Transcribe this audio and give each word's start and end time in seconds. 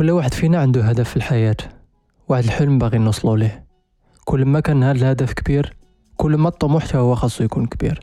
كل 0.00 0.10
واحد 0.10 0.34
فينا 0.34 0.58
عنده 0.58 0.82
هدف 0.82 1.08
في 1.08 1.16
الحياة. 1.16 1.56
واحد 2.28 2.44
الحلم 2.44 2.78
باغي 2.78 2.98
نوصلو 2.98 3.36
ليه. 3.36 3.64
كل 4.24 4.44
ما 4.44 4.60
كان 4.60 4.82
هذا 4.82 4.98
الهدف 4.98 5.32
كبير 5.32 5.76
كل 6.16 6.36
ما 6.36 6.48
الطموح 6.48 6.84
حتى 6.84 6.98
هو 6.98 7.14
خاصو 7.14 7.44
يكون 7.44 7.66
كبير. 7.66 8.00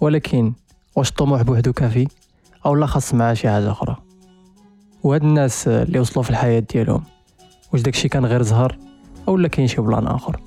ولكن 0.00 0.52
واش 0.96 1.10
الطموح 1.10 1.42
بوحدو 1.42 1.72
كافي؟ 1.72 2.08
أو 2.66 2.74
لا 2.74 2.86
خاص 2.86 3.14
معاه 3.14 3.34
شي 3.34 3.50
حاجة 3.50 3.70
أخرى؟ 3.70 3.96
وهاد 5.02 5.22
الناس 5.22 5.68
اللي 5.68 5.98
وصلوا 5.98 6.22
في 6.22 6.30
الحياة 6.30 6.60
ديالهم 6.60 7.02
واش 7.72 7.82
داكشي 7.82 8.08
كان 8.08 8.26
غير 8.26 8.42
زهر؟ 8.42 8.78
أو 9.28 9.36
لا 9.36 9.48
كاين 9.48 9.68
شي 9.68 9.80
plan 9.80 10.06
آخر. 10.06 10.40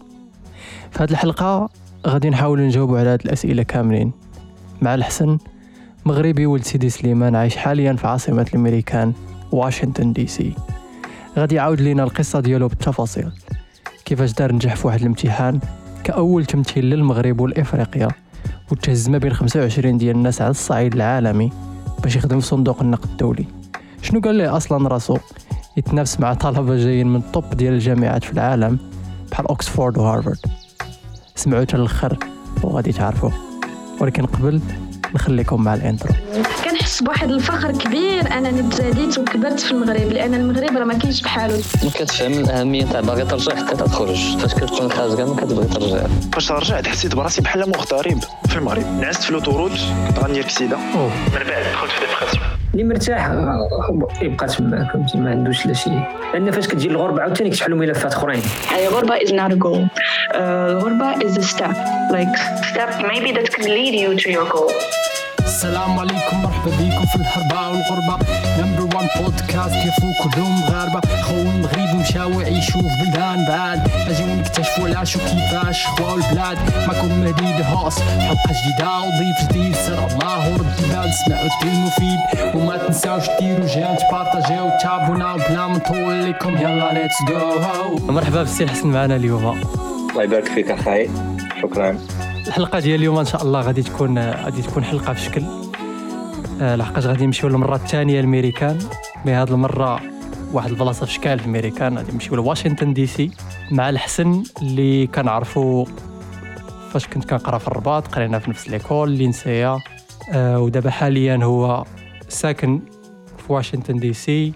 في 0.92 1.04
هاد 1.04 1.10
الحلقة 1.10 1.70
غادي 2.08 2.30
نحاول 2.30 2.62
نجاوبوا 2.62 3.00
على 3.00 3.10
هاد 3.10 3.22
الأسئلة 3.26 3.64
كاملين. 3.64 4.12
مع 4.82 4.96
الحسن 4.96 5.38
مغربي 6.06 6.46
ولد 6.46 6.64
سيدي 6.64 6.90
سليمان 6.90 7.36
عايش 7.36 7.56
حاليا 7.56 7.94
في 7.94 8.08
عاصمة 8.08 8.48
الأمريكان 8.54 9.14
واشنطن 9.52 10.14
دي 10.14 10.28
سي. 10.28 10.54
غادي 11.38 11.56
يعاود 11.56 11.82
لينا 11.82 12.04
القصة 12.04 12.40
ديالو 12.40 12.68
بالتفاصيل. 12.68 13.32
كيفاش 14.06 14.34
دار 14.34 14.52
نجح 14.54 14.76
في 14.76 14.88
واحد 14.88 15.00
الامتحان 15.00 15.60
كأول 16.04 16.46
تمثيل 16.46 16.86
للمغرب 16.86 17.40
والإفريقيا 17.42 18.08
وتهز 18.72 19.10
ما 19.10 19.18
بين 19.18 19.34
25 19.34 19.98
ديال 19.98 20.16
الناس 20.16 20.42
على 20.42 20.52
الصعيد 20.52 20.94
العالمي 20.94 21.52
باش 22.04 22.16
يخدم 22.16 22.40
في 22.40 22.48
صندوق 22.48 22.82
النقد 22.82 23.10
الدولي. 23.10 23.46
شنو 24.02 24.20
قال 24.20 24.36
ليه 24.36 24.58
أصلا 24.58 24.88
راسو؟ 24.88 25.18
يتنافس 25.78 26.20
مع 26.20 26.34
طلبة 26.34 26.76
جايين 26.76 27.08
من 27.08 27.16
ال 27.16 27.26
top 27.26 27.58
ديال 27.58 27.74
الجامعات 27.74 28.24
في 28.24 28.34
العالم 28.34 28.80
بحال 29.32 29.48
اوكسفورد 29.48 29.98
وهارفارد 29.98 30.38
سمعوا 31.36 31.62
حتى 31.62 31.78
الآخر 31.78 32.18
وغادي 32.64 32.92
تعرفوا 32.92 33.30
ولكن 34.02 34.26
قبل 34.26 34.62
نخليكم 35.16 35.64
مع 35.64 35.74
ال 35.74 35.80
intro 35.80 36.14
كنحس 36.78 37.04
بواحد 37.04 37.32
الفخر 37.32 37.72
كبير 37.72 38.38
انني 38.38 38.70
تزاديت 38.70 39.18
وكبرت 39.18 39.60
في 39.60 39.72
المغرب 39.72 40.12
لأن 40.12 40.34
المغرب 40.34 40.78
راه 40.78 40.84
ما 40.84 40.94
كاينش 40.94 41.22
بحالو 41.22 41.56
ما 41.84 41.90
كتفهم 41.90 42.34
الأهمية 42.34 42.86
تاع 42.86 43.02
باغي 43.02 43.24
ترجع 43.26 43.56
حتى 43.56 43.76
تخرج 43.76 44.38
فاش 44.38 44.54
كتكون 44.54 44.92
خارج 44.92 45.18
كاع 45.18 45.26
ما 45.26 45.36
كتبغي 45.36 45.66
ترجع 45.68 46.08
فاش 46.34 46.52
رجعت 46.52 46.88
حسيت 46.88 47.16
براسي 47.16 47.42
بحال 47.42 47.70
مغترب 47.70 48.20
في 48.50 48.56
المغرب 48.56 49.00
نعست 49.02 49.24
في 49.24 49.34
l'autoroute 49.34 49.72
كنت 50.08 50.20
غندير 50.20 50.44
كسيده. 50.44 50.78
من 50.78 51.10
بعد 51.34 51.64
دخلت 51.74 51.92
في 51.92 52.00
dépression 52.06 52.48
اللي 52.74 52.84
مرتاح 52.84 53.32
يبقى 54.22 54.48
تما 54.48 54.90
فهمتي 54.94 55.18
ما 55.18 55.30
عندوش 55.30 55.66
لا 55.66 55.74
شي 55.74 55.90
لأن 56.34 56.52
فاش 56.52 56.68
كتجي 56.68 56.88
الغربه 56.88 57.22
عاوتاني 57.22 57.50
كتحلوا 57.50 57.78
ملفات 57.78 58.14
أخرين 58.14 58.42
الغربة 58.88 59.18
is 59.20 59.30
not 59.30 59.52
a 59.52 59.60
goal. 59.60 59.88
Uh, 60.34 60.38
الغربة 60.38 61.14
is 61.14 61.38
a 61.38 61.44
step. 61.44 61.76
Like 62.12 62.38
step 62.72 63.02
maybe 63.02 63.32
that 63.38 63.54
could 63.54 63.66
lead 63.66 63.94
you 63.94 64.20
to 64.24 64.32
your 64.32 64.50
goal. 64.54 64.72
السلام 65.58 66.00
عليكم 66.00 66.42
مرحبا 66.44 66.72
بكم 66.72 67.06
في 67.06 67.16
الهربة 67.16 67.70
والغربة. 67.70 68.18
number 68.60 68.96
one 68.96 69.08
podcast 69.18 69.76
ضيوفو 69.76 70.08
كلهم 70.24 70.62
مغاربة 70.62 71.02
خواو 71.22 71.36
المغرب 71.36 71.96
مشاو 71.96 72.42
يعيشوا 72.42 72.82
في 72.82 72.88
بلدان 73.06 73.46
بعاد. 73.46 73.92
أجيو 74.08 74.36
نكتشفوا 74.36 74.88
العاش 74.88 75.16
وكيفاش 75.16 75.88
خواو 75.88 76.16
البلاد. 76.16 76.58
معكم 76.88 77.08
مهدي 77.08 77.64
هوس 77.64 78.00
حلقة 78.00 78.54
جديدة 78.62 79.00
وضيف 79.00 79.50
جديد. 79.50 79.76
سر 79.76 80.08
الله 80.08 80.54
ورد 80.54 80.66
البال 80.80 81.14
سمعوا 81.14 81.48
الدين 81.48 81.82
المفيد 81.82 82.20
وما 82.56 82.78
تنساوش 82.78 83.24
ديروا 83.40 83.68
j'aime 83.68 83.96
تبارطاجيو 83.96 84.70
تابونا 84.82 85.36
بلا 85.36 85.68
ما 85.68 85.78
نطول 85.78 86.30
لكم. 86.30 86.58
يلا 86.58 86.94
let's 86.94 87.16
go 87.28 88.14
مرحبا 88.14 88.44
بالسي 88.44 88.64
الحسن 88.64 88.88
معنا 88.88 89.16
اليوم. 89.16 89.62
الله 90.12 90.24
يبارك 90.24 90.46
فيك 90.46 90.72
اخاي 90.72 91.10
شكرا. 91.62 91.98
الحلقة 92.48 92.80
ديال 92.80 92.96
اليوم 93.00 93.18
إن 93.18 93.26
شاء 93.26 93.44
الله 93.44 93.62
غادي 93.62 93.84
تكون 93.84 94.20
غادي 94.20 94.62
تكون 94.62 94.84
حلقة 94.84 95.14
في 95.14 95.22
شكل 95.22 95.44
آه، 96.62 96.76
لحقاش 96.76 97.06
غادي 97.06 97.26
نمشيو 97.26 97.50
للمرة 97.50 97.76
الثانية 97.76 98.22
للميريكان 98.22 98.80
mais 99.26 99.32
هاد 99.32 99.52
المرة 99.52 100.02
واحد 100.54 100.70
البلاصة 100.70 101.06
فشكل 101.06 101.40
في 101.40 101.46
الميريكان 101.46 101.98
غادي 101.98 102.12
نمشيو 102.12 102.36
لواشنطن 102.36 102.94
دي 102.94 103.06
سي 103.08 103.32
مع 103.72 103.90
الحسن 103.90 104.44
اللي 104.62 105.08
كنعرفو 105.08 105.86
فاش 106.92 107.08
كنت 107.08 107.26
كنقرا 107.30 107.58
في 107.58 107.68
الرباط 107.68 108.08
قرينا 108.08 108.40
في 108.40 108.50
نفس 108.50 108.70
l'école 108.70 109.12
l'INSEA. 109.12 109.80
آه 110.34 110.60
ودابا 110.60 110.90
حاليا 110.90 111.40
هو 111.44 111.84
ساكن 112.30 112.80
في 113.38 113.54
واشنطن 113.54 113.96
دي 114.00 114.14
سي 114.14 114.54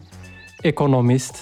إيكونوميست 0.66 1.36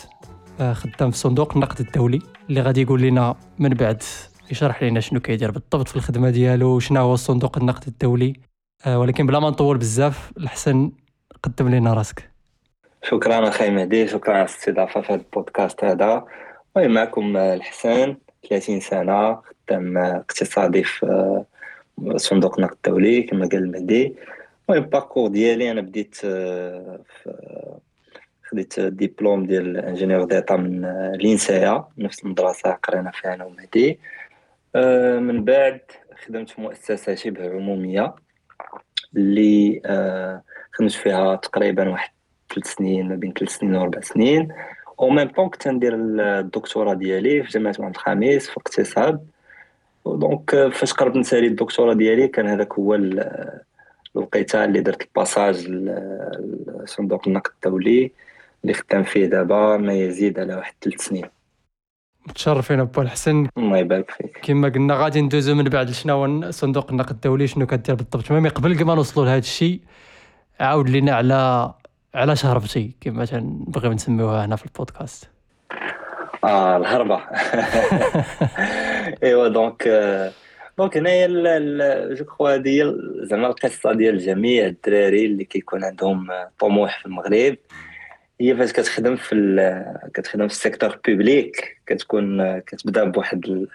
آه 0.59 0.73
خدام 0.73 1.11
في 1.11 1.17
صندوق 1.17 1.53
النقد 1.53 1.79
الدولي 1.79 2.19
اللي 2.49 2.61
غادي 2.61 2.81
يقول 2.81 3.01
لنا 3.01 3.35
من 3.59 3.69
بعد 3.69 4.03
يشرح 4.51 4.83
لنا 4.83 4.99
شنو 4.99 5.19
كيدير 5.19 5.51
بالضبط 5.51 5.87
في 5.87 5.95
الخدمة 5.95 6.29
ديالو 6.29 6.75
وشنو 6.75 7.01
هو 7.01 7.15
صندوق 7.15 7.57
النقد 7.57 7.87
الدولي؟ 7.87 8.33
آه 8.85 8.99
ولكن 8.99 9.25
بلا 9.25 9.39
ما 9.39 9.49
نطول 9.49 9.77
بزاف 9.77 10.31
الحسن 10.37 10.91
قدم 11.43 11.69
لنا 11.69 11.93
راسك. 11.93 12.29
شكرا 13.03 13.49
اخاي 13.49 13.71
مهدي 13.71 14.07
شكرا 14.07 14.33
على 14.33 14.43
الاستضافة 14.43 15.01
في 15.01 15.13
هذا 15.13 15.21
البودكاست 15.21 15.83
هذا. 15.83 16.25
معكم 16.75 17.37
الحسن 17.37 18.15
30 18.49 18.79
سنة 18.79 19.41
خدام 19.41 19.97
اقتصادي 19.97 20.83
في 20.83 21.43
صندوق 22.15 22.55
النقد 22.59 22.75
الدولي 22.85 23.23
كما 23.23 23.47
قال 23.47 23.63
المهدي 23.63 24.15
المهم 24.69 24.83
ال 24.83 24.88
parcours 24.88 25.29
ديالي 25.29 25.71
أنا 25.71 25.81
بديت 25.81 26.17
آه، 26.25 26.99
خديت 28.43 28.79
ديبلوم 28.79 29.45
ديال 29.45 29.77
ingénieur 29.77 30.23
d'état 30.23 30.55
من 30.55 30.85
آه، 30.85 31.11
l'INSEA 31.15 31.85
نفس 31.97 32.23
المدرسة 32.23 32.71
قرينا 32.71 33.11
فيها 33.11 33.33
أنا 33.33 33.45
ومهدي. 33.45 33.91
آه، 33.91 34.18
من 35.19 35.43
بعد 35.43 35.79
خدمت 36.25 36.49
في 36.49 36.61
مؤسسة 36.61 37.15
شبه 37.15 37.49
عمومية 37.49 38.15
اللي 39.15 39.81
آه، 39.85 40.41
خدمت 40.71 40.91
فيها 40.91 41.35
تقريبا 41.35 41.89
واحد 41.89 42.11
ثلاث 42.53 42.67
سنين 42.67 43.09
ما 43.09 43.15
بين 43.15 43.33
ثلاث 43.33 43.51
سنين 43.51 43.75
وربع 43.75 43.99
سنين. 44.01 44.47
au 44.99 45.09
même 45.09 45.27
temps 45.29 45.49
كنت 45.49 45.67
ندير 45.67 45.95
الدكتوراه 45.95 46.93
ديالي 46.93 47.43
في 47.43 47.49
جامعة 47.49 47.71
محمد 47.79 47.89
الخامس 47.95 48.49
في 48.49 48.57
اقتصاد. 48.57 49.27
donc 50.05 50.53
آه، 50.55 50.69
فاش 50.69 50.93
قربت 50.93 51.15
نسالي 51.15 51.47
الدكتوراه 51.47 51.93
ديالي 51.93 52.27
كان 52.27 52.47
هذاك 52.47 52.73
هو 52.73 52.95
ال- 52.95 53.59
الوقيته 54.15 54.65
اللي 54.65 54.81
درت 54.81 55.01
ال 55.01 55.09
passage 55.10 55.67
لصندوق 55.67 57.27
النقد 57.27 57.51
الدولي 57.55 58.11
اللي 58.63 58.73
خدام 58.73 59.03
فيه 59.03 59.25
دابا 59.25 59.77
ما 59.77 59.93
يزيد 59.93 60.39
على 60.39 60.55
واحد 60.55 60.73
ثلاث 60.81 61.01
سنين. 61.01 61.25
متشرفين 62.27 62.79
أبو 62.79 63.01
الحسن. 63.01 63.47
الله 63.57 63.77
يبارك 63.77 64.11
فيك. 64.11 64.39
كما 64.43 64.69
قلنا 64.69 64.95
غادي 64.95 65.21
ندوزو 65.21 65.55
من 65.55 65.63
بعد 65.63 65.89
لشنو 65.89 66.25
هو 66.25 66.51
صندوق 66.51 66.91
النقد 66.91 67.09
الدولي 67.09 67.47
شنو 67.47 67.65
كدير 67.65 67.95
بالضبط. 67.95 68.31
المهم 68.31 68.49
قبل 68.49 68.85
ما 68.85 68.95
نوصلوا 68.95 69.25
لهذا 69.25 69.37
الشيء 69.39 69.79
عاود 70.59 70.89
لينا 70.89 71.11
على 71.15 71.73
على 72.15 72.35
شهربتي 72.35 72.91
كما 73.01 73.25
تنبغيو 73.25 73.91
نسميوها 73.91 74.45
هنا 74.45 74.55
في 74.55 74.65
البودكاست. 74.65 75.29
آه 76.43 76.77
الهربة. 76.77 77.19
إيوا 79.23 79.47
donc 79.47 79.87
آه، 79.87 80.31
donc 80.77 80.97
هنايا 80.97 81.25
ال- 81.25 81.47
ال- 81.47 82.15
je 82.15 82.25
crois 82.25 82.55
هذه 82.55 82.95
زعما 83.23 83.47
القصة 83.47 83.93
ديال 83.93 84.17
جميع 84.19 84.65
الدراري 84.65 85.25
اللي 85.25 85.43
كيكون 85.43 85.83
عندهم 85.83 86.31
آه، 86.31 86.49
طموح 86.59 86.99
في 86.99 87.05
المغرب. 87.05 87.55
هي 88.41 88.55
فاش 88.55 88.73
كتخدم 88.73 89.15
في 89.15 89.35
كتخدم 90.13 90.47
في 90.47 90.53
ال 90.53 90.59
secteur 90.59 90.99
public. 91.07 91.81
كتكون 91.85 92.59
كتبدا 92.59 93.03
بواحد 93.03 93.45
ال- 93.45 93.67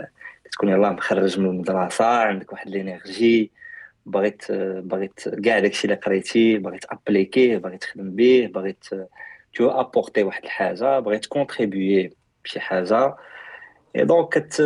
كتكون 0.45 0.69
يلاه 0.69 0.91
مخرج 0.91 1.39
من 1.41 1.47
المدرسة 1.47 2.05
عندك 2.05 2.53
واحد 2.53 2.69
l'énergie 2.71 3.50
بغيت 4.07 4.53
بغيت 4.53 5.29
كاع 5.45 5.59
داكشي 5.59 5.85
اللي 5.85 5.95
قريتي 5.97 6.59
بغيت 6.59 6.85
appliquer 6.91 7.56
بغيت 7.59 7.81
تخدم 7.83 8.11
به 8.11 8.51
بغيت 8.55 8.85
t'apporter 9.55 10.22
واحد 10.23 10.45
الحاجة 10.45 10.99
بغيت 11.01 11.27
contribuer 11.27 12.12
بشي 12.45 12.61
حاجة. 12.61 13.17
et 13.97 14.05
donc 14.05 14.28
كت 14.39 14.63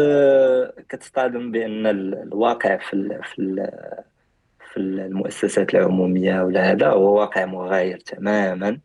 كتصطدم 0.89 1.51
بأن 1.53 1.87
ال- 1.87 2.23
الواقع 2.23 2.77
في 2.77 2.93
ال 2.95 3.21
في 3.25 3.39
ال 3.39 3.71
في 4.73 4.77
المؤسسات 4.77 5.75
العمومية 5.75 6.43
ولا 6.43 6.73
هذا 6.73 6.89
هو 6.89 7.19
واقع 7.21 7.45
مغاير 7.47 7.99
تماما. 7.99 8.79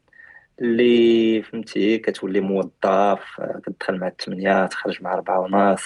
اللي 0.61 1.41
فهمتي 1.43 1.97
كتولي 1.97 2.39
موظف 2.39 3.41
كتدخل 3.65 3.97
مع 3.97 4.07
الثمانية 4.07 4.65
تخرج 4.65 5.03
مع 5.03 5.13
أربعة 5.13 5.39
ونص 5.39 5.81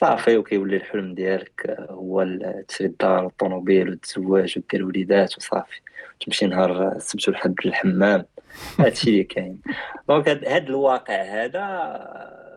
صافي 0.00 0.36
وكيولي 0.36 0.76
الحلم 0.76 1.14
ديالك 1.14 1.76
هو 1.90 2.22
ال- 2.22 2.64
تشري 2.68 2.86
الدار 2.88 3.24
والطوموبيل 3.24 3.90
وتزواج 3.90 4.54
ودير 4.58 4.84
وليدات 4.86 5.36
وصافي. 5.36 5.80
تمشي 6.20 6.46
نهار 6.46 6.96
السبت 6.96 7.28
والحد 7.28 7.54
للحمام. 7.64 8.24
هادشي 8.80 9.10
اللي 9.10 9.24
كاين. 9.24 9.60
donc 10.08 10.28
هاد 10.28 10.66
الواقع 10.68 11.22
هذا 11.22 11.64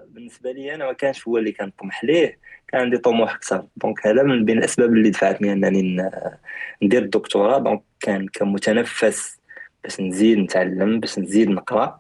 بالنسبة 0.10 0.52
لي 0.52 0.76
أنا 0.76 0.86
ما 0.86 0.94
كانش 0.94 1.28
هو 1.28 1.38
اللي 1.38 1.52
كنطمح 1.52 2.04
ليه. 2.04 2.38
كان 2.68 2.82
عندي 2.82 2.98
طموح 2.98 3.36
أكثر. 3.36 3.66
donc 3.78 4.08
هذا 4.08 4.24
من 4.24 4.46
بين 4.46 4.58
الأسباب 4.58 4.90
اللي 4.94 5.10
دفعتني 5.10 5.54
أنني 5.54 5.82
ن- 5.82 6.12
ندير 6.84 7.02
الدكتوراه. 7.04 7.58
donc 7.60 7.82
كان 8.00 8.28
كمتنفس 8.28 9.37
باش 9.88 10.02
نزيد 10.02 10.38
نتعلم 10.38 11.00
باش 11.00 11.20
نزيد 11.20 11.50
نقرأ. 11.50 12.00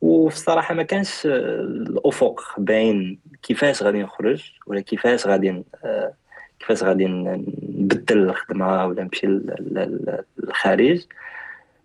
وفي 0.00 0.36
الصراحة 0.36 0.74
ما 0.74 0.82
كانش 0.82 1.26
آه، 1.26 1.60
الأفق 1.60 2.40
باين 2.58 3.18
كيفاش 3.42 3.82
غادي 3.82 4.02
نخرج 4.02 4.52
ولا 4.66 4.80
كيفاش 4.80 5.26
غادي 5.26 5.64
آه، 5.84 6.12
كيفاش 6.60 6.82
غادي 6.82 7.06
نبدل 7.06 8.18
الخدمة 8.18 8.86
ولا 8.86 9.02
نمشي 9.02 9.26
لل- 9.26 9.54
لل- 9.60 10.24
للخارج. 10.38 11.04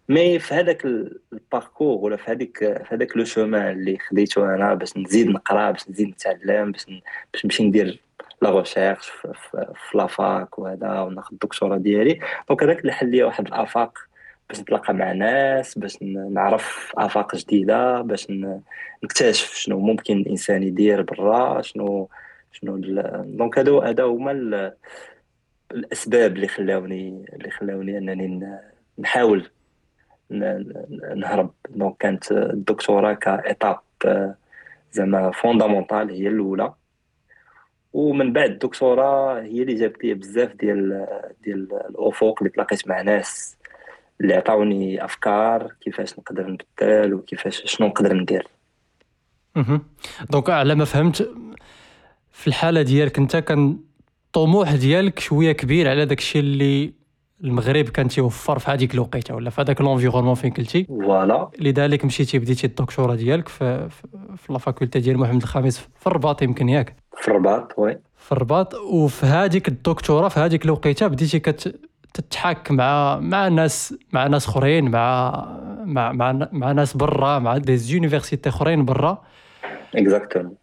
mais 0.09 0.39
في 0.39 0.53
هذاك 0.53 0.85
ال 1.33 1.40
parcours 1.40 1.97
ولا 2.05 2.15
في 2.17 2.31
هذيك 2.31 2.57
في 2.59 2.85
هذاك 2.91 3.17
le 3.17 3.23
chemin 3.23 3.71
اللي 3.71 3.97
خديته 4.09 4.55
أنا 4.55 4.73
باش 4.73 4.97
نزيد 4.97 5.27
نقرأ 5.27 5.71
باش 5.71 5.89
نزيد 5.89 6.07
نتعلم 6.09 6.71
باش 6.71 6.85
باش 7.33 7.45
نمشي 7.45 7.63
ندير 7.63 7.99
la 8.41 8.59
recherche 8.59 9.09
في 9.09 9.97
la 9.97 10.22
fac 10.22 10.59
وهذا 10.59 10.99
وناخذ 10.99 11.29
الدكتوراه 11.33 11.77
ديالي. 11.77 12.19
donc 12.49 12.63
هذاك 12.63 12.79
اللي 12.79 12.91
حل 12.91 13.09
لي 13.11 13.23
واحد 13.23 13.47
الأفاق. 13.47 13.97
باش 14.49 14.59
نتلاقى 14.59 14.93
مع 14.93 15.11
ناس 15.11 15.77
باش 15.77 16.03
نعرف 16.03 16.93
آفاق 16.97 17.35
جديدة 17.35 18.01
باش 18.01 18.27
نكتشف 19.03 19.53
شنو 19.53 19.79
ممكن 19.79 20.17
الإنسان 20.17 20.63
يدير 20.63 21.01
برا 21.01 21.61
شنو 21.61 22.09
شنو 22.51 22.77
donc 23.23 23.57
هادو 23.57 23.79
هذا 23.79 24.03
هما 24.03 24.31
الأسباب 25.71 26.35
اللي 26.35 26.47
خلاوني 26.47 27.25
اللي 27.33 27.49
خلاوني 27.49 27.97
أنني 27.97 28.59
نحاول 28.99 29.49
نهرب. 31.15 31.53
donc 31.69 31.97
كانت 31.97 32.31
الدكتوراه 32.31 33.13
ك 33.13 33.24
étape 33.24 33.79
زعما 34.91 35.31
fondamentale 35.31 36.09
هي 36.11 36.27
الأولى. 36.27 36.73
ومن 37.93 38.33
بعد 38.33 38.49
الدكتوراه 38.49 39.41
هي 39.41 39.61
اللي 39.61 39.75
جابت 39.75 40.03
لي 40.03 40.13
بزاف 40.13 40.55
ديال 40.55 41.07
ديال 41.43 41.73
الأفق 41.89 42.35
اللي 42.39 42.49
تلاقيت 42.49 42.87
مع 42.87 43.01
ناس 43.01 43.57
اللي 44.21 44.33
عطاوني 44.33 45.05
أفكار 45.05 45.75
كيفاش 45.81 46.19
نقدر 46.19 46.47
نبدل 46.47 47.13
وكيفاش 47.13 47.61
شنو 47.65 47.87
نقدر 47.87 48.13
ندير. 48.13 48.47
donc 50.29 50.49
على 50.49 50.75
ما 50.75 50.85
فهمت 50.85 51.29
في 52.31 52.47
الحالة 52.47 52.81
ديالك 52.81 53.17
أنت 53.17 53.37
كان 53.37 53.79
الطموح 54.25 54.75
ديالك 54.75 55.19
شوية 55.19 55.51
كبير 55.51 55.89
على 55.89 56.05
داك 56.05 56.19
الشيء 56.19 56.41
اللي 56.41 56.93
المغرب 57.43 57.89
كان 57.89 58.07
تيوفر 58.07 58.59
في 58.59 58.71
هذيك 58.71 58.93
الوقيتة 58.93 59.35
ولا 59.35 59.49
في 59.49 59.61
هذاك 59.61 59.81
l'environnement 59.81 60.35
فين 60.35 60.51
كنتي؟ 60.51 60.83
voilà. 60.83 61.49
لذلك 61.59 62.05
مشيتي 62.05 62.39
بديتي 62.39 62.67
الدكتوراه 62.67 63.15
ديالك 63.15 63.47
في, 63.47 63.89
في 64.37 64.53
la 64.53 64.57
faculté 64.57 64.99
ديال 64.99 65.17
محمد 65.17 65.41
الخامس 65.41 65.79
في 65.99 66.07
الرباط 66.07 66.41
يمكن 66.41 66.69
ياك؟ 66.69 66.95
في 67.17 67.27
الرباط 67.27 67.73
oui. 67.77 67.99
في 68.17 68.31
الرباط. 68.31 68.73
وفي 68.73 69.25
هذيك 69.25 69.67
الدكتوراه 69.67 70.29
في 70.29 70.39
هذيك 70.39 70.65
الوقيتة 70.65 71.07
بديتي 71.07 71.39
كت 71.39 71.79
تتحاك 72.15 72.71
مع 72.71 73.19
مع 73.19 73.47
ناس 73.47 73.95
مع 74.13 74.27
ناس 74.27 74.47
أخرين 74.47 74.91
مع 74.91 75.31
مع 75.85 76.11
مع, 76.11 76.47
مع 76.51 76.71
ناس 76.71 76.97
برا 76.97 77.39
مع 77.39 77.57
des 77.57 77.77
universités 77.77 78.49
أخرين 78.49 78.85
برا. 78.85 79.23
exactement 79.95 80.55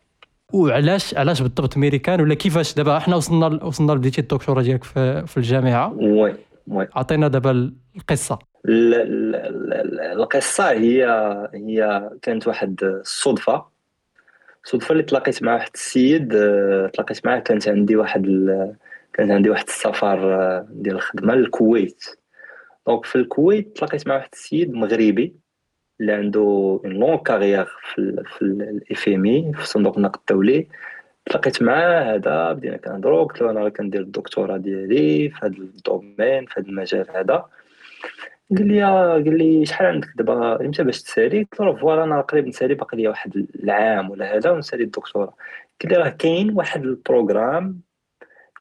وعلاش 0.53 1.15
علاش 1.15 1.43
بالضبط 1.43 1.77
ميريكان 1.77 2.21
ولا 2.21 2.35
كيفاش 2.35 2.75
دابا 2.75 2.97
إحنا 2.97 3.17
وصلنا 3.17 3.65
وصلنا 3.65 3.93
لبديتي 3.93 4.21
الدكتوراه 4.21 4.63
ديالك 4.63 4.85
في, 4.85 5.27
في 5.27 5.37
الجامعة؟ 5.37 5.93
oui 5.93 6.35
oui. 6.67 6.89
عطينا 6.95 7.29
دابا 7.29 7.73
القصة. 7.97 8.39
القصة 10.13 10.71
هي 10.71 11.05
هي 11.55 12.11
كانت 12.23 12.47
واحد 12.47 12.83
الصدفة. 12.83 13.65
صدفة 14.65 14.93
اللي 14.93 15.03
تلاقيت 15.03 15.43
مع 15.43 15.55
واحد 15.55 15.71
السيد 15.75 16.29
تلاقيت 16.95 17.27
معاه 17.27 17.39
كانت 17.39 17.69
عندي 17.69 17.97
واحد 17.97 18.27
كانت 19.15 19.31
عندي 19.31 19.51
واحد 19.51 19.65
السفر 19.69 20.19
ديال 20.71 20.97
الخدمة 20.97 21.35
للكويت. 21.35 22.05
donc 22.87 23.05
في 23.05 23.17
الكويت 23.17 23.77
تلاقيت 23.77 24.09
مع 24.09 24.15
واحد 24.15 24.29
السيد 24.33 24.73
مغربي 24.73 25.37
اللي 26.01 26.13
عنده 26.13 26.41
une 26.85 26.93
longue 26.93 27.19
carrière 27.19 27.65
في 27.65 28.25
في 28.27 28.43
ال 28.43 29.09
FMI 29.09 29.53
في 29.55 29.67
صندوق 29.67 29.97
النقد 29.97 30.21
الدولي. 30.21 30.69
تلاقيت 31.27 31.63
معاه 31.63 32.15
هذا 32.15 32.53
بدينا 32.53 32.77
كنهضروا 32.77 33.25
قلت 33.25 33.43
له 33.43 33.51
أنا 33.51 33.69
كندير 33.69 34.01
الدكتوراه 34.01 34.57
ديالي 34.57 35.31
في 35.31 35.37
هذا 35.43 35.57
ال 35.57 35.68
domaine 35.68 36.47
في 36.47 36.61
هذا 36.61 36.69
المجال 36.69 37.07
هذا. 37.11 37.47
قال 38.59 38.69
لي 38.69 38.83
قال 38.83 39.39
لي 39.39 39.67
شحال 39.67 39.87
عندك 39.87 40.09
دابا؟ 40.17 40.61
إمتى 40.61 40.85
باش 40.85 41.03
تسالي. 41.03 41.43
قلت 41.43 41.61
له 41.61 41.77
voilà 41.77 42.05
أنا 42.05 42.21
قريب 42.21 42.47
نسالي 42.47 42.75
باقي 42.75 42.97
لي 42.97 43.09
واحد 43.09 43.47
العام 43.65 44.11
ولا 44.11 44.37
هذا 44.37 44.51
ونسالي 44.51 44.85
الدكتوراه. 44.85 45.35
قال 45.83 45.93
لي 45.93 45.97
راه 45.99 46.09
كاين 46.09 46.57
واحد 46.57 46.85
ال 46.85 46.94
programme 46.94 47.81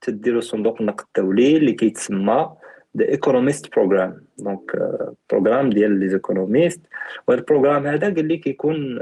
تديرو 0.02 0.42
صندوق 0.42 0.82
النقد 0.82 1.06
الدولي 1.18 1.58
اللي 1.58 1.74
كيتسمى 1.74 2.54
the 2.98 3.10
economist 3.10 3.76
program 3.76 4.26
donc 4.38 4.78
programme 5.30 5.70
ديال 5.70 6.00
les 6.00 6.14
économistes 6.14 6.82
وهذا 7.28 7.42
ال 7.42 7.46
programme 7.46 7.88
هذا 7.88 8.14
قال 8.14 8.26
لي 8.28 8.38
كيكون 8.38 9.00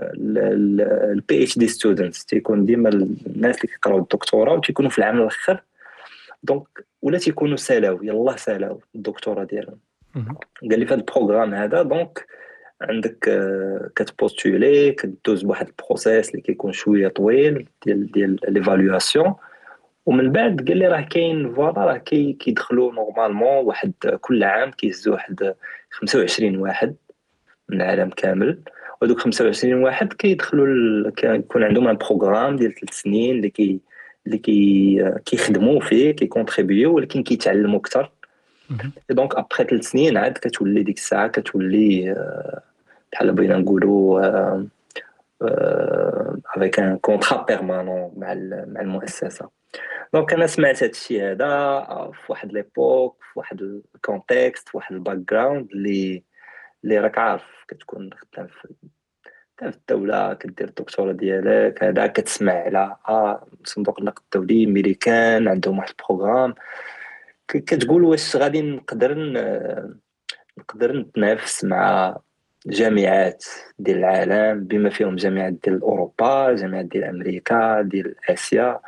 ال 1.14 1.44
PhD 1.44 1.68
students 1.68 2.26
تيكون 2.26 2.66
ديما 2.66 2.90
الناس 2.90 3.56
اللي 3.56 3.68
كيقراو 3.68 3.98
الدكتوراه 3.98 4.54
وتيكونوا 4.54 4.92
في 4.92 4.98
العام 4.98 5.18
الآخر 5.22 5.64
donc 6.44 6.86
ولا 7.02 7.18
تيكونوا 7.18 7.56
سالاو. 7.58 8.04
يلاه 8.04 8.36
سالاو 8.36 8.82
الدكتوراه 8.96 9.44
ديالهم. 9.44 9.78
قال 10.70 10.80
لي 10.80 10.86
في 10.86 10.94
هذا 10.94 11.00
ال 11.00 11.05
programme 11.05 11.54
هذا 11.54 11.82
donc 11.82 12.26
عندك 12.82 13.18
كت 13.96 14.15
postuler 14.15 14.92
كدوز 14.92 15.44
بواحد 15.44 15.68
ال 15.68 15.75
process 15.76 16.30
اللي 16.30 16.42
كيكون 16.42 16.72
شوية 16.72 17.08
طويل 17.08 17.68
ديال 17.86 18.12
ديال 18.12 18.40
l'évaluation 18.48 19.34
ومن 20.10 20.32
بعد 20.32 20.68
قال 20.68 20.78
لي 20.78 20.88
راه 20.88 21.02
كاين 21.02 21.54
voilà 21.54 21.86
راه 21.86 21.98
كي 21.98 22.34
كيدخلوا 22.34 22.94
normalement 22.94 23.66
واحد 23.66 23.94
كل 24.22 24.44
عام 24.44 24.72
كيهزوا 24.72 25.14
واحد 25.14 25.54
25 25.92 26.58
واحد 26.58 26.96
من 27.70 27.82
العالم 27.82 28.10
كامل. 28.10 28.60
ودوك 29.02 29.20
25 29.20 29.84
واحد 29.84 30.14
كيدخلوا 30.14 31.10
كيكون 31.12 31.64
عندهم 31.64 31.88
un 31.88 31.98
programme 31.98 32.56
ديال 32.56 32.76
ثلاث 32.76 32.94
سنين 32.94 33.36
اللي 33.36 33.50
كي 33.50 33.80
اللي 34.26 34.38
كي 34.38 35.12
كيخدموا 35.26 35.80
فيه 35.80 36.12
كي 36.12 36.26
contribuer 36.26 36.96
ولكن 36.96 37.24
كيتعلموا 37.24 37.80
أكثر. 37.80 38.12
donc 39.10 39.36
après 39.36 39.64
ثلاث 39.64 39.84
سنين 39.84 40.18
عاد 40.18 40.34
كتولي 40.34 40.84
ديك 40.84 40.98
الساعة 40.98 41.28
كتولي 41.28 42.16
بحال 43.12 43.32
بغينا 43.32 43.58
نقولوا 43.58 44.22
avec 46.56 46.80
un 46.80 46.98
contrat 46.98 47.44
permanent 47.44 48.12
مع 48.18 48.34
مع 48.68 48.82
المؤسسة. 48.82 49.59
donc 50.14 50.34
أنا 50.34 50.48
سمعت 50.48 50.84
هذا 50.84 50.92
الشيء 50.92 51.24
هذا 51.32 52.12
في 52.14 52.32
واحد 52.32 52.54
l'époque 52.54 53.24
في 53.34 53.40
واحد 53.40 53.62
ال 53.96 54.04
contexte 54.04 54.70
في 54.70 54.78
واحد 54.78 54.96
ال 54.96 55.18
background 55.18 55.72
اللي 55.72 56.24
اللي 56.84 57.00
راك 57.00 57.18
عارف 57.18 57.66
كتكون 57.68 58.10
خدام 58.14 58.48
في 58.48 58.68
في 59.60 59.66
الدولة 59.66 60.34
كدير 60.34 60.68
الدكتوراه 60.68 61.12
ديالك 61.12 61.84
هذا 61.84 62.08
كتسمع 62.08 62.54
على 62.54 62.96
آه 63.10 63.48
صندوق 63.66 64.00
النقد 64.00 64.22
الدولي 64.24 64.66
ميريكان 64.66 65.48
عندهم 65.48 65.78
واحد 65.80 65.90
البروغرام. 65.90 66.54
كتقول 67.48 68.04
واش 68.04 68.36
غادي 68.36 68.62
نقدر 68.62 69.18
نقدر 70.58 70.98
نتنافس 70.98 71.64
مع 71.64 72.18
جامعات 72.68 73.46
ديال 73.80 73.98
العالم 73.98 74.64
بما 74.64 74.90
فيهم 74.90 75.16
جامعات 75.16 75.54
ديال 75.54 75.82
أوروبا 75.82 76.56
جامعات 76.56 76.86
ديال 76.86 77.04
أمريكا 77.04 77.82
ديال 77.82 78.16
آسيا. 78.30 78.80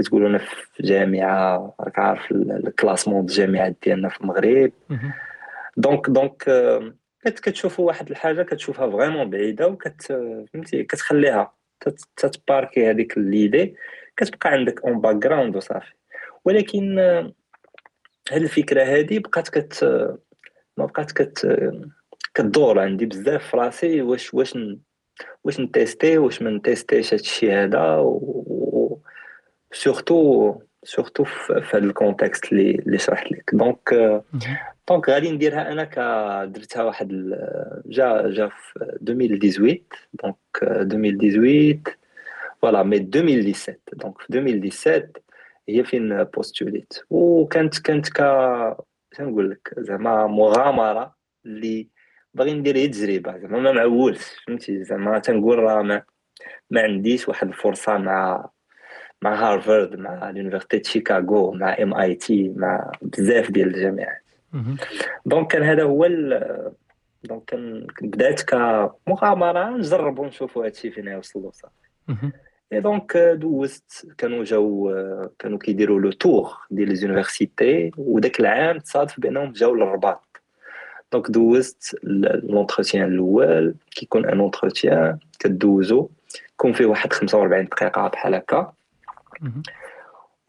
كتقولوا 0.00 0.28
أنا 0.28 0.38
في 0.38 0.82
جامعة 0.82 1.74
راك 1.80 1.98
عارف 1.98 2.30
ال 2.32 2.40
classement 2.40 3.20
الجامعات 3.20 3.76
ديالنا 3.82 4.08
في 4.08 4.20
المغرب. 4.20 4.72
donc 5.76 6.10
donc 6.10 6.44
كتشوفوا 7.24 7.86
واحد 7.86 8.10
الحاجة 8.10 8.42
كتشوفها 8.42 8.90
vraiment 8.90 9.30
بعيدة 9.30 9.66
وكت 9.68 10.02
فهمتي 10.52 10.84
كتخليها 10.84 11.52
تت 12.16 12.32
parquer 12.32 12.90
هذيك 12.90 13.18
l'idée 13.18 13.74
كتبقى 14.16 14.50
عندك 14.50 14.84
en 14.84 15.00
background 15.00 15.56
وصافي. 15.56 15.92
ولكن 16.44 16.98
هاد 18.32 18.42
الفكرة 18.42 18.82
هذه 18.82 19.18
بقات 19.18 19.48
كت 19.48 19.84
ما 20.76 20.86
بقات 20.86 21.12
كت 21.12 21.58
كدور 22.34 22.78
عندي 22.78 23.06
بزاف 23.06 23.50
في 23.50 23.56
راسي 23.56 24.02
واش 24.02 24.34
واش 24.34 24.58
واش 25.44 25.60
ن 25.60 25.68
tester 25.68 26.18
واش 26.18 26.42
ما 26.42 26.50
ن 26.50 26.57
tester 26.57 27.00
ش 27.00 27.14
هادشي 27.14 27.52
هذا 27.52 27.96
surtout 29.72 30.54
surtout 30.84 31.24
في 31.24 31.62
هذا 31.72 31.78
ال 31.84 31.92
contexte 31.92 32.52
اللي 32.52 32.98
شرحت 32.98 33.32
لك 33.32 33.50
donc 33.52 33.94
donc 34.88 35.08
غادي 35.08 35.30
نديرها 35.30 35.72
أنا 35.72 35.84
ك 35.84 35.94
درتها 36.50 36.82
واحد 36.82 37.08
جا 37.86 38.28
جا 38.30 38.48
في 38.48 38.84
2018 39.02 39.80
donc 40.22 40.36
2018 40.62 41.96
voilà 42.62 42.82
mais 42.82 42.96
2017 42.96 43.78
donc 43.92 44.20
في 44.20 44.36
2017 44.36 45.08
هي 45.68 45.84
فين 45.84 46.24
postulé 46.24 46.84
ت 46.84 46.92
وكانت 47.10 47.78
كانت 47.78 48.08
ك 48.08 48.20
نقول 49.20 49.50
لك 49.50 49.74
زعما 49.78 50.26
مغامره 50.26 51.16
اللي 51.46 51.88
باغي 52.34 52.54
ندير 52.54 52.76
هي 52.76 52.88
تجربه 52.88 53.38
زعما 53.38 53.60
ما 53.60 53.72
معولش 53.72 54.36
فهمتي 54.46 54.84
زعما 54.84 55.18
تنقول 55.18 55.58
راه 55.58 55.82
ما, 55.82 56.02
ما 56.70 56.82
عنديش 56.82 57.28
واحد 57.28 57.48
الفرصه 57.48 57.98
مع 57.98 58.50
مع 59.22 59.34
هارفارد 59.34 59.96
مع 59.96 60.30
ال 60.30 60.36
université 60.36 60.90
شيكاغو 60.90 61.52
مع 61.52 61.76
MIT 61.82 62.52
مع 62.56 62.92
بزاف 63.02 63.50
ديال 63.50 63.68
الجامعات. 63.68 64.22
donc 65.26 65.52
كان 65.52 65.62
هذا 65.62 65.82
هو 65.82 66.06
donc 67.24 67.44
كان 67.46 67.86
بدات 68.02 68.42
كمغامره 68.42 69.70
نجربوا 69.70 70.26
نشوفوا 70.26 70.66
هادشي 70.66 70.90
فين 70.90 71.08
يوصلوا 71.08 71.50
صافي. 71.50 71.74
اي 72.72 72.80
donc 72.80 73.16
دوزت 73.16 74.06
كانوا 74.18 74.44
جاو 74.44 74.94
كانوا 75.38 75.58
كيديروا 75.58 76.00
le 76.00 76.12
tour 76.12 76.52
ديال 76.70 76.88
les 76.88 77.10
universités 77.10 77.90
وداك 77.96 78.40
العام 78.40 78.78
تصادف 78.78 79.20
بأنهم 79.20 79.52
جاو 79.52 79.74
للرباط. 79.74 80.40
donc 81.12 81.30
دوزت 81.30 81.96
l'entretien 82.02 83.12
الأول 83.12 83.74
كيكون 83.90 84.28
un 84.28 84.40
entretien 84.40 85.18
كدوزو 85.38 86.08
يكون 86.54 86.72
فيه 86.72 86.86
واحد 86.86 87.12
45 87.12 87.64
دقيقة 87.64 88.08
بحال 88.08 88.34
هكا. 88.34 88.72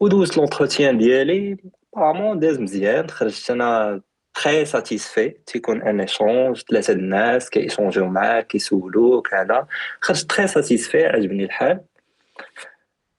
ودوزت 0.00 0.36
l'entretien 0.36 0.98
ديالي 0.98 1.56
apparemment 1.96 2.38
داز 2.38 2.60
مزيان 2.60 3.10
خرجت 3.10 3.50
أنا 3.50 4.00
très 4.34 4.64
satisfait 4.64 5.28
تيكون 5.28 5.82
un 5.82 6.00
échange 6.00 6.62
ثلاثة 6.70 6.92
الناس 6.92 7.50
كي 7.50 7.60
échanger 7.60 8.01
و 8.01 8.06
معاك 8.06 8.46
كيسولوك 8.46 9.34
هذا. 9.34 9.66
خرجت 10.00 10.30
très 10.30 10.46
satisfait 10.46 11.06
عجبني 11.06 11.44
الحال. 11.44 11.80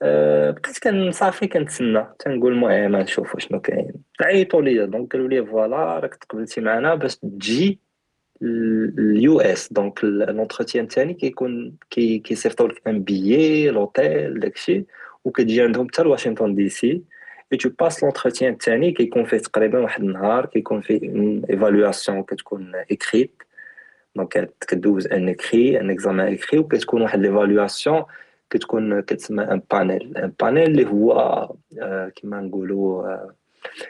أه 0.02 0.52
بقيت 0.52 0.78
كان 0.78 1.12
صافي 1.12 1.48
كنتسنى. 1.48 2.08
تنقول 2.20 2.54
المهم 2.54 2.96
نشوفو 2.96 3.38
شنو 3.40 3.62
كاين. 3.62 3.94
عيطوا 4.22 4.62
لي 4.62 4.86
donc 4.88 5.14
قالوا 5.14 5.28
لي 5.28 5.46
voilà 5.46 6.00
راك 6.00 6.16
تقبلتي 6.16 6.62
معنا 6.62 6.96
باش 6.96 7.16
تجي 7.18 7.80
ال 8.42 9.40
US. 9.40 9.74
donc 9.74 10.04
l'entretien 10.04 10.84
الثاني 10.84 11.14
كيكون 11.14 11.76
كيصيفطوا 11.90 12.68
لك 12.68 12.82
un 12.88 13.04
billet 13.04 13.70
l'hôtel 13.70 14.40
داكشي. 14.40 14.86
وكتجي 15.26 15.62
عندهم 15.62 15.88
حتى 15.88 16.04
لواشنطن 16.04 16.56
دي 16.56 16.70
سي 16.70 17.04
et 17.54 17.58
tout 17.58 17.70
passe 17.80 18.04
l'entretien 18.04 18.54
الثاني 18.54 18.92
كيكون 18.92 19.26
فيه 19.26 19.38
تقريبا 19.38 19.80
واحد 19.80 20.04
النهار 20.04 20.46
كيكون 20.46 20.82
فيه 20.82 21.00
évaluation 21.50 22.24
كتكون 22.24 22.72
écrite 22.92 23.44
donc 24.16 24.54
كدوز 24.68 25.08
un 25.08 25.30
écrit 25.30 25.80
un 25.80 25.90
examen 25.90 26.34
écrit 26.34 26.60
وكتكون 26.60 27.02
واحد 27.02 27.20
l'évaluation 27.20 28.04
كتكون 28.50 29.02
كتسمى 29.02 29.44
un 29.44 29.62
panel 29.72 30.18
un 30.18 30.34
panel 30.42 30.64
اللي 30.72 30.88
هو 30.88 31.12
آه 31.82 32.12
كما 32.16 32.42
نقولوا 32.42 33.08
آه 33.08 33.34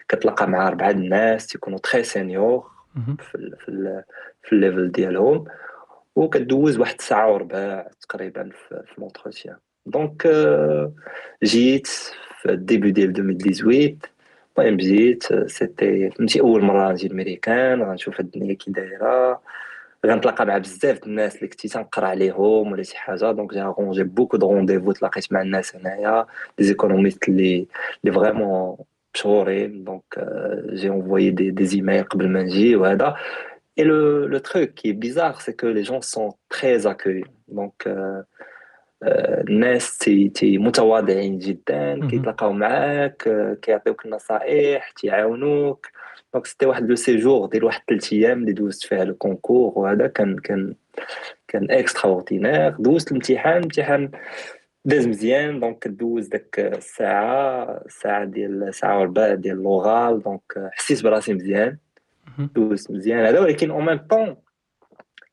كتلقى 0.10 0.50
مع 0.50 0.68
اربعه 0.68 0.90
الناس 0.92 1.48
تيكونوا 1.48 1.80
très 1.80 2.04
senior 2.04 2.72
في 3.20 3.56
في, 3.60 4.04
في 4.44 4.54
ال 4.54 4.60
level 4.60 4.92
ديالهم 4.92 5.46
وكدوز 6.16 6.78
واحد 6.78 6.96
الساعة 7.00 7.34
وربع 7.34 7.88
تقريبا 8.02 8.50
في 8.70 8.84
l'entretien 8.98 9.56
donc 9.86 10.28
جيت 11.44 11.88
في 12.42 12.56
début 12.56 12.92
ديال 12.92 13.10
2018 13.10 13.96
المهم 14.58 14.78
جيت 14.78 15.24
c'était 15.50 16.10
فهمتي 16.10 16.42
اول 16.42 16.64
مره 16.64 16.92
نجي 16.92 17.08
الميريكان 17.08 17.82
غنشوف 17.82 18.20
الدنيا 18.20 18.54
كي 18.54 18.72
دايره 18.72 19.42
غنتلاقى 20.06 20.46
مع 20.46 20.58
بزاف 20.58 21.04
الناس 21.04 21.36
اللي 21.36 21.48
كنت 21.48 21.68
تنقرا 21.68 22.08
عليهم 22.08 22.72
ولا 22.72 22.84
شي 22.84 22.98
حاجة 22.98 23.32
donc 23.32 23.54
j'ai 23.54 23.62
rangé 23.62 24.04
beaucoup 24.04 24.38
de 24.38 24.54
rendez-vous 24.54 24.92
تلاقيت 24.92 25.34
مع 25.34 25.42
الناس 25.42 25.76
هنايا 25.76 26.26
les 26.60 26.66
économistes 26.66 27.30
اللي 27.30 27.68
اللي 28.04 28.16
vraiment 28.16 28.78
مشهورين 29.16 29.84
donc 29.84 30.04
j'ai 30.74 30.90
envoyé 30.90 31.32
des 31.32 31.52
des 31.52 31.76
emails 31.76 32.04
قبل 32.04 32.30
ما 32.30 32.44
نجي 32.44 32.76
وهذا 32.76 33.16
Et 33.76 33.84
le, 33.84 34.28
le 34.28 34.40
truc 34.40 34.76
qui 34.76 34.90
est 34.90 34.94
bizarre, 34.94 35.42
c'est 35.42 35.56
que 35.56 35.66
les 35.66 35.84
gens 35.84 36.02
sont 36.02 36.30
très 36.48 36.86
accueillants. 36.86 37.26
Donc, 37.48 37.88
euh, 37.88 38.22
الناس 39.50 39.98
تي 39.98 40.30
تي 40.30 40.58
متواضعين 40.58 41.40
جدا 41.40 42.08
كيتلاقاو 42.08 42.54
معاك 42.54 43.30
كيعطيوك 43.62 44.06
النصائح 44.06 44.90
تيعاونوك. 44.90 45.88
donc 46.34 46.46
c'était 46.46 46.66
واحد 46.66 46.90
le 46.90 46.96
séjour 46.96 47.48
ديال 47.48 47.64
واحد 47.64 47.82
ثلاث 47.90 48.14
أيام 48.14 48.40
اللي 48.40 48.52
دوزت 48.54 48.84
فيها 48.84 49.04
ال 49.04 49.12
concours 49.12 49.74
وهذا 49.76 50.08
كان 50.08 50.38
كان 50.38 50.74
كان 51.48 51.72
extraordinaire 51.72 52.70
دوزت 52.70 53.08
الامتحان 53.12 53.58
الامتحان 53.58 54.12
داز 54.86 55.08
مزيان. 55.08 55.60
donc 55.60 55.80
كدوز 55.80 56.28
داك 56.28 56.60
الساعة 56.60 57.64
الساعة 57.86 58.26
ديال 58.26 58.74
ساعه 58.74 59.00
وربع 59.00 59.34
ديال 59.34 59.64
l'oral 59.64 60.24
donc 60.24 60.70
حسيت 60.72 61.04
براسي 61.04 61.34
مزيان. 61.34 61.78
دوزت 62.38 62.92
مزيان. 62.92 63.26
هذا 63.26 63.40
ولكن 63.40 63.72
en 63.72 63.86
même 63.86 63.98
temps 63.98 64.36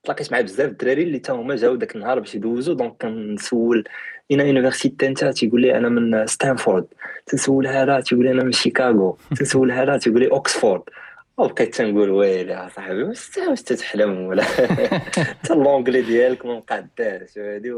تلاقيت 0.04 0.32
مع 0.32 0.40
بزاف 0.40 0.70
الدراري 0.70 1.02
اللي 1.02 1.18
تا 1.18 1.32
هما 1.32 1.56
جاو 1.56 1.74
داك 1.76 1.96
النهار 1.96 2.18
باش 2.20 2.34
يدوزو. 2.34 2.72
donc 2.72 3.02
كنسول 3.02 3.84
اينا 4.30 4.40
université 4.40 5.06
انت 5.06 5.24
تيقول 5.24 5.60
لي 5.60 5.78
أنا 5.78 5.88
من 5.88 6.26
ستانفورد 6.26 6.86
تنسولها 7.26 7.84
راه 7.84 8.00
تيقول 8.00 8.24
لي 8.24 8.30
أنا 8.30 8.42
من 8.42 8.52
شيكاغو 8.52 9.16
تنسولها 9.38 9.84
راه 9.84 9.96
تيقول 9.96 10.20
لي 10.20 10.30
اوكسفورد 10.30 10.82
وبقيت 11.38 11.74
تنقول 11.74 12.10
ويلي 12.10 12.68
صاحبي 12.76 13.02
واش 13.02 13.30
واش 13.48 13.62
تتحلم 13.62 14.20
ولا؟ 14.20 14.42
حتى 15.28 15.52
ال 15.52 15.57
l'anglais 15.57 16.02
ديالك 16.02 16.46
ما 16.46 16.54
مقاداش 16.56 17.38
هادي 17.38 17.74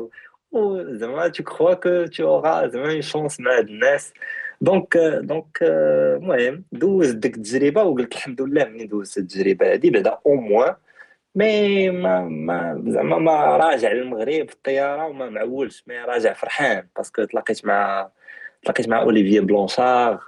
وزعما 0.53 1.29
tu 1.29 1.45
crois 1.45 1.75
que 1.75 2.07
tu 2.07 2.29
auras 2.29 2.69
زعما 2.69 2.93
une 2.93 3.03
chance 3.03 3.41
مع 3.41 3.59
هاد 3.59 3.69
الناس. 3.69 4.13
donc 4.61 4.97
donc 5.23 5.59
المهم 5.63 6.65
دوزت 6.73 7.17
ديك 7.17 7.37
التجربة 7.37 7.83
وقلت 7.83 8.13
الحمد 8.13 8.43
لله 8.43 8.65
منين 8.65 8.89
دوزت 8.89 9.19
التجربة 9.19 9.73
هادي. 9.73 9.91
بعدا 9.91 10.19
au 10.27 10.35
moins 10.35 10.75
mais 11.35 11.91
ما 11.91 12.21
ما 12.21 12.83
زعما 12.87 13.19
ما 13.19 13.57
راجع 13.57 13.93
للمغرب 13.93 14.49
في 14.49 14.55
الطيارة 14.55 15.07
وما 15.07 15.31
معولش 15.31 15.85
mais 15.87 15.99
راجع 15.99 16.33
فرحان 16.33 16.87
parce 16.97 17.14
que 17.14 17.25
تلاقيت 17.25 17.65
مع 17.67 18.11
تلاقيت 18.63 18.89
مع 18.89 19.01
اوليفيي 19.03 19.41
بلونشار 19.41 20.25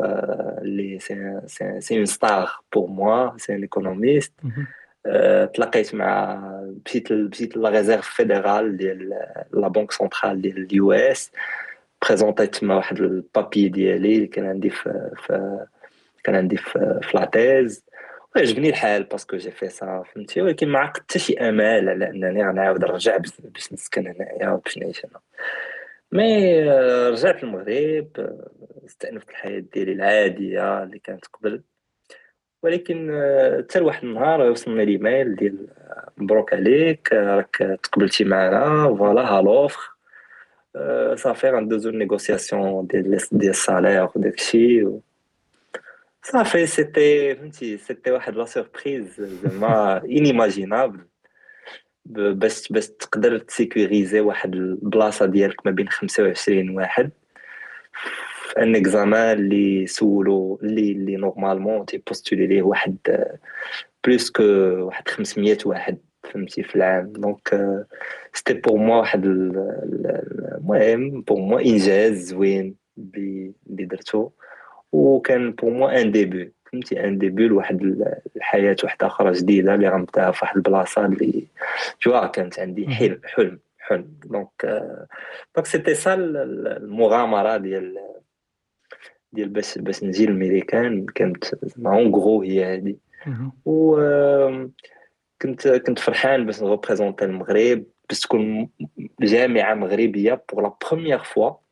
اللي 0.62 0.98
c'est 0.98 1.40
c'est 1.80 1.96
une 1.96 2.06
star 2.06 2.50
pour 2.72 2.88
moi 2.88 3.38
c'est 3.38 3.54
un 3.54 3.62
économiste 3.62 4.32
تلاقيت 5.54 5.94
مع 5.94 6.40
مشيت 6.86 7.12
مشيت 7.12 7.56
la 7.56 7.68
réserve 7.68 8.08
fédérale 8.08 8.76
ديال 8.76 9.08
la 9.52 9.68
banque 9.68 9.92
centrale 9.92 10.42
ديال 10.42 10.58
ال 10.58 10.92
US. 10.92 11.32
بريزونطيت 12.08 12.56
تما 12.56 12.76
واحد 12.76 13.00
ال 13.00 13.10
papier 13.10 13.68
ديالي 13.68 14.16
اللي 14.16 14.26
كان 14.26 14.46
عندي 14.46 14.70
في, 14.70 15.10
في 15.16 15.66
كان 16.24 16.34
عندي 16.34 16.56
في 16.56 17.10
la 17.14 17.34
thèse 17.34 17.84
عجبني 18.36 18.68
الحال 18.68 19.02
parce 19.02 19.24
que 19.24 19.36
j'ai 19.36 19.50
fait 19.50 19.68
ça 19.68 20.02
فهمتي؟ 20.14 20.42
ولكن 20.42 20.68
ما 20.68 20.78
عقدت 20.78 21.02
حتى 21.02 21.18
شي 21.18 21.34
آمال 21.34 21.88
على 21.88 22.08
أنني 22.08 22.48
غنعاود 22.48 22.84
نرجع 22.84 23.16
باش 23.16 23.72
نسكن 23.72 24.06
هنايا 24.06 24.50
وباش 24.50 24.78
نعيش 24.78 25.06
هنا. 25.06 25.20
mais 26.12 26.62
رجعت 27.10 27.44
للمغرب 27.44 28.08
استأنفت 28.86 29.30
الحياة 29.30 29.58
ديالي 29.58 29.92
العادية 29.92 30.82
اللي 30.82 30.98
كانت 30.98 31.26
قبل. 31.26 31.62
ولكن 32.62 33.10
حتى 33.58 33.78
لواحد 33.78 34.04
النهار 34.04 34.40
وصلنا 34.40 34.82
الايميل 34.82 35.36
ديال 35.36 35.68
مبروك 36.16 36.52
عليك 36.54 37.12
راك 37.12 37.78
تقبلتي 37.82 38.24
معنا 38.24 38.96
voilà 38.96 39.22
ها 39.22 39.42
l'offre 39.42 39.90
صافي 41.14 41.50
غندوزو 41.50 41.90
négociation 41.90 42.86
ديال 42.86 43.18
ديال 43.32 43.50
ال 43.50 43.58
salaire 43.58 44.08
وداكشي 44.14 44.86
صافي 46.26 46.66
c'était 46.66 47.34
فهمتي 47.34 47.78
c'était 47.78 48.10
واحد 48.10 48.34
la 48.34 48.44
surprise 48.44 49.20
زعما 49.20 50.04
inimaginable 50.04 51.00
باش 52.06 52.68
باش 52.72 52.88
تقدر 52.88 53.38
تسيكوريزي 53.38 54.20
واحد 54.20 54.54
البلاصة 54.54 55.26
ديالك 55.26 55.66
ما 55.66 55.72
بين 55.72 55.88
25 55.88 56.70
واحد. 56.70 57.10
في 58.48 58.62
un 58.62 58.76
examen 58.76 59.38
اللي 59.38 59.86
سولو 59.86 60.60
اللي 60.62 60.92
اللي 60.92 61.16
normalement 61.16 61.86
تيبوستولي 61.86 62.46
ليه 62.46 62.62
واحد 62.62 62.96
plus 64.04 64.30
que 64.30 64.42
واحد 64.86 65.08
500 65.08 65.58
واحد 65.66 65.98
فهمتي 66.22 66.62
في 66.62 66.76
العام. 66.76 67.12
donc 67.12 67.76
c'était 68.32 68.54
pour 68.54 68.78
moi 68.78 68.96
واحد 68.96 69.24
المهم 69.24 71.20
pour 71.22 71.40
moi 71.40 71.60
انجاز 71.60 72.14
زوين 72.28 72.74
اللي 72.98 73.54
درتو. 73.84 74.30
وكان 74.94 75.52
pour 75.52 75.70
moi 75.70 76.00
un 76.00 76.12
début 76.12 76.52
فهمتي؟ 76.72 77.04
un 77.04 77.18
début 77.18 77.48
لواحد 77.48 77.82
الحياة 78.36 78.76
واحدة 78.84 79.06
أخرى 79.06 79.32
جديدة 79.32 79.74
اللي 79.74 79.88
غنبداها 79.88 80.30
في 80.30 80.38
واحد 80.42 80.56
البلاصة 80.56 81.06
اللي 81.06 81.46
جوا 82.02 82.26
كانت 82.26 82.58
عندي 82.58 82.88
حلم 82.88 83.20
حلم 83.24 83.58
حلم. 83.78 84.18
donc 84.24 84.82
donc 85.56 85.66
c'était 85.66 85.94
ça 85.94 86.14
المغامرة 86.14 87.56
ديال 87.56 87.98
ديال 89.32 89.48
باش 89.48 89.78
باش 89.78 90.04
نجي 90.04 90.26
للميريكان 90.26 91.06
كانت 91.06 91.44
زعما 91.62 91.98
en 91.98 92.14
gros 92.14 92.42
هي 92.42 92.64
هادي. 92.64 92.98
و 93.64 93.96
كنت 95.42 95.68
كنت 95.68 95.98
فرحان 95.98 96.46
باش 96.46 96.62
نغوبريزونتي 96.62 97.24
المغرب 97.24 97.84
باش 98.08 98.20
تكون 98.20 98.68
جامعة 99.20 99.74
مغربية 99.74 100.44
pour 100.52 100.62
la 100.62 100.74
première 100.90 101.18
fois 101.18 101.63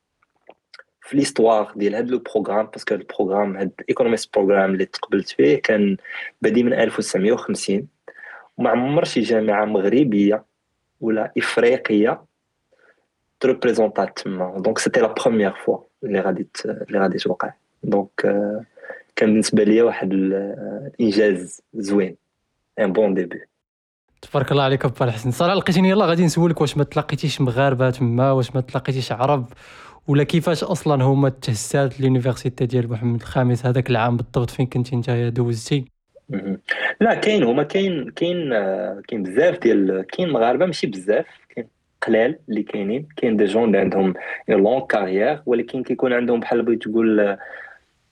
في 1.13 1.19
l'histoire 1.19 1.73
ديال 1.77 1.95
هذا 1.95 2.07
le 2.07 2.19
programme 2.19 2.67
parce 2.67 2.84
que 2.84 2.95
ال 2.95 3.01
programme 3.01 3.57
هاد 3.57 3.73
economist 3.89 4.35
program 4.35 4.73
اللي 4.73 4.85
تقبلت 4.85 5.29
فيه 5.29 5.63
كان 5.63 5.97
بادي 6.43 6.63
من 6.63 6.73
1950 6.73 7.89
وما 8.57 8.71
عمر 8.71 9.05
شي 9.05 9.21
جامعة 9.21 9.65
مغربية 9.65 10.45
ولا 11.01 11.33
إفريقية 11.39 12.25
تريبريزونطات 13.41 14.19
تما. 14.19 14.59
donc 14.59 14.79
c'était 14.79 15.01
la 15.01 15.07
première 15.13 15.53
fois 15.53 15.79
اللي 16.05 16.21
غادي 16.21 16.47
اللي 16.67 16.99
غادي 16.99 17.19
توقع 17.19 17.53
donc 17.83 18.21
كان 19.17 19.29
بالنسبة 19.29 19.65
ليا 19.65 19.83
واحد 19.83 20.13
الانجاز 20.13 21.63
زوين. 21.75 22.17
un 22.79 22.93
bon 22.93 23.15
début 23.15 23.41
تبارك 24.23 24.53
الله 24.53 24.63
عليك 24.63 24.87
با 24.87 25.05
الحسن 25.05 25.31
صراحة 25.31 25.55
لقيتيني 25.55 25.89
يلا 25.89 26.07
غادي 26.07 26.25
نسولك 26.25 26.61
واش 26.61 26.77
ما 26.77 26.85
تلاقيتيش 26.85 27.41
مغاربة 27.41 27.91
تما 27.91 28.33
واش 28.33 28.55
ما 28.55 28.61
تلاقيتيش 28.61 29.13
عرب 29.13 29.47
ولا 30.09 30.25
كيفاش 30.25 30.65
أصلا 30.65 31.05
هما 31.05 31.29
التهسات 31.29 32.01
l'université 32.01 32.67
ديال 32.67 32.91
محمد 32.91 33.21
الخامس 33.21 33.67
هذاك 33.67 33.91
العام 33.91 34.17
بالضبط 34.17 34.51
فين 34.51 34.67
كنتي 34.67 34.97
نتايا 34.97 35.29
دوزتي. 35.29 35.85
لا 37.01 37.15
كاين 37.15 37.43
هما 37.43 37.63
كاين 37.63 38.11
كاين 38.11 38.53
آه، 38.53 39.03
كاين 39.09 39.23
بزاف 39.23 39.59
ديال 39.59 40.07
كاين 40.13 40.31
مغاربة 40.31 40.67
ماشي 40.67 40.87
بزاف 40.87 41.27
كاين 41.49 41.67
قلال 42.07 42.39
اللي 42.49 42.63
كاينين 42.63 43.09
كاين 43.17 43.37
des 43.37 43.45
gens 43.45 43.65
اللي 43.65 43.79
عندهم 43.79 44.15
longue 44.49 44.87
carrière 44.87 45.43
ولكن 45.47 45.83
كيكون 45.83 46.13
عندهم 46.13 46.41
بحال 46.41 46.63
بغيت 46.63 46.83
تقول 46.83 47.21
آه، 47.21 47.39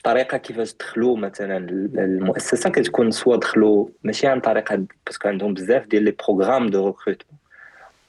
طريقة 0.04 0.36
كيفاش 0.38 0.74
دخلوا 0.74 1.16
مثلا 1.16 1.56
المؤسسة 1.98 2.70
كتكون 2.70 3.10
soit 3.10 3.36
دخلوا 3.36 3.88
ماشي 4.04 4.26
عن 4.26 4.40
طريق 4.40 4.80
parce 5.06 5.20
que 5.20 5.28
عندهم 5.28 5.54
بزاف 5.54 5.86
ديال 5.86 6.02
les 6.02 6.10
programmes 6.10 6.70
de 6.70 6.86
recrutement 6.86 7.38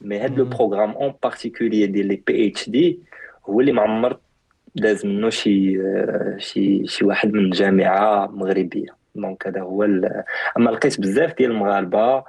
mais 0.01 0.19
هاد 0.19 0.39
le. 0.39 0.45
programme 0.45 0.91
en 0.91 1.13
particulier 1.23 1.88
ديال 1.88 2.07
les 2.07 2.21
PhD 2.27 3.00
هو 3.50 3.60
اللي 3.60 3.71
معمر 3.71 4.17
داز 4.75 5.05
منه 5.05 5.29
شي 5.29 5.81
آه، 5.81 6.36
شي 6.38 6.88
شي 6.88 7.05
واحد 7.05 7.33
من 7.33 7.50
جامعة 7.50 8.27
مغربية 8.27 8.95
donc 9.15 9.47
هذا 9.48 9.62
هو 9.62 9.83
أما 10.57 10.69
لقيت 10.69 11.01
بزاف 11.01 11.38
ديال 11.38 11.51
المغاربة 11.51 12.24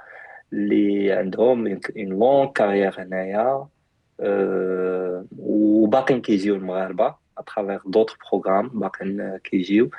اللي 0.53 1.11
عندهم 1.11 1.67
une 1.67 1.79
longue 1.97 2.51
carrière 2.51 3.01
هنايا 3.01 3.67
أه 4.19 5.25
وباقيين 5.39 6.21
كيجيو 6.21 6.55
المغاربة 6.55 7.15
à 7.37 7.42
travers 7.42 7.79
d'autres 7.85 8.17
programmes 8.31 8.67
باقيين 8.67 9.37
كيجيو 9.37 9.89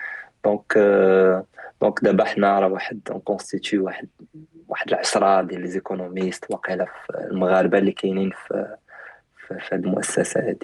donc 0.44 0.74
أه 0.76 1.44
donc 1.82 2.04
دابا 2.04 2.24
حنا 2.24 2.60
راه 2.60 2.68
واحد 2.68 3.00
constitue 3.24 3.84
واحد 3.84 4.08
واحد 4.68 4.88
العشرة 4.88 5.42
ديال 5.42 5.60
les 5.60 5.68
économistes 5.68 6.50
واقيلا 6.50 6.86
المغاربة 7.30 7.78
اللي 7.78 7.92
كاينين 7.92 8.30
في 8.30 8.76
في 9.46 9.58
هاد 9.72 9.84
المؤسسة 9.84 10.40
مم. 10.40 10.56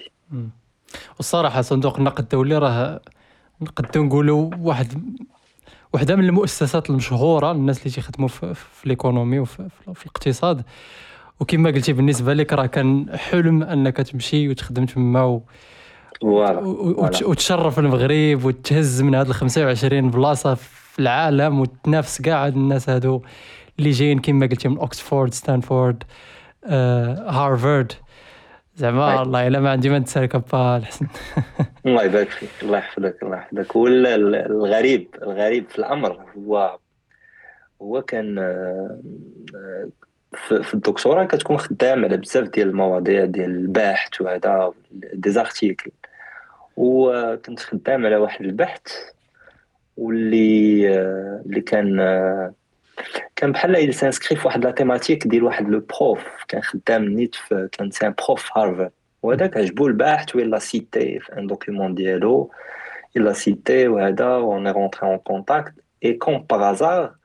والصراحه 1.17 1.61
صندوق 1.61 1.97
النقد 1.97 2.19
الدولي 2.19 2.57
راه 2.57 3.01
نقدروا 3.61 4.05
نقولوا 4.05 4.49
واحد 4.59 5.17
وحدة 5.93 6.15
من 6.15 6.23
المؤسسات 6.23 6.89
المشهورة 6.89 7.51
الناس 7.51 7.79
اللي 7.79 7.89
تيخدموا 7.89 8.27
في, 8.27 8.53
في 8.53 8.85
ال 8.85 8.91
économie 8.91 9.39
وفي 9.39 9.67
في, 9.93 10.05
الاقتصاد. 10.05 10.63
وكما 11.39 11.69
قلتي 11.69 11.93
بالنسبة 11.93 12.33
لك 12.33 12.53
راه 12.53 12.65
كان 12.65 13.17
حلم 13.17 13.63
أنك 13.63 13.97
تمشي 13.97 14.49
وتخدم 14.49 14.85
تما 14.85 15.23
و... 15.23 15.41
وتشرف 17.25 17.79
المغرب 17.79 18.45
وتهز 18.45 19.01
من 19.01 19.15
هاد 19.15 19.27
ال 19.27 19.33
25 19.33 20.09
بلاصة 20.09 20.53
في 20.55 20.99
العالم 20.99 21.59
وتنافس 21.59 22.21
كاع 22.21 22.45
هاد 22.45 22.55
الناس 22.55 22.89
هادو 22.89 23.21
اللي 23.79 23.91
جايين 23.91 24.19
كما 24.19 24.45
قلتي 24.45 24.67
من 24.67 24.77
اوكسفورد 24.77 25.33
ستانفورد 25.33 26.03
آه، 26.65 27.31
هارفارد 27.31 27.91
زعما 28.81 29.11
أي. 29.11 29.21
الله 29.21 29.47
الا 29.47 29.59
ما 29.59 29.71
عندي 29.71 29.89
ما 29.89 29.99
نتسالك 29.99 30.35
با 30.35 30.77
الحسن. 30.77 31.07
الله 31.85 32.03
يبارك 32.03 32.29
فيك 32.29 32.49
الله 32.63 32.77
يحفظك 32.77 33.23
الله 33.23 33.37
يحفظك. 33.37 33.75
ولا 33.75 34.15
الغريب 34.15 35.15
الغريب 35.21 35.69
في 35.69 35.79
الأمر 35.79 36.25
هو 36.37 36.77
هو 37.81 38.01
كان 38.01 38.37
آه، 38.39 39.01
آه، 39.55 39.89
في 40.33 40.63
في 40.63 40.73
الدكتوراه 40.73 41.25
كتكون 41.25 41.57
خدام 41.57 42.05
على 42.05 42.17
بزاف 42.17 42.49
ديال 42.49 42.67
المواضيع 42.67 43.25
ديال 43.25 43.51
البحث 43.51 44.21
وهذا 44.21 44.73
des 45.13 45.34
articles 45.34 45.91
وكنت 46.77 47.59
خدام 47.59 48.05
على 48.05 48.15
واحد 48.17 48.45
البحث 48.45 48.81
واللي 49.97 50.89
آه، 50.89 51.41
اللي 51.45 51.61
كان 51.61 51.99
كان 53.35 53.51
بحال 53.51 53.91
il 53.91 53.95
s'inscrit 53.95 54.39
في 54.39 54.47
واحد 54.47 54.65
la 54.65 54.71
thématique 54.71 55.27
ديال 55.27 55.43
واحد 55.43 55.69
le 55.69 55.79
prof 55.79 56.25
كان 56.47 56.61
خدام 56.61 57.03
نيت 57.03 57.35
في 57.35 57.69
كان 57.71 57.91
c'est 57.91 58.07
un 58.07 58.13
prof 58.27 58.43
في 58.43 58.51
هارفارد. 58.55 58.91
وهذاك 59.23 59.57
عجبو 59.57 59.87
البحث 59.87 60.35
و 60.35 60.39
il 60.39 60.47
l'a 60.47 60.59
cité 60.59 61.19
في 61.19 61.33
un 61.37 61.47
document 61.47 61.95
ديالو. 61.95 62.51
il 63.19 63.31
cité 63.31 63.87
وهذا 63.87 64.25
on 64.25 64.67
est 64.67 64.73
rentré 64.73 65.09
en 65.09 65.17
contact. 65.17 65.73
et 66.05 66.13
comme 66.13 66.45
par 66.49 66.71
hasard 66.71 67.15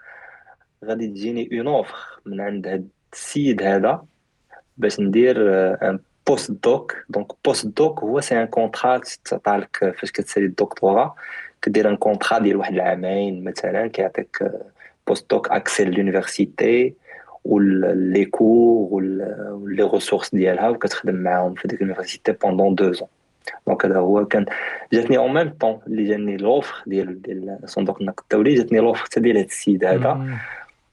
غادي 0.84 1.06
تجيني 1.06 1.48
une 1.52 1.66
offre 1.66 2.20
من 2.26 2.40
عند 2.40 2.66
هاد 2.66 2.88
السيد 3.12 3.62
هذا 3.62 4.04
باش 4.76 5.00
ندير 5.00 5.36
un 5.82 5.98
postdoc 6.26 6.96
donc 7.08 7.26
postdoc 7.44 8.00
هو 8.00 8.20
c'est 8.20 8.42
un 8.42 8.46
contrat 8.46 9.00
تعطى 9.24 9.56
لك 9.56 9.94
فاش 9.98 10.12
كتسالي 10.12 10.46
الدكتوراه. 10.46 11.14
كدير 11.62 11.88
un 11.88 11.96
contrat 11.96 12.38
ديال 12.38 12.56
واحد 12.56 12.74
العامين 12.74 13.44
مثلا 13.44 13.86
كيعطيك 13.86 14.38
postdoc 15.06 15.48
accès 15.48 15.84
l'université 15.84 16.94
و 17.44 17.64
les 17.64 18.24
cours 18.24 18.88
و 18.92 19.15
les 19.15 19.82
ressources 19.82 20.34
ديالها 20.34 20.68
وكتخدم 20.68 21.14
معاهم 21.14 21.54
في 21.54 21.68
ديك 21.68 21.80
ال 21.82 21.87
université 21.87 22.32
pendant 22.32 22.92
deux 22.92 23.01
ans 23.01 23.08
donc 23.66 23.86
هذا 23.86 23.98
هو 23.98 24.24
كان 24.24 24.46
جاتني 24.92 25.18
en 25.18 25.34
même 25.34 25.48
temps 25.48 25.80
اللي 25.86 26.04
جاني 26.04 26.36
l'offre 26.36 26.82
ديال 26.86 27.22
ديال 27.22 27.58
صندوق 27.64 27.98
النقد 28.00 28.22
الدولي 28.22 28.54
جاتني 28.54 28.78
l'offre 28.78 29.04
حتى 29.04 29.20
ديال 29.20 29.36
هذا 29.36 29.46
السيد 29.46 29.84
هذا 29.84 30.14
مم. 30.14 30.36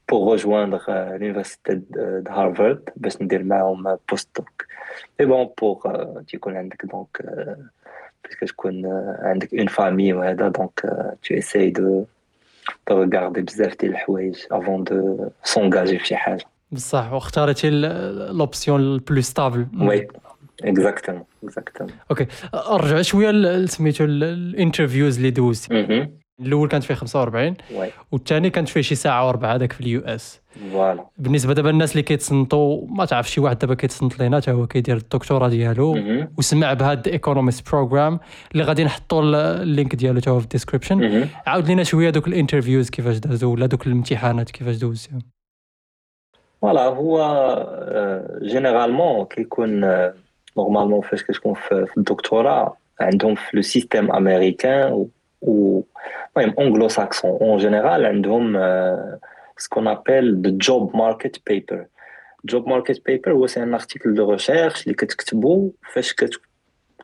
pour 0.06 0.26
rejoindre 0.26 0.84
euh, 0.88 1.16
l'université 1.18 1.76
de, 1.76 2.20
de 2.20 2.30
Harvard 2.30 2.82
باش 2.96 3.22
ندير 3.22 3.42
معاهم 3.42 3.98
postdoc 4.10 4.66
mais 5.20 5.26
bon 5.26 5.50
pour 5.60 5.78
تيكون 6.28 6.56
عندك 6.56 6.86
donc 6.86 7.22
باش 8.24 8.36
كتكون 8.40 8.82
euh, 8.82 9.24
عندك 9.24 9.54
une 9.54 9.66
famille 9.66 10.12
وهذا 10.12 10.48
donc 10.48 10.80
tu 11.22 11.34
essaies 11.34 11.70
de 11.70 12.04
de 12.90 13.02
regarder 13.02 13.40
بزاف 13.40 13.76
ديال 13.80 13.92
الحوايج 13.92 14.34
avant 14.52 14.84
de 14.84 15.28
s'engager 15.44 15.98
في 15.98 16.06
شي 16.06 16.16
حاجة 16.16 16.44
بصح 16.72 17.12
واختاريتي 17.12 17.68
ال- 17.68 18.36
l'option 18.38 18.80
ال 18.80 18.88
plus 18.88 19.20
stable 19.20 19.66
oui 19.80 20.08
exactement 20.64 21.24
exactement 21.44 21.92
OK 22.10 22.26
ارجع 22.54 23.02
شوية 23.02 23.66
سميتو 23.66 24.04
ال- 24.04 24.24
ال 24.24 24.32
interviews 24.32 25.16
اللي 25.16 25.30
دوزتي. 25.30 26.08
الأول 26.40 26.68
كانت 26.68 26.84
فيه 26.84 26.94
45 26.94 27.56
oui. 27.74 27.88
والثاني 28.12 28.50
كانت 28.50 28.68
فيه 28.68 28.80
شي 28.80 28.94
ساعة 28.94 29.26
وربع 29.28 29.54
هذاك 29.54 29.72
في 29.72 29.80
ال 29.80 30.00
US. 30.00 30.40
Voilà. 30.72 31.04
بالنسبة 31.18 31.54
دابا 31.54 31.70
الناس 31.70 31.92
اللي 31.92 32.02
كيتصنتوا 32.02 32.86
ما 32.88 33.04
تعرف 33.04 33.30
شي 33.30 33.40
واحد 33.40 33.58
دابا 33.58 33.74
كيتصنت 33.74 34.18
لينا 34.18 34.36
حتى 34.40 34.50
هو 34.50 34.66
كيدير 34.66 34.96
الدكتوراه 34.96 35.48
ديالو. 35.48 35.96
وسمع 36.38 36.72
بهاد 36.72 37.08
economist 37.08 37.70
program 37.70 38.20
اللي 38.52 38.64
غادي 38.64 38.84
نحطوا 38.84 39.22
ال- 39.22 39.34
ال 39.34 39.46
link 39.46 39.94
ديالو 39.94 40.20
حتى 40.20 40.30
هو 40.30 40.38
في 40.38 40.44
ال 40.44 40.51
description. 40.51 41.28
عاود 41.46 41.66
لينا 41.68 41.82
شوية 41.82 42.10
دوك 42.10 42.28
ال 42.28 42.34
interviews 42.34 42.90
كيفاش 42.90 43.16
دازوا 43.18 43.52
ولا 43.52 43.66
دوك 43.66 43.86
الامتحانات 43.86 44.50
كيفاش 44.50 44.76
دوزتيهم 44.76 45.18
voilà 46.62 46.84
هو 46.84 47.18
généralement 48.42 49.24
كيكون 49.24 49.80
normalement 50.56 51.00
فاش 51.00 51.22
كتكون 51.22 51.54
في 51.54 51.86
الدكتوراه 51.96 52.76
عندهم 53.00 53.34
في 53.34 53.42
le 53.56 53.62
système 53.62 54.12
américain 54.12 55.06
و 55.42 55.82
و- 56.36 56.40
المهم 56.40 56.54
anglo-saxon 56.60 57.30
en 57.30 57.58
général 57.58 58.06
عندهم 58.06 58.56
ce 59.58 59.67
qu'on 59.67 59.88
appelle 59.88 60.42
the 60.42 60.50
job 60.50 60.96
market 60.96 61.42
paper 61.46 61.86
job 62.44 62.68
market 62.68 63.02
paper 63.06 63.32
هو 63.32 63.46
c'est 63.46 63.62
un 63.62 63.74
article 63.74 64.14
de 64.14 64.32
recherche 64.32 64.82
اللي 64.82 64.94
كتكتبو 64.94 65.72
فاش 65.92 66.12
كت 66.14 66.40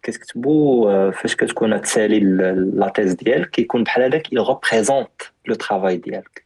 كتكتبو 0.02 0.88
آه، 0.88 1.10
فاش 1.10 1.36
كتكون 1.36 1.80
تسالي 1.80 2.16
ال- 2.18 2.78
la 2.80 2.88
thèse 2.88 3.14
ديالك 3.14 3.50
كيكون 3.50 3.84
بحال 3.84 4.02
هذاك 4.02 4.26
il 4.26 4.38
représente 4.46 5.26
le 5.46 5.54
travail 5.54 5.96
ديالك 5.96 6.44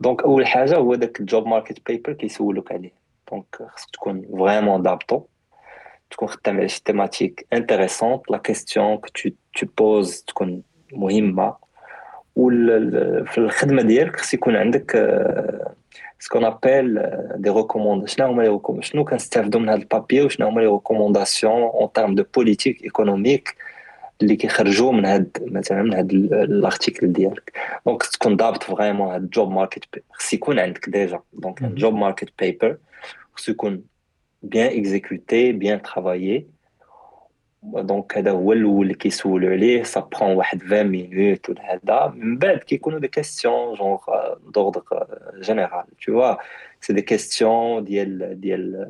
donc 0.00 0.22
اول 0.22 0.46
حاجة 0.46 0.76
هو 0.76 0.94
داك 0.94 1.20
ال 1.20 1.26
job 1.26 1.46
market 1.46 1.86
paper 1.86 2.12
كيسولوك 2.12 2.72
عليه 2.72 2.92
donc 3.30 3.44
خصك 3.76 3.90
تكون 3.90 4.22
vraiment 4.38 4.82
ضابطو 4.82 5.22
تكون 6.10 6.28
خدام 6.28 6.56
على 6.56 6.68
شي 6.68 6.82
thématique 6.84 7.46
intéressante 7.52 8.30
la 8.30 8.38
question 8.38 8.96
que 8.96 9.08
tu 9.14 9.30
te 9.58 9.66
poses 9.78 10.20
تكون 10.26 10.62
مهمة. 10.92 11.54
وال 12.36 13.26
في 13.26 13.38
الخدمة 13.38 13.82
ديالك 13.82 14.16
خص 14.16 14.34
يكون 14.34 14.56
عندك 14.56 14.96
ce 16.18 16.25
qu'on 16.25 16.44
appelle 16.44 17.10
des 17.36 17.50
recommandes 17.50 18.08
شنو 18.08 18.26
هما 18.26 18.60
شنو 18.80 19.04
كنستافدوا 19.04 19.60
من 19.60 19.68
هذا 19.68 19.78
ال 19.78 19.84
papier 19.84 20.22
وشنو 20.22 20.48
هما 20.48 20.60
لي 20.60 20.66
recommandations 20.66 21.62
en 21.62 21.92
termes 21.92 22.14
de 22.14 22.24
politique 22.34 22.84
économique 22.84 23.56
اللي 24.22 24.36
كيخرجوا 24.36 24.92
من 24.92 25.04
هاد 25.04 25.38
مثلا 25.46 25.82
من 25.82 25.94
هاد 25.94 26.12
ال 26.12 26.24
article 26.24 27.12
ديالك؟ 27.12 27.52
donc 27.86 28.02
تكون 28.02 28.36
ضابط 28.36 28.62
vraiment 28.62 29.12
هاد 29.12 29.22
ال 29.22 29.29
job 29.29 29.50
market 29.50 30.02
خص 30.12 30.32
يكون 30.32 30.58
عندك 30.58 30.88
déjà 30.88 31.20
donc. 31.32 31.62
job 31.62 31.94
market 31.94 32.28
paper 32.38 32.76
خص 33.34 33.48
يكون 33.48 33.82
bien 34.42 34.78
exécuté 34.78 35.52
bien 35.52 35.82
travaillé 35.82 36.46
donc 37.62 38.18
هذا 38.18 38.30
هو 38.30 38.52
الأول 38.52 38.82
اللي 38.82 38.94
كيسولوا 38.94 39.50
عليه. 39.50 39.82
ça 39.82 40.00
prend 40.00 40.36
واحد 40.36 40.62
20 40.64 40.86
minutes 40.86 41.50
ولا 41.50 41.74
هذا. 41.74 42.14
من 42.16 42.38
بعد 42.38 42.58
كيكونوا 42.58 42.98
des 42.98 43.08
questions 43.08 43.74
genre 43.74 43.98
d'ordre 44.54 44.82
général 45.40 45.84
tu 46.06 46.12
vois 46.12 46.34
c'est 46.80 46.92
des 46.92 47.02
questions 47.02 47.84
ديال 47.84 48.40
ديال 48.40 48.86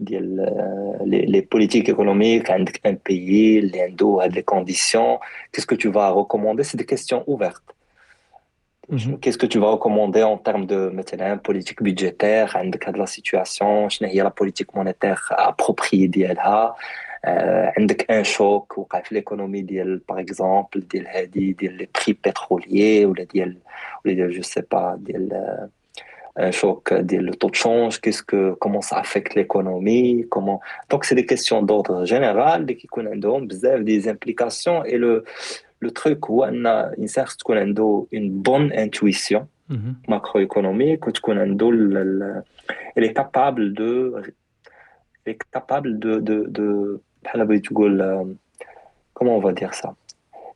ديال 0.00 0.36
les 1.04 1.20
les 1.26 1.40
politiques 1.40 1.88
économiques 1.88 2.50
عندك 2.50 2.86
un 2.86 2.98
pays 3.06 3.58
اللي 3.58 3.80
عنده 3.80 4.06
هاد 4.22 4.34
les 4.34 4.42
conditions 4.42 5.18
qu'est-ce 5.52 5.68
que 5.68 5.74
tu 5.74 5.92
vas 5.92 6.10
recommander 6.10 6.62
c'est 6.62 6.84
des 6.84 6.94
questions 6.94 7.24
ouvertes 7.28 7.62
Qu'est-ce 9.22 9.38
que 9.38 9.46
tu 9.46 9.58
vas 9.58 9.70
recommander 9.70 10.22
en 10.22 10.36
termes 10.36 10.66
de 10.66 10.90
مثلا 10.92 11.40
politique 11.48 11.82
budgétaire? 11.82 12.56
عندك 12.56 12.88
هاد 12.88 12.96
la 12.96 13.04
situation 13.06 13.88
شنو 13.88 14.08
هي 14.08 14.22
لا 14.22 14.32
politique 14.42 14.74
monétaire 14.76 15.32
appropriée 15.32 16.06
ديالها? 16.06 16.46
آه، 16.46 16.76
عندك 17.24 18.10
un 18.10 18.24
choc 18.24 18.78
وقع 18.78 19.00
في 19.00 19.14
l'économie 19.14 19.62
ديال 19.62 19.98
par 20.08 20.20
exemple 20.20 20.80
ديال 20.80 21.06
هادي 21.06 21.52
ديال 21.52 21.74
les 21.74 21.88
prix 21.94 22.18
pétroliers 22.24 23.06
ولا 23.06 23.24
ديال 23.24 23.56
ولا 24.04 24.14
ديال 24.14 24.30
je 24.30 24.42
sais 24.42 24.62
pas 24.72 24.98
ديال 25.00 25.68
un 26.38 26.52
choc 26.52 26.94
ديال 26.94 27.24
le 27.24 27.32
taux 27.32 27.48
de 27.48 27.60
change 27.60 27.96
qu'est-ce 27.96 28.54
que 28.54 28.62
comment 28.62 28.80
ça 28.80 29.00
affecte 29.00 29.36
l'économie 29.36 30.22
comment 30.22 30.58
donc 30.90 31.04
c'est 31.04 31.14
des 31.14 31.22
questions 31.22 31.66
d'ordre 31.66 32.04
général 32.04 32.60
اللي 32.60 32.74
كيكون 32.74 33.08
عندهم 33.08 33.46
بزاف 33.46 33.80
des 33.80 34.00
implications 34.00 34.76
et 34.76 34.96
le 34.96 35.24
le 35.82 35.88
truc 35.88 36.26
هو 36.30 36.44
ان 36.44 36.66
الانسان 36.66 37.24
خص 37.24 37.36
تكون 37.36 37.58
عنده 37.58 38.06
une 38.14 38.42
bonne 38.42 38.72
intuition 38.72 39.46
macroéconomique 40.08 41.06
وتكون 41.06 41.38
عنده 41.38 41.70
il 42.98 43.04
est 43.04 43.14
capable 43.14 43.72
de 43.72 44.22
il 45.26 45.32
est 45.32 45.38
capable 45.56 45.98
de 45.98 46.20
de 46.28 46.36
de 46.58 46.62
بحال 46.62 46.62
بغيت 46.62 46.62
تقول 46.62 47.11
comment 49.14 49.36
on 49.36 49.40
va 49.40 49.52
dire 49.52 49.74
ça? 49.74 49.94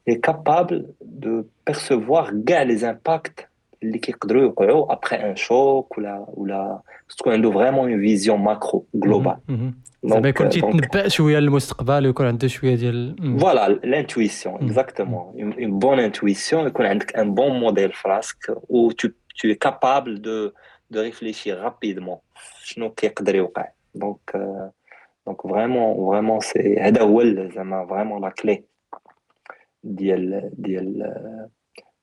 Il 0.07 0.15
est 0.15 0.21
capable 0.21 0.87
de 1.03 1.47
percevoir 1.65 2.33
كاع 2.47 2.65
les 2.65 2.85
impacts 2.85 3.47
اللي 3.83 3.99
كيقدروا 3.99 4.43
يوقعوا 4.43 4.93
après 4.93 5.17
un 5.17 5.37
choc 5.37 5.99
ولا 5.99 6.27
ولا 6.29 6.81
تكون 7.19 7.33
عنده 7.33 7.51
vraiment 7.51 7.93
une 7.93 8.01
vision 8.01 8.41
macro 8.41 8.87
globale 8.95 9.37
زعما 10.05 10.29
يكون 10.29 10.49
تيتنبأ 10.49 11.09
شوية 11.09 11.39
للمستقبل 11.39 12.07
ويكون 12.07 12.27
عنده 12.27 12.49
شوية 12.49 12.75
ديال 12.75 13.17
voilà 13.41 13.69
l'intuition 13.69 14.55
exactement 14.55 15.55
une 15.63 15.79
bonne 15.79 15.99
intuition 15.99 16.67
يكون 16.67 16.87
عندك 16.87 17.17
un 17.17 17.35
bon 17.35 17.61
modèle 17.61 17.93
في 17.93 18.09
راسك 18.09 18.57
و 18.69 18.91
tu 18.91 19.09
tu 19.09 19.51
es 19.51 19.59
capable 19.69 20.21
de 20.21 20.53
de 20.91 20.99
réfléchir 20.99 21.55
rapidement. 21.67 22.21
شنو 22.63 22.91
كيقدر 22.91 23.35
يوقع 23.35 23.69
donc 25.27 25.43
donc 25.43 25.55
vraiment 25.55 26.11
vraiment 26.11 26.41
c'est 26.41 26.77
هذا 26.81 27.03
هو 27.03 27.23
زعما 27.55 27.87
vraiment 27.87 28.23
la 28.23 28.29
clé 28.29 28.65
ديال 29.85 30.51
ديال 30.59 31.49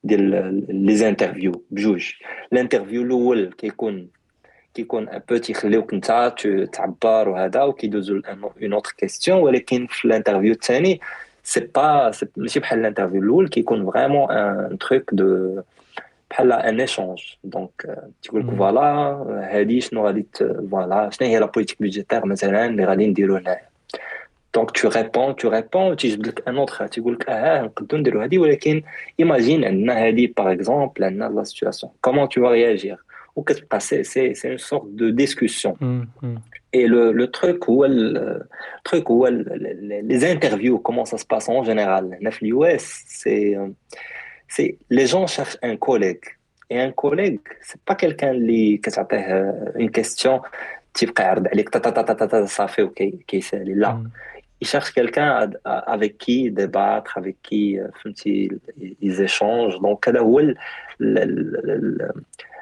ديال 0.04 0.84
les 0.86 0.96
interviews 0.96 1.64
بجوج 1.70 2.12
ال 2.52 2.57
interview 2.57 3.02
الأول 3.02 3.52
كيكون 3.58 4.08
كيكون 4.74 5.08
un 5.08 5.22
peu 5.28 5.36
تيخليوك 5.36 5.94
انت 5.94 6.34
تعبر 6.72 7.28
وهذا 7.28 7.62
وكيدوزو 7.62 8.20
une 8.62 8.72
autre 8.72 8.92
question 8.98 9.38
ولكن 9.38 9.86
في 9.86 10.04
ال 10.04 10.09
interview 10.09 10.52
الثاني 10.52 11.00
c'est 11.42 11.60
pas 11.60 12.12
ماشي 12.36 12.60
بحال 12.60 12.78
ال 12.78 12.82
interview 12.82 13.22
الأول 13.22 13.48
كيكون 13.48 13.90
vraiment 13.90 14.30
un 14.30 14.78
truc 14.78 15.14
de 15.14 15.62
بحال 16.34 16.52
un 16.52 16.80
échange 16.80 17.22
donc 17.44 17.98
تيقول 18.22 18.48
لك 18.48 18.54
voilà 18.54 18.80
هادي 19.52 19.80
شنو 19.80 20.06
غادي 20.06 20.26
voilà 20.70 21.10
شنو 21.10 21.28
هي 21.28 21.38
la 21.38 21.46
politique 21.46 21.82
budgétaire 21.82 22.26
مثلا 22.26 22.66
اللي 22.66 22.84
غادي 22.84 23.06
نديرو 23.06 23.36
هنايا؟ 23.36 23.60
donc 24.54 24.70
tu 24.70 24.88
réponds 24.88 25.36
tu 25.36 25.48
réponds 25.48 25.96
تيجبد 25.96 26.26
لك 26.26 26.48
un 26.48 26.56
autre 26.56 26.86
تيقول 26.86 27.12
لك 27.14 27.28
آه 27.28 27.62
نقدروا 27.62 28.00
نديرو 28.00 28.20
هادي 28.20 28.38
ولكن 28.38 28.82
imagine 29.20 29.64
عندنا 29.64 30.06
هادي 30.06 30.26
par 30.26 30.52
exemple 30.52 31.04
عندنا 31.04 31.24
la 31.24 31.44
situation 31.44 31.92
comment 32.00 32.28
tu 32.28 32.48
réagirais 32.48 32.98
وكتبقى 33.36 33.80
c'est 33.80 34.04
c'est 34.04 34.34
c'est 34.34 34.48
une 34.48 34.58
sorte 34.58 34.84
de 34.86 35.08
discussion 35.10 36.08
et 36.74 36.86
le 36.86 37.10
le 37.10 37.24
truc 37.24 37.64
هو 37.64 37.84
ال 37.84 38.09
truc 38.09 39.10
هو 39.10 39.26
les 39.28 40.18
interviews 40.18 40.78
comment 40.78 41.04
ça 41.04 41.16
se 41.16 41.26
passe 41.26 41.50
en 41.50 41.64
général 41.64 42.14
هنا 42.14 42.30
في 42.30 42.42
ال 42.42 42.64
US 42.64 43.28
c'est 44.54 44.62
c'est 44.62 44.76
les 44.90 45.04
gens 45.04 45.26
cherchent 45.26 45.56
un 45.64 45.76
collègue 45.76 46.14
et 46.72 46.84
un 46.84 46.90
collègue 46.90 47.36
c'est 47.62 47.78
pas 47.88 47.94
quelqu'un 47.94 48.30
اللي 48.30 48.76
كتعطيه 48.76 49.20
une 49.76 49.88
question 49.88 50.40
تيبقى 50.94 51.24
يعرض 51.24 51.48
عليك 51.48 51.68
تا 51.68 51.78
تا 51.78 51.90
تا 51.90 52.12
تا 52.12 52.26
تا 52.26 52.46
صافي 52.46 52.82
وكيسالي 52.82 53.74
là 53.74 54.10
il 54.62 54.66
cherche 54.66 54.92
quelqu'un 54.94 55.50
avec 55.96 56.12
qui 56.16 56.50
débattre, 56.50 57.18
avec 57.18 57.36
qui 57.42 57.78
ils 59.06 59.20
échangent. 59.20 59.78
Donc, 59.80 60.08
هذا 60.08 60.20
هو 60.20 60.54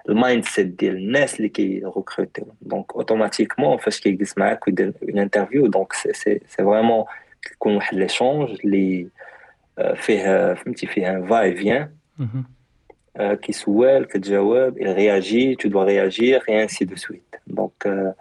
ال 0.08 0.44
mindset 0.44 0.66
ديال 0.66 0.96
الناس 0.96 1.36
اللي 1.36 1.48
كي 1.48 1.68
recrutيو 1.68 2.46
donc 2.62 2.92
automatiquement 2.92 3.76
فاش 3.76 4.00
كيجلس 4.00 4.38
معاك 4.38 4.66
ويدير 4.66 4.92
une 5.02 5.18
interview 5.18 5.66
donc 5.66 5.92
c'est 5.92 6.12
c'est 6.12 6.40
c'est 6.48 6.62
vraiment 6.62 7.04
كيكون 7.42 7.76
واحد 7.76 7.96
l'échange 7.96 8.50
اللي 8.64 9.06
فيه 9.94 10.54
فهمتي 10.54 10.86
فيه 10.86 11.10
un 11.16 11.26
va-et-vient 11.26 11.90
كيسوال 13.18 14.08
كتجاوب 14.08 14.78
il 14.78 14.88
réagit 14.88 15.56
tu 15.56 15.68
dois 15.68 15.84
réagir 15.84 16.42
et 16.48 16.62
ainsi 16.62 16.86
de 16.86 16.96
suite. 16.96 17.38
donc 17.46 18.14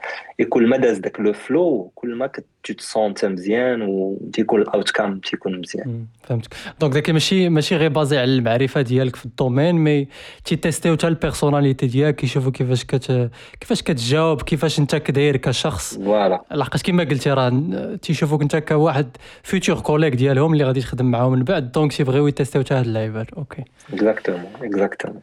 كل 0.50 0.68
ما 0.68 0.78
داز 0.78 0.98
داك 0.98 1.20
le 1.20 1.34
flow 1.34 1.91
كل 1.96 2.16
ما 2.16 2.28
tu 2.28 2.42
te 2.67 2.74
sens 2.74 3.24
مزيان 3.24 3.82
وتيكون 3.82 4.62
ال 4.62 4.91
outcome 4.91 5.20
تيكون 5.19 5.60
مزيان 5.60 6.06
فهمتك. 6.24 6.56
donc 6.82 6.94
داك 6.93 7.10
ماشي 7.10 7.50
ماشي 7.50 7.76
غير 7.76 7.89
basé 7.89 8.17
على 8.17 8.34
المعرفة 8.34 8.82
ديالك 8.82 9.15
في 9.15 9.26
ال 9.26 9.32
domaine 9.32 9.76
mais 9.76 10.08
تي 10.46 10.58
testيو 10.58 10.94
حتى 10.93 11.08
ال 11.08 11.14
personnalité 11.14 11.88
ديالك 11.88 12.15
كيشوفوا 12.15 12.52
كيفاش 12.52 12.86
كت 12.86 13.30
كيفاش 13.60 13.82
كتجاوب 13.82 14.41
كيفاش 14.41 14.80
انت 14.80 14.95
كداير 14.95 15.38
كشخص. 15.38 15.95
voilà 15.96 16.41
لحقاش 16.52 16.84
كما 16.84 17.04
قلتي 17.04 17.32
راه 17.32 17.95
تيشوفوك 18.02 18.41
انت 18.41 18.56
كواحد 18.56 19.17
futur 19.44 19.80
collègue 19.80 20.15
ديالهم 20.15 20.54
اللي 20.54 20.63
غادي 20.63 20.82
تخدم 20.82 21.06
معاهم 21.12 21.32
من 21.32 21.43
بعد. 21.43 21.71
donc 21.72 21.94
تيبغيو 21.93 22.28
ي 22.28 22.32
testيو 22.32 22.62
حتى 22.62 22.74
هاد 22.74 22.86
اللعيبات. 22.86 23.34
OK 23.34 23.63
exactement 23.94 24.52
exactement 24.62 25.22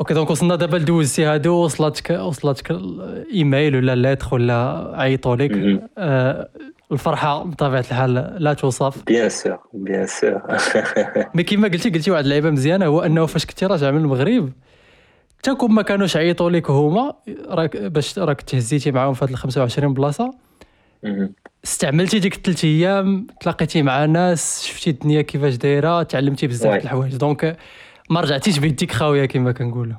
OK 0.00 0.14
donc 0.14 0.30
وصلنا 0.30 0.56
دابا 0.56 0.76
لدوزتي 0.76 1.24
هادو 1.24 1.54
وصلتك 1.54 2.10
وصلتك 2.10 2.70
ايميل 3.34 3.76
ولا 3.76 3.94
lettre 3.94 4.28
ولا 4.34 4.90
عيطوا 4.94 5.36
لك 5.36 5.82
آه 5.98 6.48
الفرحة 6.92 7.42
بطبيعة 7.44 7.80
الحال 7.80 8.14
لا 8.38 8.52
توصف. 8.54 9.04
bien 9.04 9.28
sûr 9.28 9.58
bien 9.72 10.06
sûr 10.06 10.42
mais 11.34 11.42
كيما 11.42 11.68
قلتي 11.68 11.90
قلتي 11.90 12.10
واحد 12.10 12.24
اللعيبة 12.24 12.50
مزيانة 12.50 12.86
هو 12.86 13.00
أنه 13.00 13.26
فاش 13.26 13.46
كنتي 13.46 13.66
راجع 13.66 13.90
من 13.90 13.98
المغرب 14.00 14.52
حتى 15.38 15.54
كون 15.54 15.72
ما 15.72 15.82
كانوش 15.82 16.16
عيطوا 16.16 16.50
لك 16.50 16.70
هما 16.70 17.12
راك 17.48 17.76
باش 17.76 18.18
راك 18.18 18.42
تهزيتي 18.42 18.90
معاهم 18.90 19.14
في 19.14 19.24
هاد 19.24 19.30
ال 19.30 19.36
25 19.36 19.94
بلاصة 19.94 20.34
استعملتي 21.64 22.18
ديك 22.18 22.36
الثلاث 22.36 22.64
أيام 22.64 23.26
تلاقيتي 23.40 23.82
مع 23.82 24.04
ناس 24.04 24.64
شفتي 24.66 24.90
الدنيا 24.90 25.22
كيفاش 25.22 25.54
دايرة 25.56 26.02
تعلمتي 26.02 26.46
بزاف 26.46 26.84
الحوايج. 26.84 27.16
donc 27.16 27.56
ما 28.10 28.20
رجعتيش 28.20 28.58
بيديك 28.58 28.92
خاوية 28.92 29.26
كما 29.26 29.52
كنقولوا. 29.52 29.96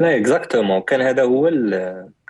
لا 0.00 0.16
exactement 0.16 0.80
كان 0.80 1.00
هذا 1.00 1.22
هو 1.22 1.50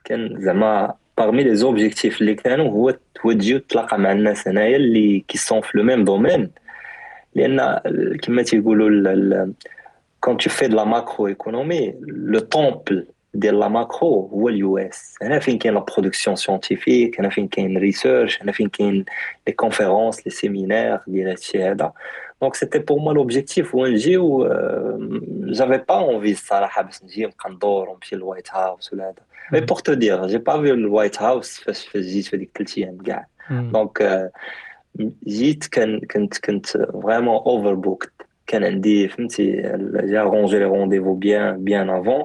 كان 0.04 0.40
زعما 0.40 0.94
parmi 1.18 1.42
les 1.42 1.56
objectifs 1.56 2.20
اللي 2.20 2.34
كانوا 2.34 2.70
هو 2.70 2.94
هو 3.26 3.32
تجي 3.32 3.58
تلاقى 3.58 3.98
مع 3.98 4.12
الناس 4.12 4.48
هنايا 4.48 4.76
اللي 4.76 5.24
qui 5.28 5.38
sont 5.38 5.60
في 5.60 5.78
le 5.78 5.84
même 5.84 6.04
domaine 6.04 6.50
لأن 7.34 7.80
كما 8.22 8.42
تيقولوا 8.42 9.52
quand 10.20 10.36
tu 10.36 10.50
fais 10.50 10.68
la 10.68 10.84
macroéconomie 10.84 11.94
le 12.06 12.40
temple 12.40 13.06
ديال 13.34 13.60
la 13.60 13.68
macro 13.68 14.28
هو 14.32 14.48
ال 14.48 14.78
US. 14.78 15.14
هنا 15.22 15.38
فين 15.38 15.58
كاين 15.58 15.74
la 15.74 15.80
production 15.80 16.36
scientifique 16.36 17.20
هنا 17.20 17.28
فين 17.28 17.48
كاين 17.48 17.78
research 17.78 18.42
هنا 18.42 18.52
فين 18.52 18.68
كاين 18.68 19.04
les 19.46 19.52
conférences 19.52 20.26
les 20.26 20.32
séminaires 20.32 21.00
ديال 21.06 21.28
هادشي 21.28 21.64
هذا. 21.64 21.92
donc 22.40 22.54
c'était 22.54 22.78
pour 22.78 22.98
moi 22.98 23.12
l'objectif 23.12 23.74
هو 23.74 23.86
نجيو 23.86 24.48
j'avais 25.46 25.78
pas 25.88 25.94
envie 25.94 26.30
الصراحه 26.32 26.82
باش 26.82 27.04
نجي 27.04 27.24
نبقى 27.26 27.50
ندور 27.50 27.88
ونمشي 27.88 28.16
لل 28.16 28.26
White 28.26 28.48
House 28.50 28.92
ولا 28.92 29.04
هذا 29.04 29.14
mais 29.52 29.60
pour 29.60 29.78
te 29.78 29.94
dire 29.94 30.26
j'ai 30.26 30.38
pas 30.38 30.62
fait 30.62 30.70
ال 30.70 30.79
White 30.79 31.22
House 31.22 31.60
فاش 31.60 31.88
فاش 31.88 32.02
جيت 32.04 32.26
في 32.26 32.36
هذيك 32.36 32.50
ثلاث 32.58 32.78
أيام 32.78 32.98
كاع 32.98 33.26
donc 33.50 34.30
جيت 35.26 35.66
كان 35.66 36.00
كنت 36.00 36.38
كنت 36.38 36.66
vraiment 37.02 37.34
overbooked 37.34 38.12
كان 38.46 38.64
عندي 38.64 39.08
فهمتي 39.08 39.52
j'ai 40.04 40.22
arrangé 40.22 40.58
les 40.58 40.64
rendez-vous 40.64 41.14
bien 41.14 41.64
bien 41.64 41.90
avant 41.90 42.24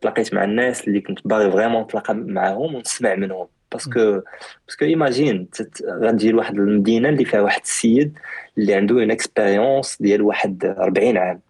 تلاقيت 0.00 0.34
مع 0.34 0.44
الناس 0.44 0.88
اللي 0.88 1.00
كنت 1.00 1.18
باغي 1.24 1.50
vraiment 1.50 1.82
نتلاقى 1.82 2.14
معاهم 2.14 2.74
ونسمع 2.74 3.14
منهم 3.14 3.46
parce 3.76 4.03
que 4.03 4.20
parce 4.66 4.77
que 4.77 4.84
imagine 4.84 5.48
غتجي 5.88 6.30
لواحد 6.30 6.54
المدينة 6.54 7.08
اللي 7.08 7.24
فيها 7.24 7.40
واحد 7.40 7.60
السيد 7.64 8.18
اللي 8.58 8.74
عنده 8.74 8.94
une 8.94 9.10
expérience 9.10 9.96
ديال 10.02 10.22
واحد 10.22 10.64
40 10.64 11.16
عام 11.16 11.40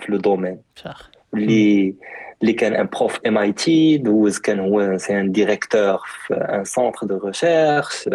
في 0.00 0.12
le 0.12 0.18
domaine 0.18 0.58
اللي 1.34 1.94
اللي 2.42 2.52
كان 2.52 2.74
un 2.74 2.86
prof 2.86 3.20
MIT 3.26 3.98
دوز 3.98 4.38
كان 4.38 4.60
هو 4.60 4.98
c'est 4.98 5.20
un 5.20 5.32
directeur 5.32 5.98
في 6.26 6.34
un 6.34 6.64
centre 6.64 7.06
de 7.06 7.18
recherche 7.26 8.08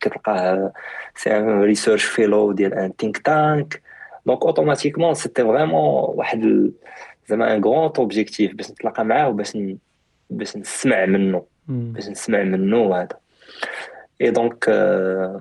كتلقاه 0.00 0.72
c'est 1.16 1.36
un 1.36 1.60
research 1.62 2.04
fellow 2.04 2.52
ديال 2.52 2.74
un 2.74 2.92
think 2.98 3.18
tank 3.18 3.82
donc 4.26 4.42
automatiquement 4.42 5.14
c'était 5.14 5.42
vraiment 5.42 6.04
واحد 6.16 6.72
زعما 7.28 7.54
un 7.56 7.64
grand 7.64 7.92
objectif 7.98 8.54
باش 8.54 8.70
نتلاقى 8.70 9.04
معاه 9.04 9.28
وباش 9.28 9.58
باش 10.30 10.56
نسمع 10.56 11.06
منه. 11.06 11.44
باش 11.72 12.08
نسمع 12.08 12.42
منه 12.42 12.78
وهذا 12.78 13.16
et 14.20 14.30
donc 14.30 14.70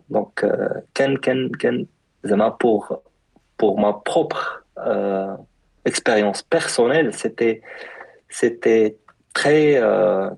donc 0.10 0.40
كان 0.96 1.18
كان 1.18 1.50
كان 1.50 1.86
زعما 2.24 2.48
pour 2.48 3.00
pour 3.60 3.80
ma 3.80 4.02
propre 4.08 4.38
expérience 5.88 6.46
personnelle 6.52 7.14
c'était 7.14 7.62
c'était 8.30 8.96
très 9.34 9.74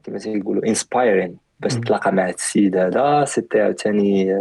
كيما 0.03 0.17
تيقولوا 0.19 0.67
inspiring 0.67 1.38
باش 1.60 1.75
نتلاقى 1.75 2.12
مع 2.12 2.27
هاد 2.27 2.34
السيد 2.34 2.77
هذا 2.77 3.25
c'était 3.26 3.62
عاوتاني 3.62 4.38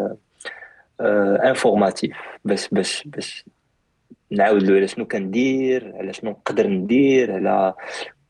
informatif 1.00 2.16
باش 2.44 2.68
باش 2.68 3.02
باش 3.06 3.44
نعاود 4.30 4.62
له 4.62 4.76
على 4.76 4.88
شنو 4.88 5.06
كندير 5.06 5.92
على 5.96 6.12
شنو 6.12 6.30
نقدر 6.30 6.66
ندير 6.66 7.32
على 7.32 7.74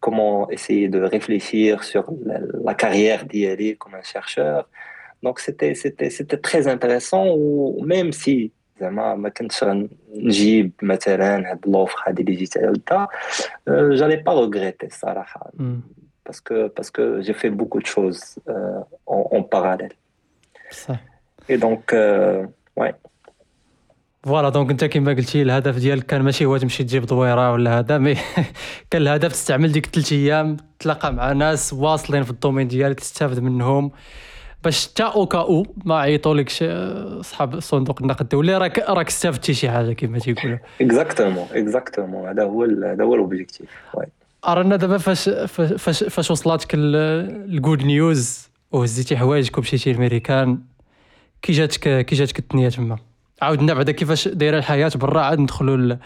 comment 0.01 0.49
essayer 0.49 0.87
de 0.89 1.01
réfléchir 1.01 1.83
sur 1.83 2.03
la, 2.25 2.39
la 2.67 2.73
carrière 2.73 3.25
d'IRI 3.25 3.77
comme 3.77 3.95
un 3.95 4.03
chercheur. 4.13 4.69
Donc 5.23 5.39
c'était 5.39 5.73
c'était 5.73 6.11
c'était 6.17 6.41
très 6.49 6.67
intéressant 6.67 7.25
ou 7.35 7.83
même 7.83 8.11
si 8.11 8.51
زعما 8.79 9.15
ما 9.15 9.29
كنتش 9.29 9.63
نجيب 10.15 10.71
مثلا 10.81 11.51
هاد 11.51 11.67
لوفر 11.67 12.03
هادي 12.07 12.21
اللي 12.21 12.35
جيت 12.35 12.57
عليها 12.57 13.07
j'allais 13.67 14.23
pas 14.23 14.33
regretter 14.33 14.85
الصراحه 14.85 15.51
parce 16.29 16.41
que 16.41 16.67
parce 16.67 16.91
que 16.91 17.21
j'ai 17.21 17.33
fait 17.33 17.49
beaucoup 17.49 17.79
de 17.79 17.85
choses 17.85 18.23
euh, 18.49 18.79
en, 19.07 19.21
en 19.37 19.43
parallèle. 19.43 19.95
صح 20.71 20.99
Et 21.49 21.57
donc 21.57 21.93
euh, 21.93 22.45
ouais. 22.75 22.93
فوالا 24.24 24.48
دونك 24.48 24.70
انت 24.70 24.84
كما 24.84 25.12
قلتي 25.12 25.42
الهدف 25.42 25.78
ديالك 25.78 26.06
كان 26.06 26.22
ماشي 26.22 26.44
هو 26.44 26.56
تمشي 26.56 26.84
تجيب 26.84 27.06
دويره 27.06 27.52
ولا 27.52 27.78
هذا 27.78 27.98
مي 27.98 28.14
كان 28.90 29.02
الهدف 29.02 29.32
تستعمل 29.32 29.72
ديك 29.72 29.86
ثلاث 29.86 30.12
أيام 30.12 30.56
تلاقى 30.78 31.12
مع 31.12 31.32
ناس 31.32 31.72
واصلين 31.72 32.22
في 32.22 32.30
ال 32.30 32.35
domaine 32.35 32.68
ديالك 32.68 33.00
تستافد 33.00 33.38
منهم. 33.40 33.90
باش 34.64 34.88
حتى 34.88 35.02
au 35.02 35.17
cas 35.17 35.38
où 35.38 35.66
ما 35.84 35.98
عيطولكش 35.98 36.64
صحاب 37.20 37.60
صندوق 37.60 38.02
النقد 38.02 38.20
الدولي 38.20 38.58
راك 38.58 38.78
راك 38.78 39.08
استفدتي 39.08 39.54
شي 39.54 39.70
حاجة 39.70 39.92
كما 39.92 40.18
تيقولوا. 40.18 40.58
exactement 40.80 41.46
exactement 41.52 42.28
هذا 42.28 42.42
هو 42.42 42.64
هذا 42.64 43.04
هو 43.04 43.14
ال 43.14 43.20
objectif 43.20 43.68
أرانا 44.48 44.76
دابا 44.76 44.98
فاش 44.98 45.28
فاش 45.28 46.04
فاش 46.04 46.30
وصلاتك 46.30 46.70
ال 46.74 46.96
good 46.96 47.84
news 47.84 48.50
وهزيتي 48.72 49.16
حوايجك 49.16 49.58
ومشيتي 49.58 49.92
لميريكان 49.92 50.58
كي 51.42 51.52
جاتك 51.52 52.06
كي 52.06 52.14
جاتك 52.16 52.38
الدنيا 52.38 52.68
تما؟ 52.68 53.11
عاودنا 53.42 53.74
بعدا 53.74 53.92
كيفاش 53.92 54.28
دايرة 54.28 54.58
الحياة 54.58 54.90
برا 54.94 55.20
عاد 55.20 55.38
ندخلوا 55.38 55.76
ل... 55.76 55.98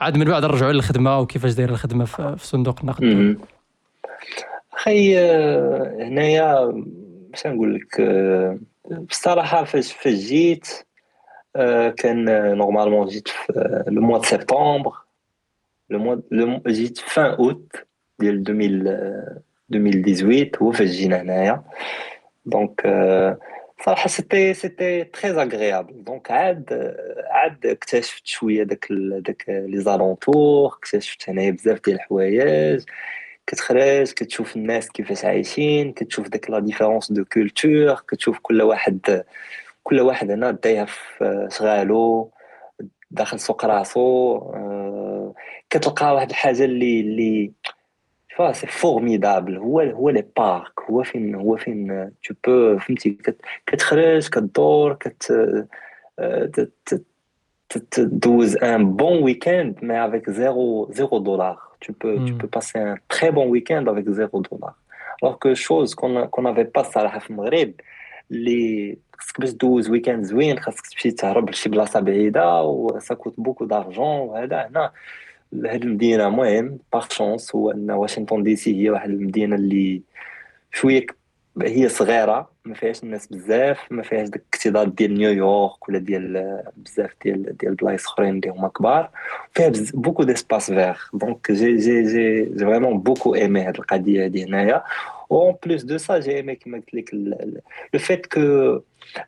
عاد 0.00 0.16
من 0.16 0.24
بعد 0.24 0.44
نرجعوا 0.44 0.72
للخدمة 0.72 1.18
وكيفاش 1.18 1.52
دايرة 1.54 1.70
الخدمة 1.70 2.04
في, 2.04 2.36
في 2.38 2.46
صندوق 2.46 2.80
النقد. 2.80 3.36
أخي 4.72 5.18
هنايا 6.02 6.72
باش 7.30 7.46
نقول 7.46 7.74
لك 7.74 8.02
بصراحة 9.08 9.64
فاش 9.64 9.92
فاش 9.92 10.12
جيت 10.14 10.68
كان 11.96 12.24
normalement 12.58 13.06
جيت 13.06 13.28
في 13.28 13.84
le 13.88 14.02
mois 14.02 14.22
سبتمبر 14.22 14.92
le 15.90 15.98
mois 16.30 16.60
جيت 16.68 16.98
vingt 16.98 17.30
août 17.30 17.72
ديال 18.18 18.44
2018 19.70 20.58
هو 20.62 20.72
فاش 20.72 20.88
جينا 20.88 21.20
هنايا. 21.22 21.62
donc 22.46 22.80
صراحة 23.84 24.08
c'était 24.08 24.54
c'était 24.54 25.04
très 25.04 25.30
agréable 25.30 26.04
donc 26.04 26.30
عاد 26.30 26.96
عاد 27.30 27.66
اكتشفت 27.66 28.26
شوية 28.26 28.62
داك 28.62 28.86
داك 28.90 29.44
les 29.48 29.80
alentours 29.80 30.66
اكتشفت 30.68 31.28
هنايا 31.28 31.50
بزاف 31.50 31.80
ديال 31.84 31.96
الحوايج. 31.96 32.84
كتخرج 33.46 34.12
كتشوف 34.12 34.56
الناس 34.56 34.90
كيفاش 34.90 35.24
عايشين 35.24 35.92
كتشوف 35.92 36.28
داك 36.28 36.50
la 36.50 36.58
différence 36.58 37.12
de 37.12 37.24
culture 37.24 37.94
كتشوف 38.08 38.38
كل 38.42 38.62
واحد 38.62 39.24
كل 39.82 40.00
واحد 40.00 40.30
هنا 40.30 40.50
دايها 40.50 40.84
في 40.84 41.48
شغالو 41.52 42.32
داخل 43.10 43.40
سوق 43.40 43.64
راسو. 43.64 44.40
كتلقى 45.70 46.14
واحد 46.14 46.30
الحاجة 46.30 46.64
اللي 46.64 47.00
اللي 47.00 47.52
ça 48.38 48.52
c'est 48.52 48.66
formidable 48.66 49.56
هو 49.56 49.80
هو 49.80 50.10
les 50.10 50.24
parcs 50.36 50.80
هو 50.90 51.02
فين 51.02 51.34
هو 51.34 51.56
فين 51.56 52.10
tu 52.24 52.34
peux 52.46 52.78
فهمتي 52.78 53.18
كتخرج 53.66 54.28
كدور 54.28 54.94
كت 54.94 55.32
تدوز 57.90 58.56
un 58.56 58.96
bon 58.96 59.22
week-end 59.22 59.78
mais 59.82 60.06
avec 60.06 60.30
zéro 60.30 60.88
zéro 60.92 61.18
dollar 61.18 61.68
tu 61.84 61.92
peux 61.92 62.16
tu 62.26 62.34
peux 62.34 62.48
passer 62.48 62.78
un 62.78 62.96
très 63.08 63.30
bon 63.30 63.46
week-end 63.54 63.84
avec 63.86 64.04
zéro 64.08 64.40
dollar. 64.40 64.74
Alors 65.22 65.38
que 65.38 65.54
chose 65.54 65.94
qu'on 65.94 66.26
qu'on 66.26 66.42
n'avait 66.42 66.70
pas 66.76 66.82
صراحة 66.82 67.18
في 67.18 67.30
المغرب 67.30 67.72
اللي 68.30 68.98
خاصك 69.18 69.40
باش 69.40 69.50
دوز 69.50 69.90
week-end 69.90 70.24
زوين 70.24 70.58
خاصك 70.58 70.86
تمشي 70.86 71.10
تهرب 71.10 71.48
لشي 75.52 75.68
بلاصه 75.68 75.72
بعيده 75.72 75.72
و 75.72 75.72
سا 75.72 75.72
كوت 75.72 75.72
بوكو 75.72 75.72
دارجون 75.72 75.72
وهذا 75.72 75.72
هنا 75.72 75.74
هاد 75.74 75.82
المدينة 75.82 76.26
المهم 76.26 76.78
par 76.92 77.08
chance 77.10 77.56
هو 77.56 77.70
إن 77.70 77.90
واشنطن 77.90 78.42
دي 78.42 78.56
سي 78.56 78.82
هي 78.82 78.90
واحد 78.90 79.10
المدينة 79.10 79.56
اللي 79.56 80.02
شوية 80.72 81.06
هي 81.62 81.88
صغيرة 81.88 82.50
ما 82.64 82.74
فيهاش 82.74 83.02
الناس 83.02 83.26
بزاف 83.26 83.92
ما 83.92 84.02
فيهاش 84.02 84.28
داك 84.28 84.40
الاكتظاظ 84.40 84.88
ديال 84.88 85.14
نيويورك 85.14 85.88
ولا 85.88 85.98
ديال 85.98 86.62
بزاف 86.76 87.10
ديال 87.24 87.56
ديال 87.56 87.74
بلايص 87.74 88.06
أخرين 88.06 88.34
اللي 88.34 88.48
هما 88.48 88.68
كبار. 88.68 89.10
فيها 89.54 89.72
beaucoup 89.94 90.22
d'espaces 90.22 90.70
verts 90.70 90.96
donc 91.14 91.52
j'ai 91.52 91.76
j'ai 91.76 92.02
j'ai 92.02 92.42
j'ai 92.54 92.64
vraiment 92.64 92.98
beaucoup 92.98 93.34
aimé 93.34 93.60
هاد 93.62 93.76
القضية 93.76 94.24
هادي 94.24 94.44
هنايا. 94.44 94.84
en 95.32 95.54
plus 95.66 95.82
de 95.82 95.98
ça 95.98 96.18
j'ai 96.18 96.36
aimé 96.36 96.54
كيما 96.54 96.78
قلت 96.78 96.94
لك 96.94 97.14
le 97.94 98.00
fait 98.00 98.26
que 98.26 98.40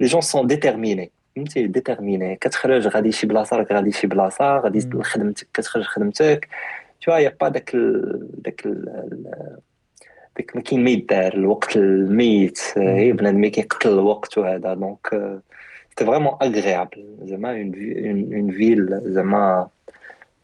les 0.00 0.06
gens 0.06 0.20
sont 0.20 0.46
déterminés 0.46 1.12
فهمتي 1.40 1.66
déterminés. 1.66 2.36
كتخرج 2.36 2.86
غادي 2.88 3.12
شي 3.12 3.26
بلاصة 3.26 3.56
راك 3.56 3.72
غادي 3.72 3.92
شي 3.92 4.06
بلاصة 4.06 4.58
غادي 4.58 4.78
لخدمتك 4.78 5.46
كتخرج 5.54 5.84
خدمتك. 5.84 6.48
tu 7.00 7.12
as 7.12 7.36
pas 7.40 7.48
داك 7.48 7.70
داك 8.34 8.68
ديك 10.36 10.56
ما 10.56 10.62
كاين 10.62 10.84
ما 10.84 10.90
يدار 10.90 11.34
الوقت 11.34 11.76
الميت. 11.76 12.60
هي 12.76 13.12
بنادم 13.12 13.46
كيقتل 13.46 13.88
الوقت 13.88 14.38
وهذا. 14.38 14.74
donc 14.74 15.40
c'était 15.90 16.04
vraiment 16.04 16.32
agréable 16.42 17.16
زعما 17.22 17.50
une 17.50 18.52
ville 18.52 19.00
زعما 19.04 19.68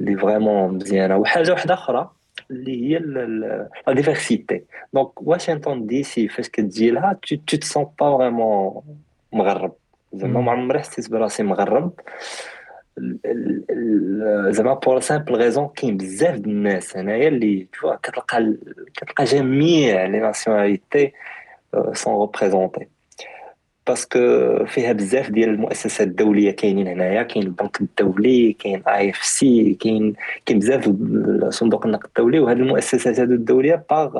اللي 0.00 0.16
vraiment 0.16 0.74
مزيانة. 0.74 1.16
وحاجة 1.16 1.50
واحدة 1.50 1.74
أخرى 1.74 2.10
اللي 2.50 2.94
هي 2.94 2.98
la 2.98 3.92
diversité 3.92 4.62
donc 4.92 5.22
واشنطن 5.22 5.86
دي 5.86 6.02
سي 6.02 6.28
فاش 6.28 6.48
كتجي 6.48 6.90
لها 6.90 7.18
tu 7.22 7.56
te 7.56 7.66
sens 7.66 7.86
pas 8.00 8.16
vraiment 8.16 8.82
مغرب. 9.32 9.72
زعما 10.12 10.40
ما 10.40 10.52
عمري 10.52 10.78
حسيت 10.78 11.10
براسي 11.10 11.42
مغرب. 11.42 11.92
زعما 14.48 14.74
pour 14.74 15.00
simple 15.00 15.34
raison 15.34 15.68
كاين 15.68 15.96
بزاف 15.96 16.36
د 16.38 16.46
الناس 16.46 16.96
هنايا 16.96 17.28
اللي 17.28 17.68
كتلقى 18.02 18.54
كتلقى 18.94 19.24
جميع 19.24 20.06
les 20.06 20.20
nationalités 20.20 21.12
sont 21.92 22.20
représentées 22.20 22.88
parce 23.86 24.06
que 24.06 24.18
فيها 24.66 24.92
بزاف 24.92 25.30
ديال 25.30 25.48
المؤسسات 25.48 26.06
الدولية 26.06 26.50
كاينين 26.50 26.88
هنايا. 26.88 27.22
كاين 27.22 27.46
البنك 27.46 27.80
الدولي 27.80 28.52
كاين 28.52 28.82
IFC 28.88 29.74
كاين 29.74 30.14
كاين 30.46 30.58
بزاف 30.58 30.84
صندوق 31.48 31.86
النقد 31.86 32.04
الدولي. 32.06 32.38
وهاد 32.40 32.56
المؤسسات 32.56 33.20
هادو 33.20 33.34
الدولية 33.34 33.84
par 33.90 34.14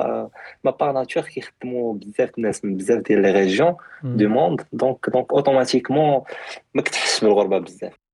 ma 0.63 0.71
par 0.71 0.91
nature 0.91 1.23
كيخدموا 1.23 1.93
بزاف 1.93 2.29
الناس 2.37 2.65
من 2.65 2.77
بزاف 2.77 3.01
ديال 3.01 3.21
les 3.21 3.31
régions 3.31 3.75
du 4.03 4.29
monde 4.29 4.61
donc 4.73 5.09
donc 5.09 5.33
automatiquement 5.33 6.21
ما 6.73 6.81
كتحسش 6.81 7.23
بالغربة 7.23 7.57
بزاف. 7.57 8.06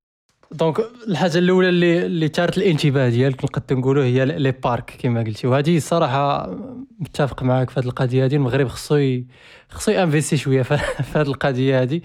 donc 0.52 0.76
الحاجة 1.08 1.38
الأولى 1.38 1.68
اللي 1.68 2.06
اللي 2.06 2.28
ثارت 2.28 2.58
الانتباه 2.58 3.08
ديالك 3.08 3.44
نقدر 3.44 3.76
نقولوا 3.76 4.04
هي 4.04 4.24
les 4.24 4.52
parcs 4.52 4.96
كما 4.98 5.22
قلتي. 5.22 5.46
وهذه 5.46 5.76
الصراحه 5.76 6.50
متفق 6.98 7.42
معك 7.42 7.70
في 7.70 7.80
هذه 7.80 7.84
القضية 7.84 8.24
هذه 8.24 8.34
المغرب 8.34 8.68
خصو. 8.68 9.20
خصو 9.68 9.90
ينفيستي 9.92 10.36
شوية 10.36 10.62
في 10.62 10.78
هذه 11.14 11.26
القضية 11.26 11.82
هذه 11.82 12.00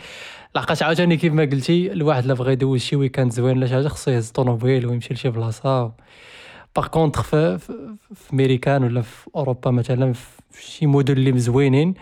لحقاش 0.56 0.84
عاوتاني 0.84 1.18
كيف 1.18 1.34
القلتي 1.34 1.92
الواحد 1.92 2.26
لا 2.26 2.34
بغى 2.34 2.54
يدوز 2.54 2.82
شي 2.82 2.96
weekend 2.96 3.32
زوين 3.32 3.58
ولا 3.58 3.68
شي 3.68 3.74
حاجة 3.74 3.88
خصو 3.88 4.12
يهز 4.12 4.28
الطوموبيل 4.28 4.86
ويمشي 4.86 5.14
لشي 5.14 5.30
بلاصة. 5.30 5.92
par 6.76 6.88
contre 6.88 7.22
في, 7.24 7.58
في 8.16 8.36
ميريكان 8.36 8.84
ولا 8.84 9.02
في 9.02 9.30
أوروبا 9.36 9.72
مثلا 9.72 10.14
في 10.52 10.66
شي 10.66 10.86
مدن 10.86 11.14
اللي 11.14 11.32
مزوينين 11.32 11.94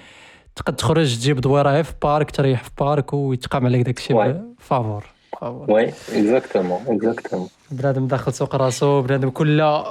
تقد 0.56 0.76
تخرج 0.76 1.18
تجيب 1.18 1.42
دويره 1.42 1.82
في 1.82 1.94
parc 2.02 2.32
تريح 2.32 2.64
في 2.64 2.70
parc 2.80 3.14
ويتقام 3.14 3.66
عليك 3.66 3.82
داكشي 3.82 4.14
فافور 4.58 5.17
وي 5.42 5.90
اكزاكتومون 5.90 6.82
اكزاكتومون 6.88 7.50
بنادم 7.72 8.08
داخل 8.08 8.34
سوق 8.34 8.56
راسو 8.56 9.02
بنادم 9.02 9.30
كل 9.30 9.84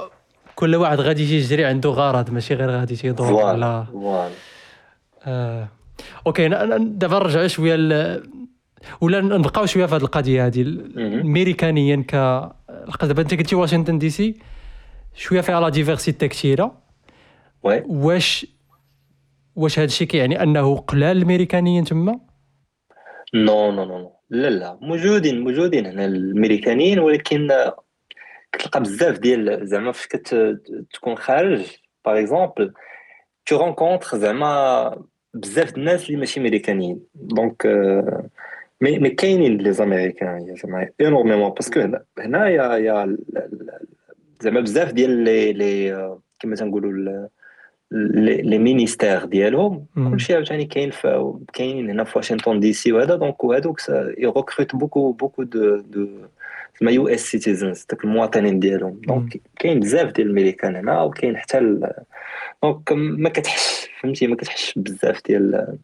كل 0.55 0.75
واحد 0.75 0.99
غادي 0.99 1.23
يجي 1.23 1.37
يجري 1.37 1.65
عنده 1.65 1.89
غرض 1.89 2.29
ماشي 2.29 2.53
غير 2.53 2.69
غادي 2.69 2.95
تيدور 2.95 3.33
ولا 3.33 3.83
voilà 3.83 4.29
آه. 5.25 5.67
okay 6.27 6.47
دابا 6.79 7.19
نرجعوا 7.19 7.47
شوية 7.47 7.75
ل... 7.75 8.23
ولا 9.01 9.21
نبقاو 9.21 9.65
شوية 9.65 9.85
في 9.85 9.95
هذه 9.95 10.01
القضية 10.01 10.45
هذه 10.45 10.61
الميريكانيا 10.61 11.95
ك 11.95 12.15
دابا 13.01 13.21
أنت 13.21 13.33
قلتي 13.33 13.55
واشنطن 13.55 13.97
دي 13.97 14.09
سي 14.09 14.35
شوية 15.15 15.41
فيها 15.41 15.61
la 15.61 15.69
diversité 15.69 16.27
كثيرة. 16.27 16.77
oui. 17.63 17.83
واش 17.87 18.45
واش 19.55 19.79
هذا 19.79 19.85
الشيء 19.85 20.07
كيعني 20.07 20.43
أنه 20.43 20.75
قلال 20.75 21.17
الميريكانيين 21.17 21.83
تما؟ 21.83 22.19
non 23.33 23.71
non 23.71 23.85
non 23.85 24.13
لا 24.29 24.49
لا. 24.49 24.77
موجودين 24.81 25.41
موجودين 25.41 25.85
هنا 25.85 26.05
الامريكانيين 26.05 26.99
ولكن 26.99 27.47
كتلقى 28.51 28.79
بزاف 28.81 29.19
ديال 29.19 29.67
زعما 29.67 29.91
فاش 29.91 30.07
كتكون 30.07 31.15
خارج. 31.17 31.77
par 32.05 32.19
exemple 32.19 32.73
tu 33.45 33.57
rencontres 33.57 34.17
زعما 34.17 35.05
بزاف 35.33 35.77
الناس 35.77 36.07
اللي 36.07 36.17
ماشي 36.17 36.39
امريكانيين 36.39 36.99
donc 37.15 37.65
mais 38.81 38.99
mais 38.99 39.09
كاينين 39.09 39.57
les 39.57 39.73
américains 39.73 40.55
زعما 40.55 40.89
énormément 41.01 41.49
parce 41.49 41.68
que 41.68 41.79
هنا 41.79 42.03
هنايا 42.19 42.77
يا 42.77 43.17
زعما 44.41 44.59
بزاف 44.59 44.91
ديال 44.91 45.23
les 45.23 45.53
les 45.53 46.17
كيما 46.39 46.55
تنقولوا 46.55 47.27
les 47.91 48.37
les 48.41 48.57
ministères 48.57 49.25
ديالهم 49.25 49.85
مم. 49.95 50.11
كلشي 50.11 50.33
عاوتاني 50.35 50.65
كاين 50.65 50.91
في 50.91 51.33
كاينين 51.53 51.89
هنا 51.89 52.03
في 52.03 52.17
واشنطن 52.17 52.59
دي 52.59 52.73
سي 52.73 52.91
وهذا 52.91 53.15
donc 53.15 53.43
وهذوك 53.43 53.79
يغوكروت 54.17 54.75
beaucoup 54.75 55.11
beaucoup 55.11 55.43
de 55.43 55.77
de 55.77 56.07
زعما 56.81 56.91
US 56.91 57.19
citizens 57.31 57.85
داك 57.89 58.03
المواطنين 58.03 58.59
ديالهم 58.59 59.01
donc 59.07 59.41
كاين 59.59 59.79
بزاف 59.79 60.11
ديال 60.11 60.27
الميريكان 60.27 60.75
هنا 60.75 61.01
وكاين 61.01 61.37
حتى 61.37 61.57
ال- 61.57 61.91
donc 62.63 62.91
ما 62.91 63.29
كتحش 63.29 63.87
فهمتي 64.01 64.27
ما 64.27 64.35
كتحش 64.35 64.73
بزاف 64.79 65.21
ديال 65.27 65.77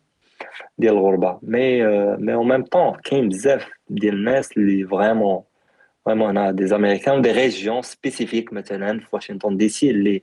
ديال 0.78 0.94
الغربه 0.94 1.40
mais 1.44 1.84
mais 2.18 2.34
en 2.34 2.48
même 2.48 2.64
temps 2.64 2.98
كاين 3.04 3.30
بزاف 3.30 3.70
ديال 3.90 4.14
الناس 4.14 4.52
اللي 4.58 4.88
vraiment 4.88 5.42
vraiment 6.06 6.30
هنا 6.38 6.52
des 6.52 6.68
américains 6.68 7.18
و 7.18 7.21
des 7.21 7.32
régions 7.32 7.82
spécifiques 7.82 8.54
مثلا 8.54 9.00
في 9.00 9.06
واشنطن 9.12 9.58
دي 9.58 9.70
سي 9.70 9.90
اللي 9.90 10.22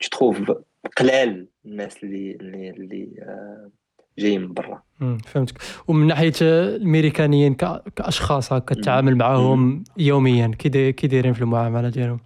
تشوف 0.00 0.52
قلال 0.96 1.46
الناس 1.66 1.96
اللي 2.04 2.36
اللي 2.40 2.70
اللي 2.70 3.08
آه، 3.22 3.70
جايين 4.18 4.40
من 4.40 4.52
برا. 4.54 4.82
فهمتك. 5.26 5.54
ومن 5.88 6.06
ناحية 6.06 6.32
الامريكانيين 6.42 7.54
كأشخاص 7.96 8.52
هكا 8.52 8.74
تتعامل 8.74 9.16
معاهم 9.16 9.84
يوميا 9.96 10.52
كي 10.58 10.68
داي- 10.68 10.92
كي 10.92 11.06
دايرين 11.06 11.32
في 11.32 11.40
المعاملة 11.42 11.88
ديالهم؟ 11.88 12.20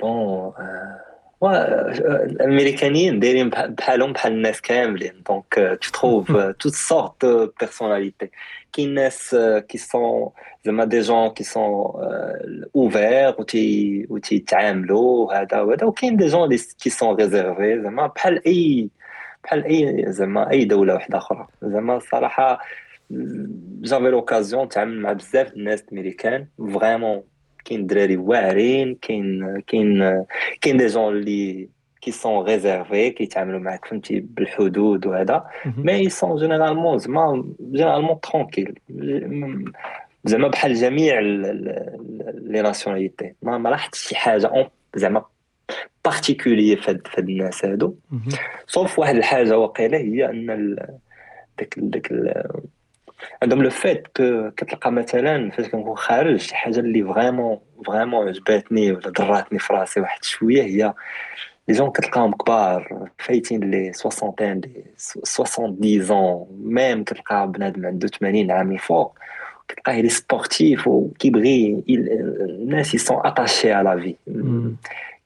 bon 0.00 0.52
آه، 0.58 1.00
آه، 1.42 1.90
الامريكانيين 2.24 3.20
دايرين 3.20 3.50
بح- 3.50 3.66
بحالهم 3.66 4.12
بحال 4.12 4.32
الناس 4.32 4.60
كاملين. 4.60 5.22
donc 5.28 5.78
trouves 5.84 6.32
toutes 6.60 6.72
sortes 6.74 7.24
de 7.24 7.50
personnalités 7.60 8.30
كاين 8.74 8.94
ناس 8.94 9.36
qui 9.68 9.78
sont 9.78 10.30
زعما 10.64 10.84
des 10.84 11.00
gens 11.00 11.28
qui 11.28 11.44
sont 11.44 11.92
ouverts 12.76 13.34
وتي 13.38 14.06
وتيتعاملوا 14.10 15.34
هذا 15.34 15.60
وهذا 15.60 15.84
وكاين 15.86 16.16
des 16.16 16.26
gens 16.26 16.56
qui 16.82 16.90
sont 16.90 17.16
réservés 17.16 17.82
زعما 17.82 18.06
بحال 18.06 18.46
اي 18.46 18.90
بحال 19.44 19.64
اي 19.64 20.04
زعما 20.12 20.50
اي 20.50 20.64
دوله 20.64 20.94
واحدة 20.94 21.18
أخرى 21.18 21.46
زعما 21.62 21.96
الصراحه 21.96 22.60
j'avais 23.80 24.04
l'occasion 24.04 24.64
نتعامل 24.64 25.00
مع 25.00 25.12
بزاف 25.12 25.48
د 25.50 25.56
الناس 25.56 25.84
امريكان 25.92 26.46
vraiment 26.74 27.22
كاين 27.64 27.86
دراري 27.86 28.16
واعرين 28.16 28.94
كاين 28.94 29.60
كاين 29.66 30.24
كاين 30.60 30.76
des 30.76 30.86
gens 30.86 31.12
اللي 31.16 31.68
qui 32.04 32.10
sont 32.10 32.44
réservés 32.44 33.10
كيتعاملوا 33.10 33.60
معاك 33.60 33.84
فهمتي 33.84 34.20
بالحدود 34.20 35.06
وهذا. 35.06 35.44
mais 35.76 36.08
sont 36.08 36.36
généralement 36.36 36.98
زعما 36.98 37.44
généralement 37.60 38.20
tranquilles 38.20 38.78
زعما 40.24 40.48
بحال 40.48 40.74
جميع 40.74 41.20
les 41.20 42.62
nationalités 42.62 43.34
ما 43.42 43.68
لاحظتش 43.68 43.98
شي 43.98 44.16
حاجة 44.16 44.46
en 44.46 44.66
زعما 44.94 45.24
particulier 46.04 46.76
في 46.76 46.90
هاد 46.90 47.28
الناس 47.28 47.64
هادو. 47.64 47.94
sauf 48.66 48.98
واحد 48.98 49.16
الحاجة 49.16 49.58
واقيلا 49.58 49.98
هي 49.98 50.30
ان 50.30 50.76
داك 51.58 51.74
داك 51.76 52.12
عندهم 53.42 53.62
le 53.62 53.70
fait 53.70 54.06
كتلقى 54.56 54.92
مثلا 54.92 55.50
فاش 55.50 55.68
كنكون 55.68 55.96
خارج 55.96 56.36
شي 56.36 56.54
حاجة 56.54 56.80
اللي 56.80 57.04
vraiment 57.04 57.58
فريمون 57.86 58.28
عجباتني 58.28 58.92
ولا 58.92 59.10
ضراتني 59.10 59.58
في 59.58 59.72
راسي 59.72 60.00
واحد 60.00 60.24
شوية 60.24 60.62
هي 60.62 60.94
لي 61.68 61.74
جون 61.74 61.90
كتلقاهم 61.90 62.32
كبار 62.32 63.08
فايتين 63.18 63.60
لي 63.70 63.92
60 63.92 64.34
لي 64.40 64.84
70 64.96 66.02
زون 66.02 66.46
ميم 66.64 67.04
كتلقى 67.04 67.52
بنادم 67.52 67.86
عنده 67.86 68.08
80 68.08 68.50
عام 68.50 68.72
الفوق 68.72 69.18
كتلقاه 69.68 70.00
لي 70.00 70.08
سبورتيف 70.08 70.86
وكيبغي 70.88 71.82
il- 71.90 72.10
الناس 72.50 72.94
يسون 72.94 73.20
اتاشي 73.24 73.72
على 73.72 74.00
في 74.02 74.16
مم. 74.26 74.76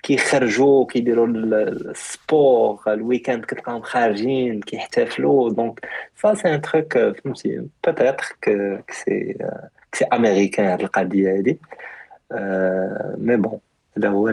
كيخرجوا 0.03 0.87
كيديروا 0.87 1.27
ال- 1.27 1.89
السبور 1.91 2.81
الويكاند 2.89 3.45
كتلقاهم 3.45 3.83
خارجين 3.83 4.61
كيحتفلوا 4.61 5.51
دونك 5.51 5.81
سا 6.23 6.35
سي 6.35 6.55
ان 6.55 6.61
تروك 6.61 6.93
فهمتي 6.99 7.67
بوتيتر 7.87 8.37
كو 8.45 8.77
سي 8.93 9.37
سي 9.95 10.05
امريكان 10.05 10.67
هاد 10.67 10.81
القضية 10.81 11.37
هادي 11.39 11.59
مي 13.19 13.37
بون 13.37 13.59
هذا 13.99 14.09
هو 14.09 14.33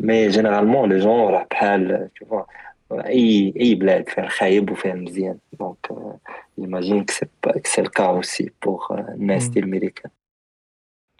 مي 0.00 0.28
جينيرالمون 0.28 0.92
لي 0.92 0.98
جون 0.98 1.30
راه 1.30 1.46
بحال 1.50 2.08
vois 2.24 2.44
أي 2.92 3.54
أي 3.60 3.74
بلاد 3.74 4.08
فيها 4.08 4.24
الخايب 4.24 4.70
وفيها 4.70 4.92
المزيان 4.92 5.38
دونك 5.60 5.92
جيماجين 6.58 7.04
كو 7.04 7.12
سي 7.64 7.80
الكا 7.80 8.04
اوسي 8.04 8.52
بوغ 8.64 8.98
الناس. 8.98 9.48
ديال 9.48 9.64
الميريكان 9.64 10.10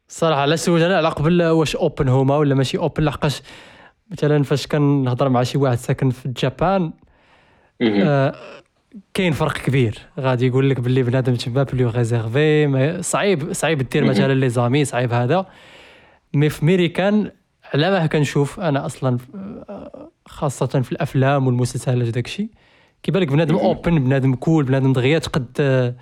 الصراحه 0.08 0.46
لا 0.46 0.56
سولت 0.56 0.82
أنا 0.82 0.96
على 0.96 1.08
قبل 1.08 1.42
واش 1.42 1.76
اوبن 1.76 2.08
هما 2.08 2.36
ولا 2.36 2.54
ماشي 2.54 2.78
اوبن 2.78 3.04
لحقاش 3.04 3.42
مثلا 4.10 4.42
فاش 4.42 4.66
كنهضر 4.66 5.28
مع 5.28 5.42
شي 5.42 5.58
واحد 5.58 5.76
ساكن 5.76 6.10
في 6.10 6.26
الجابان 6.26 6.92
آه، 7.82 8.34
كاين 9.14 9.32
فرق 9.32 9.52
كبير. 9.52 9.98
غادي 10.18 10.46
يقول 10.46 10.70
لك 10.70 10.80
باللي 10.80 11.02
بنادم 11.02 11.34
تما 11.34 11.62
plus 11.62 11.90
réservé 11.90 13.02
صعيب 13.02 13.52
صعيب 13.52 13.78
دير. 13.88 14.04
مثلا 14.04 14.34
les 14.34 14.48
amis 14.48 14.84
صعيب 14.84 15.12
هذا. 15.12 15.46
mais 16.34 16.48
في 16.48 16.64
ميريكان 16.64 17.30
على 17.74 17.90
ما 17.90 18.06
كنشوف 18.06 18.60
أنا 18.60 18.86
أصلا 18.86 19.18
آه، 19.68 20.10
خاصة 20.26 20.66
في 20.66 20.92
الأفلام 20.92 21.46
والمسلسلات 21.46 22.08
وداك 22.08 22.26
الشيء. 22.26 22.48
كيبان 23.02 23.22
لك 23.22 23.28
بنادم. 23.28 23.56
open 23.56 23.98
بنادم 24.04 24.34
cool 24.34 24.64
بنادم 24.64 24.92
دغيا 24.92 25.18
تقد 25.18 25.46
آه، 25.60 25.94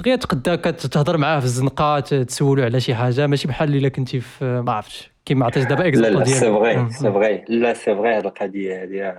دغيا 0.00 0.16
تقد 0.16 0.48
هكا 0.48 0.70
تهضر 0.70 1.16
معاه 1.16 1.38
في 1.38 1.44
الزنقه 1.44 2.00
تسولو 2.00 2.62
على 2.62 2.80
شي 2.80 2.94
حاجة 2.94 3.26
ماشي 3.26 3.48
بحال 3.48 3.76
إلا 3.76 3.88
كنتي 3.88 4.20
في 4.20 4.62
ما 4.66 4.72
عرفتش. 4.72 5.10
كيما 5.24 5.46
عطيت 5.46 5.68
دابا 5.68 5.82
l'exemple 5.82 6.18
là 6.18 6.24
c'est 6.24 6.40
vrai. 6.50 6.90
c'est 6.90 7.12
vrai 7.12 7.44
là 7.48 7.74
c'est 7.74 7.94
vrai 7.94 8.16
هاد 8.16 8.26
القضية 8.26 8.82
هادي. 8.82 9.14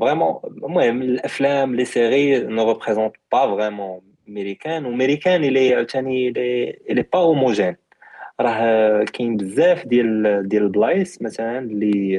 vraiment 0.00 0.40
المهم 0.46 1.02
الأفلام 1.02 1.74
les 1.74 1.84
séries 1.84 2.38
ne 2.38 2.68
représentent 2.72 3.12
pas 3.32 3.56
vraiment 3.56 4.00
ميريكان 4.26 4.84
وميريكان 4.84 5.44
elle 5.44 5.61
est 5.61 5.74
عاوتاني 5.74 6.28
elle 6.90 7.02
est 7.12 7.15
pas 7.15 7.18
homogène 7.18 7.76
راه 8.40 9.04
كاين 9.04 9.36
بزاف 9.36 9.86
ديال 9.86 10.42
ديال 10.48 10.62
البلايص 10.62 11.22
مثلا 11.22 11.58
اللي 11.58 12.16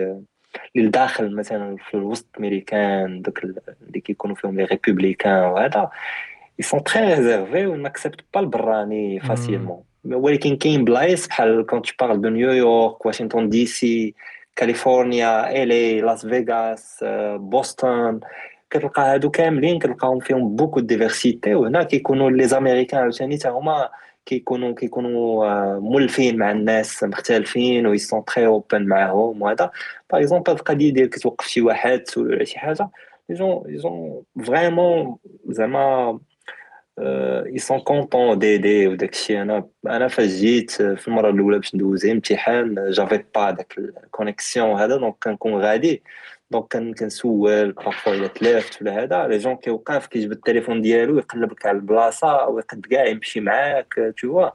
اللي 0.76 0.88
لداخل 0.88 1.36
مثلا 1.36 1.76
في 1.78 1.94
الوسط 1.94 2.28
ميريكان 2.40 3.22
دوك 3.22 3.44
ال- 3.44 3.56
اللي 3.88 4.00
كيكونوا 4.00 4.36
فيهم 4.36 4.58
les 4.58 4.64
républicains 4.64 5.44
وهذا 5.44 5.90
ils 6.62 6.66
sont 6.66 6.82
très 6.92 7.06
réservés 7.16 7.66
و 7.68 7.84
n'acceptent 7.84 8.26
pas 8.34 8.40
البراني 8.40 9.20
facilement. 9.22 9.84
ولكن 10.06 10.56
كاين 10.58 10.84
بلايص 10.86 11.28
بحال 11.28 11.66
quand 11.66 11.82
tu 11.82 11.90
parles 12.04 12.18
de 12.22 12.26
نيويورك 12.28 13.06
واشنطن 13.06 13.50
دي 13.50 13.66
سي 13.66 14.14
كاليفورنيا 14.56 15.64
LA 15.64 16.02
لاس 16.02 16.26
فيغاس 16.26 17.06
بوسطن 17.36 18.20
كتلقى 18.70 19.02
هادو 19.02 19.30
كاملين 19.30 19.80
كتلقاهم 19.80 20.20
فيهم 20.20 20.56
beaucoup 20.56 20.80
de 20.80 20.93
diversité 20.93 21.56
وهنا 21.56 21.84
كيكونوا 21.84 22.32
les 22.32 22.48
américains 22.48 23.00
عاوتاني 23.02 23.36
حتى 23.38 23.50
هما 23.50 23.90
كيكونوا 24.30 24.74
كيكونوا 24.74 25.46
آه، 25.46 25.80
مولفين 25.80 26.38
مع 26.38 26.52
الناس 26.52 27.04
مختلفين 27.04 27.88
و 27.88 27.94
ils 27.94 28.07
sont 28.07 28.26
très 28.26 28.46
open 28.46 28.88
معاهم 28.88 29.42
وهذا 29.42 29.72
par 30.12 30.22
exemple 30.22 30.52
هاد 30.52 30.58
القضية 30.60 30.94
ديال 30.94 31.10
كتوقف 31.10 31.48
شي 31.48 31.62
واحد 31.62 32.00
تسولو 32.00 32.34
على 32.34 32.46
شي 32.46 32.60
حاجة 32.60 32.90
les 33.30 33.36
gens 33.36 34.24
vraiment 34.46 35.18
زعما 35.50 36.20
ils 37.00 37.58
sont 37.58 37.80
contents 37.80 38.40
d'aider 38.40 38.88
وداك 38.88 39.14
الشيء 39.14 39.42
أنا 39.42 39.70
أنا 39.88 40.08
فاش 40.08 40.28
جيت 40.30 40.72
في 40.72 41.08
المرة 41.08 41.30
الأولى 41.30 41.58
باش 41.58 41.76
ندوز 41.76 42.06
امتحان 42.06 42.92
j'avais 42.92 43.24
pas 43.36 43.52
داك 43.52 43.78
ال 43.78 43.88
connexion 43.88 44.80
هذا 44.80 44.98
donc 44.98 45.16
كنكون 45.24 45.54
غادي 45.62 46.04
donc 46.52 46.68
quand 46.68 46.94
كنسول 46.94 47.72
parfois 47.72 48.14
الا 48.14 48.28
تلافت 48.28 48.82
ولا 48.82 49.04
هذا 49.04 49.28
les 49.28 49.38
gens 49.38 49.56
كيوقف 49.56 50.08
كيجبد 50.08 50.32
التليفون 50.32 50.82
ديالو 50.82 51.18
يقلب 51.18 51.52
لك 51.52 51.66
على 51.66 51.78
البلاصه 51.78 52.48
ويقد 52.48 52.86
كاع 52.86 53.06
يمشي 53.06 53.40
معاك 53.40 54.14
tu 54.22 54.28
vois. 54.28 54.50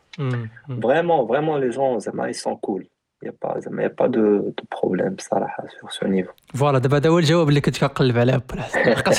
vraiment 0.82 1.28
vraiment 1.28 1.60
les 1.60 1.70
gens 1.70 1.98
زعما 1.98 2.24
ils 2.24 2.32
sont 2.32 2.56
cools 2.56 2.86
y 3.22 3.32
a 3.42 3.46
pas 3.46 3.58
زعما 3.60 3.82
y 3.82 3.88
a 3.88 3.93
pas 3.93 4.06
de 4.06 4.38
de 4.38 4.52
problème 4.72 5.14
بصراحه 5.14 5.64
sur 5.80 5.90
ce 5.90 6.06
niveau 6.06 6.32
voilà 6.54 6.78
دابا 6.78 6.96
هذا 6.96 7.10
هو 7.10 7.18
الجواب 7.18 7.48
اللي 7.48 7.60
كنت 7.60 7.78
كنقلب 7.78 8.18
عليه 8.18 8.42
لحقاش 8.54 9.18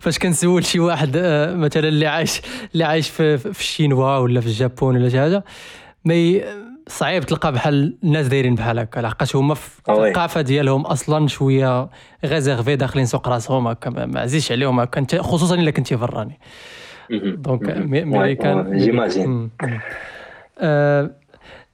فاش 0.00 0.18
كنسول 0.18 0.64
شي 0.64 0.80
واحد 0.80 1.16
آه، 1.16 1.54
مثلا 1.54 1.88
اللي 1.88 2.06
عايش 2.06 2.42
اللي 2.72 2.84
عايش 2.84 3.10
في, 3.10 3.38
في 3.38 3.60
الشينوا 3.60 4.16
ولا 4.16 4.40
في 4.40 4.46
الجابون 4.46 4.96
ولا 4.96 5.08
شي 5.08 5.20
حاجة 5.20 5.44
ما 6.04 6.14
صعيب 6.90 7.24
تلقى 7.24 7.52
بحال 7.52 7.96
الناس 8.04 8.26
دايرين 8.26 8.54
بحال 8.54 8.78
هكا 8.78 9.00
لحقاش 9.00 9.36
هما 9.36 9.54
في 9.54 9.80
آه. 9.88 10.06
الثقافة 10.08 10.40
ديالهم 10.40 10.86
أصلا 10.86 11.28
شوية 11.28 11.88
réservés 12.24 12.76
داخلين 12.76 13.06
سوق 13.06 13.28
راسهم 13.28 13.66
هكا 13.66 13.90
ما 13.90 14.20
عزيزش 14.20 14.52
عليهم 14.52 14.80
هكا 14.80 15.22
خصوصا 15.22 15.54
إلا 15.54 15.70
كنتي 15.70 15.96
براني 15.96 16.38
donc 17.10 17.62
مي- 17.70 18.04
ميريكان 18.04 18.78
j'imagine. 18.78 19.50
آه، 20.58 21.10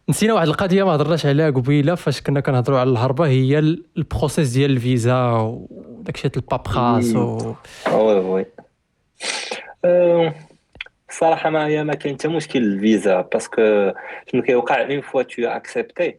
نسينا 0.09 0.35
واحد 0.35 0.47
القضية 0.49 0.85
ما 0.85 0.95
هضرناش 0.95 1.27
عليها 1.27 1.51
قبيلة 1.51 1.95
فاش 1.95 2.21
كنا 2.21 2.41
كنهضروا 2.41 2.79
على 2.79 2.91
الهربة 2.91 3.27
هي 3.27 3.59
ال- 3.59 3.85
ال 3.97 4.03
process 4.03 4.49
ديال 4.51 4.71
الفيزا 4.71 5.31
وداك 5.31 6.15
الشيء 6.17 6.31
ال 6.37 6.44
paperasse 6.44 7.15
و... 7.15 7.55
oui 7.93 8.15
oui 8.15 8.47
أه، 9.85 10.35
الصراحه 11.17 11.51
ما 11.51 11.67
هي 11.67 11.85
ما 11.85 11.95
كاين 11.95 12.15
حتى 12.15 12.29
مشكل 12.29 12.63
الفيزا 12.63 13.21
parce 13.21 13.66
que 13.66 13.93
شنو 14.33 14.43
كيوقع 14.43 14.83
une 14.83 15.01
fois 15.01 15.23
t'es 15.23 15.43
accepté 15.43 16.19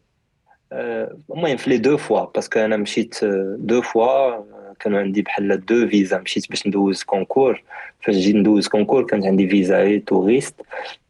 المهم 0.71 1.57
في 1.57 1.69
les 1.69 1.77
deux 1.77 1.97
fois 1.97 2.25
parce 2.25 2.46
que 2.47 2.59
أنا 2.59 2.77
مشيت 2.77 3.19
deux 3.57 3.81
fois 3.81 4.43
كانوا 4.79 4.99
عندي 4.99 5.21
بحال 5.21 5.65
deux 5.65 5.87
visas 5.87 6.17
مشيت 6.17 6.49
باش 6.49 6.67
ندوز 6.67 7.03
concours 7.03 7.63
فاش 8.01 8.15
جيت 8.15 8.35
ندوز 8.35 8.67
concours 8.67 9.05
كانت 9.05 9.25
عندي 9.25 9.49
فيزا 9.49 9.81
اي 9.81 9.99
touriste 9.99 10.61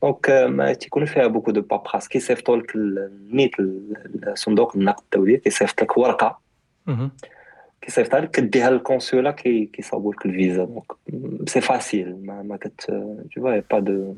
donc 0.02 0.30
ما 0.30 0.74
تيكون 0.74 1.06
فيها 1.06 1.28
beaucoup 1.28 1.52
de 1.52 1.62
paperasse 1.62 2.08
كيصيفطوا 2.08 2.58
لك 2.58 2.74
صندوق 4.34 4.76
النقد 4.76 5.04
الدولي 5.04 5.38
كيصيفط 5.38 5.82
لك 5.82 5.98
ورقة. 5.98 6.40
كيصيفطها 7.82 8.20
لك 8.20 8.32
كديها 8.32 8.70
للكونسولا 8.70 9.32
كيصاوبوا 9.32 10.14
لك 10.14 10.26
الفيزا. 10.26 10.64
donc 10.64 11.50
c'est 11.50 11.62
facile 11.62 12.26
ما, 12.26 12.42
ما 12.42 12.58
كت 12.58 12.82
tu 12.82 13.42
vois 13.42 13.60
pas 13.72 13.80
de 13.80 14.16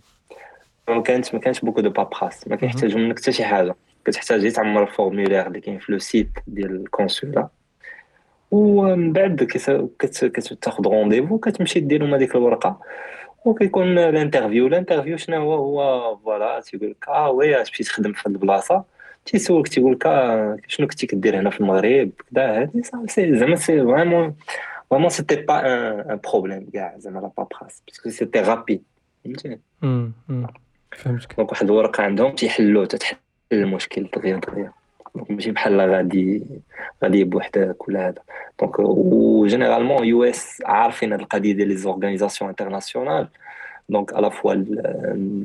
ما 0.87 1.01
كانش 1.01 1.33
ما 1.33 1.39
كانش 1.39 1.59
beaucoup 1.59 1.81
de 1.81 1.89
paperasse 1.89 2.47
ما 2.47 2.55
كيحتاجوا 2.55 2.99
منك 2.99 3.19
حتى 3.19 3.31
شي 3.31 3.43
حاجة. 3.43 3.75
كتحتاج 4.05 4.51
تعمر 4.51 4.83
ال 4.83 4.89
formulaire 4.89 5.47
اللي 5.47 5.61
كاين 5.61 5.79
في 5.79 5.91
le 5.91 5.99
site 5.99 6.29
ديال 6.47 6.75
الكونسولا. 6.75 7.47
ومن 8.51 9.13
بعد 9.13 9.43
كتاخذ 9.99 10.83
rendez-vous 10.87 11.37
كتمشي 11.37 11.79
دير 11.79 12.03
لهم 12.03 12.13
هذيك 12.13 12.35
الورقة. 12.35 12.81
وكيكون 13.45 13.97
ال 13.97 14.04
interview. 14.04 14.67
ال 14.67 14.72
interview 14.72 15.17
شنو 15.17 15.37
هو؟ 15.37 15.81
هو 15.81 16.17
voilà 16.17 16.59
تيقول 16.59 16.89
لك 16.89 17.07
آه 17.07 17.31
oui 17.31 17.61
اش 17.61 17.69
تخدم 17.71 18.13
في 18.13 18.29
هاد 18.29 18.33
البلاصه 18.33 18.83
تيسولك 19.25 19.67
تيقول 19.67 19.91
لك 19.91 20.03
شنو 20.67 20.87
كنتي 20.87 21.07
كدير 21.07 21.39
هنا 21.39 21.49
في 21.49 21.59
المغرب؟ 21.59 22.11
كذا 22.35 22.61
هادي 22.61 22.81
زعما 23.35 23.55
c'est 23.55 23.85
vraiment 23.85 24.35
vraiment 24.89 25.09
c'était 25.09 25.35
pas 25.35 25.59
un 25.65 26.19
problème 26.23 26.69
كاع 26.73 26.95
زعما 26.97 27.19
la 27.19 27.31
paperasse 27.37 27.83
parce 27.87 28.01
que 28.01 28.09
c'était 28.09 28.39
rapide 28.39 28.83
فهمتي 29.25 29.57
فهمتك. 30.91 31.35
donc 31.37 31.51
واحد 31.51 31.65
الورقة 31.65 32.03
عندهم 32.03 32.31
تيحلو 32.35 32.85
تتحل 32.85 33.17
المشكل 33.51 34.09
دغيا 34.15 34.35
دغيا. 34.35 34.71
donc 35.15 35.31
ماشي 35.31 35.51
بحال 35.51 35.81
غادي 35.81 36.43
غادي 37.03 37.23
بوحدك 37.23 37.87
ولا 37.87 38.07
هذا. 38.07 38.21
donc 38.59 38.79
و 38.79 40.05
généralement 40.05 40.23
US 40.23 40.61
عارفين 40.65 41.11
هاد 41.11 41.19
القضية 41.19 41.53
ديال 41.53 41.67
les 41.67 41.75
organisations 41.75 42.49
internationales 42.49 43.27
donc 43.89 44.13
à 44.13 44.19
la 44.19 44.31
fois 44.31 44.53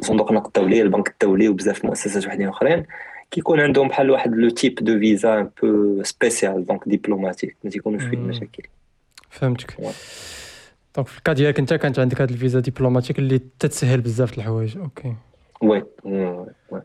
صندوق 0.00 0.28
النقد 0.28 0.46
الدولي 0.46 0.82
البنك 0.82 1.08
الدولي 1.08 1.48
وبزاف 1.48 1.84
المؤسسات 1.84 2.26
وحدين 2.26 2.48
أخرين. 2.48 2.84
كيكون 3.30 3.60
عندهم 3.60 3.88
بحال 3.88 4.10
واحد 4.10 4.34
le 4.34 4.50
type 4.50 4.74
de 4.74 4.98
visa 4.98 5.40
un 5.40 5.50
peu 5.62 6.02
spécial 6.02 6.64
donc 6.64 6.88
diplomatique 6.88 7.56
ما 7.64 7.70
تيكونوش 7.70 8.02
فيه 8.02 8.16
المشاكل 8.16 8.62
فهمتك 9.30 9.76
donc 10.96 11.08
في 11.08 11.18
ال 11.18 11.22
cas 11.22 11.32
ديالك 11.32 11.58
انت 11.58 11.74
كانت 11.74 11.98
عندك 11.98 12.20
هاد 12.20 12.30
الفيزا 12.30 12.60
diplomatique 12.60 13.18
اللي 13.18 13.40
تتسهل 13.58 14.00
بزاف 14.00 14.38
الحوايج 14.38 14.78
okay 14.78 15.14
oui 15.62 15.84
oui 16.04 16.82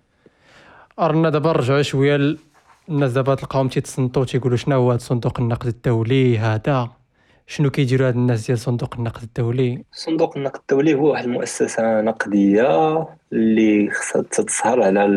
ارنا 1.00 1.30
دابا 1.30 1.50
نرجعوا 1.50 1.82
شوية 1.82 2.38
الناس 2.90 3.12
دابا 3.12 3.36
تلقاهم 3.36 3.68
تيتصنتوا 3.68 4.26
تيقولوا 4.26 4.58
شنو 4.58 4.76
هو 4.76 4.92
هذا 4.92 5.00
صندوق 5.00 5.40
النقد 5.40 5.68
الدولي 5.68 6.38
هذا 6.38 6.99
شنو 7.52 7.70
كيديروا 7.70 8.08
هاد 8.08 8.16
الناس 8.16 8.48
ديال 8.48 8.60
صندوق 8.60 8.96
النقد 8.96 9.24
الدولي؟ 9.24 9.84
صندوق 9.92 10.38
النقد 10.38 10.60
الدولي 10.60 10.94
هو 10.94 11.12
واحد 11.12 11.24
المؤسسة 11.24 12.02
نقدية 12.02 13.08
اللي 13.34 13.92
خصها 13.92 14.22
تظهر 14.22 14.84
على 14.84 15.08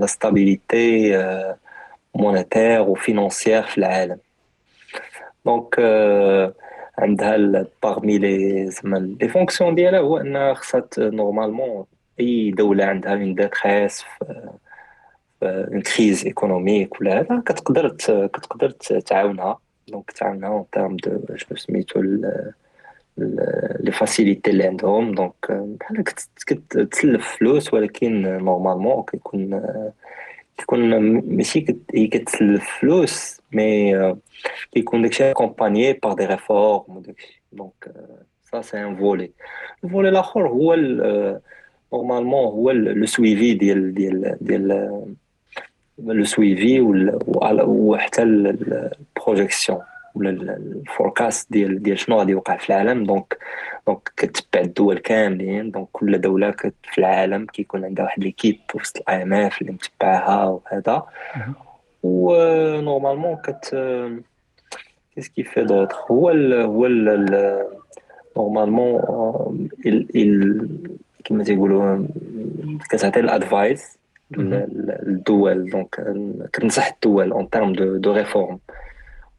la 0.00 0.06
stabilité 0.06 1.18
monétaire 2.14 2.80
و 2.80 2.88
financière 2.88 3.62
في 3.62 3.78
العالم. 3.78 4.18
donc 5.44 5.74
عندها 6.98 7.66
parmi 7.82 8.18
les 8.18 8.66
زعما 8.70 9.16
les 9.20 9.28
fonctions 9.28 9.74
ديالها 9.74 10.00
هو 10.00 10.16
إنها 10.16 10.54
خصها 10.54 10.84
normalement 10.98 11.84
أي 12.20 12.50
دولة 12.50 12.84
عندها 12.84 13.12
une 13.12 13.34
détresse 13.34 14.04
une 15.42 15.80
crise 15.80 16.24
économique 16.26 17.00
ولا 17.00 17.20
هذا 17.20 17.42
كتقدر 17.46 17.88
كتقدر 18.26 18.70
تعاونها. 19.06 19.58
donc 19.90 20.10
تعاونها 20.10 20.48
en 20.48 20.64
termes 20.72 20.96
de 20.96 21.36
شنو 21.36 21.56
سميتو 21.56 22.00
les 23.80 23.92
facilités 23.92 24.50
اللي 24.50 24.64
عندهم 24.64 25.14
donc 25.14 25.34
بحال 25.50 26.04
كتسلف 26.46 27.36
فلوس 27.36 27.74
ولكن 27.74 28.22
normalement 28.22 29.02
كيكون 29.02 29.62
كيكون 30.56 30.98
ماشي 31.36 31.64
هي 31.94 32.06
كتسلف 32.06 32.68
فلوس 32.80 33.40
mais 33.52 33.94
كيكون 34.72 35.02
داكشي 35.02 35.30
accompagné 35.30 35.92
par 35.92 36.12
des 36.12 36.26
réformes 36.26 36.96
وداكشي 36.96 37.42
donc 37.52 37.80
ça 37.80 37.94
c'est 38.52 38.84
un 38.84 38.96
volet 38.96 39.30
ال 39.84 39.88
volet 39.88 40.08
الآخر 40.08 40.48
هو 40.48 40.74
normalement 41.92 42.44
هو 42.44 42.70
le 42.70 43.06
suivi 43.06 43.54
ديال 43.54 43.94
ديال 43.94 44.38
ديال 44.40 45.14
le 46.06 46.24
suivi 46.24 46.80
وحتى 47.66 48.22
ال 48.22 48.36
projection 48.36 49.80
ولا 50.14 50.30
ال 50.30 50.44
forecast 50.44 51.52
ديال 51.52 51.82
ديال 51.82 51.98
شنو 51.98 52.18
غادي 52.18 52.32
يوقع 52.32 52.56
في 52.56 52.70
العالم. 52.70 53.04
donc 53.04 53.38
donc 53.86 54.12
كتبع 54.16 54.60
الدول 54.60 54.98
كاملين. 54.98 55.70
donc 55.70 55.88
كل 55.92 56.20
دولة 56.20 56.50
في 56.82 56.98
العالم 56.98 57.46
كيكون 57.46 57.84
عندها 57.84 58.04
واحد 58.04 58.24
ليكيب 58.24 58.58
وسط 58.74 58.96
الأي 58.96 59.22
إم 59.22 59.32
إف 59.32 59.60
اللي 59.62 59.72
متبعها 59.72 60.44
وهذا. 60.44 61.02
ونورمالمون 62.02 63.36
كت 63.36 63.76
كيس 65.14 65.30
في 65.44 65.64
دوطخ 65.64 66.10
هو 66.10 66.30
ال 66.30 66.54
هو 68.36 68.64
نورمالمون 68.64 69.68
كيما 71.24 71.44
تيقولوا 71.44 72.06
كتعطي 72.90 73.20
الأدفايس. 73.20 73.99
الدول 74.38 75.70
دونك 75.70 76.14
كتنصح 76.52 76.92
الدول 76.92 77.32
اون 77.32 77.50
تيرم 77.50 77.72
دو 77.72 77.96
دو 77.96 78.12
ريفورم 78.12 78.58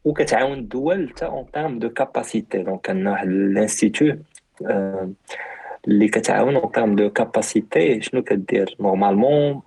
وكتعاون 0.04 0.58
الدول 0.58 1.08
حتى 1.08 1.26
اون 1.26 1.50
تيرم 1.52 1.78
دو 1.78 1.90
كاباسيتي 1.90 2.62
دونك 2.62 2.90
عندنا 2.90 3.10
واحد 3.10 3.28
الانستيتو 3.28 4.12
اللي 5.88 6.08
كتعاون 6.08 6.56
en 6.56 6.72
termes 6.72 6.96
de 6.96 7.10
capacité 7.10 8.00
شنو 8.00 8.22
كدير 8.22 8.76
normalement 8.80 9.62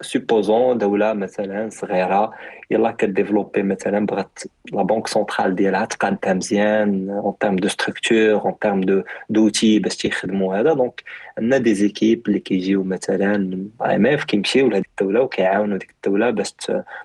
supposons 0.00 0.78
دولة 0.78 1.12
مثلا 1.12 1.68
صغيرة 1.70 2.32
يلا 2.70 2.90
ك 2.90 2.97
développer 2.97 3.62
مثلا 3.62 4.06
بغات 4.06 4.38
la 4.72 4.82
banque 4.82 5.06
centrale 5.06 5.54
ديالها 5.54 5.84
تقادها 5.84 6.32
مزيان 6.32 7.10
en 7.10 7.34
termes 7.40 7.56
de 7.56 7.68
structure 7.68 8.40
en 8.44 8.58
termes 8.58 8.80
de 8.80 9.02
d'outils 9.30 9.78
باش 9.78 9.96
تيخدموا 9.96 10.56
هذا 10.56 10.72
donc 10.72 11.02
عندنا 11.38 11.58
des 11.58 11.74
équipes 11.74 12.22
اللي 12.28 12.38
كيجيو 12.38 12.82
مثلا 12.82 13.64
IMF 13.82 14.24
كيمشيو 14.24 14.68
لهاد 14.68 14.84
الدولة 14.90 15.20
وكيعاونوا 15.20 15.78
ديك 15.78 15.90
الدولة 15.90 16.30
باش 16.30 16.54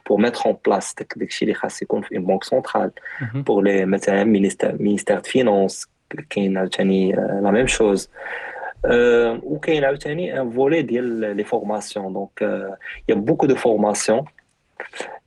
pour 0.09 0.21
mettre 0.21 0.45
en 0.45 0.57
place 0.65 0.95
داكشي 1.15 1.45
اللي 1.45 1.55
خاص 1.55 1.81
يكون 1.81 2.01
في 2.01 2.17
banque 2.17 2.43
centrale 2.43 2.91
pour 3.33 3.63
les 3.63 3.85
مثلا 3.85 4.23
ministère 4.23 4.75
ministère 4.79 5.15
de 5.15 5.21
finances 5.21 5.87
كاين 6.29 6.57
عاوتاني 6.57 7.11
la 7.11 7.51
même 7.51 7.67
chose 7.67 8.09
وكاين 9.43 9.83
عاوتاني 9.83 10.41
un 10.41 10.51
volet 10.51 10.81
ديال 10.81 11.35
les 11.37 11.43
formations 11.43 12.13
donc 12.13 12.41
y 13.09 13.15
a 13.15 13.19
beaucoup 13.19 13.45
de 13.45 13.55
formations 13.55 14.25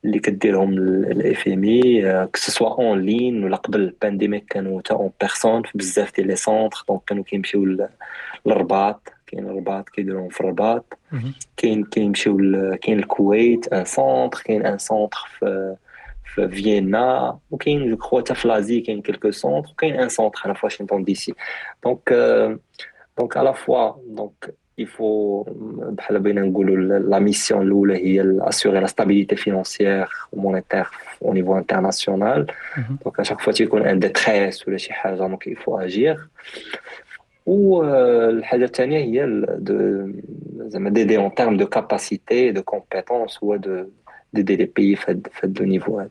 اللي 0.05 0.19
كديرهم 0.19 0.73
ال 0.73 1.47
FMI 1.47 1.63
que 1.63 2.01
ce 2.25 2.37
soit 2.37 2.69
en 2.69 3.01
ligne 3.01 3.43
ولا 3.43 3.55
قبل 3.55 3.79
ال 3.79 3.86
pandemic 3.86 4.45
كانوا 4.49 4.79
حتى 4.79 4.93
en 4.93 5.11
personne 5.21 5.63
في 5.63 5.77
بزاف 5.77 6.15
ديال 6.15 6.27
les 6.27 6.35
centres 6.35 6.83
donc 6.89 7.01
كانوا 7.07 7.23
كيمشيو 7.23 7.65
للرباط 8.45 9.09
كاين 9.27 9.45
الرباط 9.45 9.89
كيديروهم 9.89 10.29
في 10.29 10.41
الرباط 10.41 10.97
كاين 11.57 11.83
كيمشيو 11.83 12.37
كاين 12.81 12.99
الكويت 12.99 13.73
un 13.73 13.85
centre 13.85 14.41
كاين 14.45 14.65
un 14.65 14.77
centre 14.77 15.17
في 15.39 15.75
في 16.35 16.49
فيينا 16.49 17.39
وكاين 17.51 17.89
je 17.89 17.97
crois 17.97 18.19
حتى 18.21 18.35
في 18.35 18.47
l'Asie 18.47 18.81
كاين 18.81 19.01
quelques 19.01 19.31
centres 19.31 19.69
وكاين 19.71 19.99
un 19.99 20.09
centre 20.09 20.41
هنا 20.45 20.53
في 20.53 20.65
واشنطن 20.65 21.03
دي 21.03 21.15
سي 21.15 21.33
donc 21.83 22.09
donc 23.17 23.37
à 23.37 23.42
la 23.42 23.53
fois 23.53 23.91
donc 24.07 24.55
il 24.77 24.99
faut 24.99 25.43
بحال 25.77 26.19
بغينا 26.19 26.41
نقولوا 26.41 26.99
la 26.99 27.19
mission 27.19 27.61
الأولى 27.61 27.95
هي 27.95 28.39
assurer 28.41 28.79
la 28.79 28.87
stabilité 28.87 29.35
financière 29.35 30.09
و 30.31 30.37
monétaire 30.37 30.87
au 31.21 31.33
niveau 31.33 31.57
international 31.57 32.47
donc 33.03 33.19
à 33.19 33.22
chaque 33.22 33.41
fois 33.41 33.53
تيكون 33.53 33.87
une 33.87 33.99
détresse 33.99 34.67
ولا 34.67 34.77
شي 34.77 34.93
حاجة 34.93 35.15
donc 35.15 35.47
il 35.47 35.57
faut 35.57 35.77
agir 35.77 36.27
والحاجة 37.45 38.63
الثانية 38.63 38.97
هي 38.97 39.45
زعما 40.57 40.89
d'aider 40.89 41.17
en 41.17 41.35
termes 41.35 41.57
de 41.57 41.65
capacité 41.65 42.51
de 42.51 42.61
compétences 42.61 43.43
هو 43.43 43.55
de 43.55 43.85
d'aider 44.33 44.55
les 44.55 44.65
pays 44.65 44.95
في 44.95 45.11
هاد 45.11 45.57
le 45.59 45.65
niveau 45.65 45.99
هذا 45.99 46.09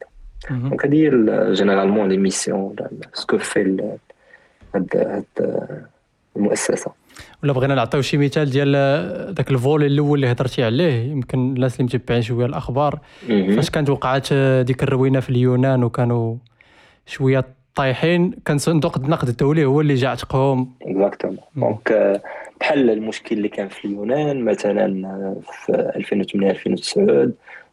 donc 0.51 0.85
هادي 0.85 1.09
هي 1.09 1.53
généralement 1.53 2.09
les 2.09 2.17
missions 2.17 2.77
ce 3.15 3.24
que 3.24 3.39
في 3.39 3.95
هاد 4.75 5.25
المؤسسة. 6.37 6.93
ولا 7.43 7.53
بغينا 7.53 7.75
نعطيو 7.75 8.03
شي 8.03 8.17
مثال 8.17 8.51
ديال 8.51 8.73
داك 9.35 9.51
الفولي 9.51 9.87
الأول 9.87 10.19
اللي 10.19 10.33
هضرتي 10.33 10.65
عليه 10.65 11.11
يمكن 11.11 11.39
الناس 11.39 11.81
اللي 11.81 11.85
متبعين 11.85 12.23
شوية 12.23 12.47
الأخبار 12.47 12.99
فاش 13.29 13.71
كانت 13.71 13.91
وقعت 13.91 14.33
ديك 14.63 14.83
الروينة 14.83 15.21
في 15.21 15.31
اليونان 15.31 15.85
وكانوا 15.85 16.37
شوية 17.07 17.45
طايحين 17.75 18.31
كان 18.45 18.59
صندوق 18.59 18.99
النقد 18.99 19.29
الدولي 19.29 19.65
هو 19.65 19.81
اللي 19.81 19.95
جا 19.95 20.09
عتقهم. 20.09 20.75
exactement 20.83 21.39
donc 21.57 22.21
بحال 22.61 22.91
المشكل 22.91 23.37
اللي 23.37 23.49
كان 23.49 23.69
في 23.69 23.85
اليونان 23.85 24.45
مثلا 24.45 24.87
في 25.67 25.73
2008 25.97 26.51
2009 26.51 27.05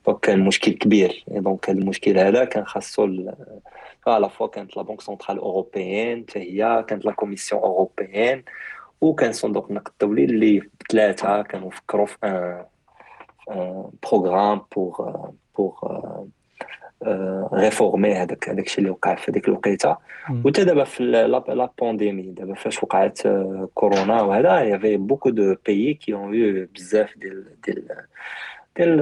donc 0.07 0.19
كان 0.21 0.39
مشكل 0.39 0.71
كبير. 0.71 1.23
donc 1.27 1.69
المشكل 1.69 2.17
هذا 2.17 2.45
كان 2.45 2.65
خاصو 2.65 3.09
à 4.07 4.14
la 4.14 4.29
fois 4.29 4.47
كانت 4.47 4.77
la 4.77 4.83
banque 4.83 5.01
centrale 5.01 5.37
européenne 5.37 6.25
حتى 6.29 6.39
هي 6.39 6.85
كانت 6.87 7.05
la 7.05 7.11
commission 7.11 7.61
européenne 7.61 8.43
وكان 9.01 9.31
صندوق 9.31 9.67
النقد 9.69 9.91
الدولي 9.91 10.25
اللي 10.25 10.61
ثلاثة 10.91 11.41
كانوا 11.41 11.69
فكروا 11.69 12.05
في 12.05 12.17
un 12.23 12.65
programme 14.03 14.61
pour 14.75 15.29
pour 15.57 15.73
réformer 17.53 18.13
هذاك 18.13 18.49
هذاك 18.49 18.65
الشيء 18.65 18.79
اللي 18.79 18.89
وقع 18.89 19.15
في 19.15 19.31
هذيك 19.31 19.47
الوقيته 19.47 19.97
وتا 20.45 20.63
دابا 20.63 20.83
في 20.83 21.03
la 21.03 21.69
pandémie 21.81 22.21
دابا 22.21 22.53
فاش 22.53 22.83
وقعت 22.83 23.19
كورونا 23.73 24.21
وهذا 24.21 24.61
y 24.61 24.67
avait 24.67 24.97
beaucoup 24.97 25.29
de 25.29 25.55
pays 25.65 25.93
qui 25.93 26.13
ont 26.13 26.33
eu 26.33 26.67
بزاف 26.75 27.17
ديال 27.17 27.61
ديال 27.65 27.87
ديال 28.77 28.97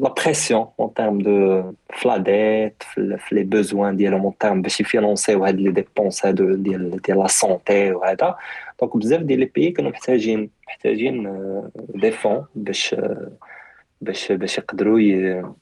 la 0.00 0.14
pression 0.24 0.66
en 0.80 0.94
termes 0.94 1.18
de 1.18 1.62
في 1.94 2.08
la 2.08 2.16
dette 2.16 2.82
في 2.94 3.18
les 3.32 3.42
besoins 3.42 3.96
ديالهم 3.96 4.22
en 4.22 4.38
termes 4.38 4.62
باش 4.62 4.80
يفينونسيو 4.80 5.44
هاد 5.44 5.60
les 5.60 5.70
dépenses 5.70 6.26
هادو 6.26 6.54
ديال 6.54 7.00
ديال 7.02 7.18
la 7.18 7.26
santé 7.26 7.92
وهذا 7.92 8.36
donc 8.80 8.96
بزاف 8.96 9.20
ديال 9.22 9.40
les 9.40 9.44
pays 9.44 9.70
كانوا 9.70 9.90
محتاجين 9.90 10.50
محتاجين 10.68 11.40
des 11.94 12.10
fonds 12.10 12.44
باش 12.54 12.96
باش 14.00 14.32
باش 14.32 14.58
يقدروا 14.58 14.98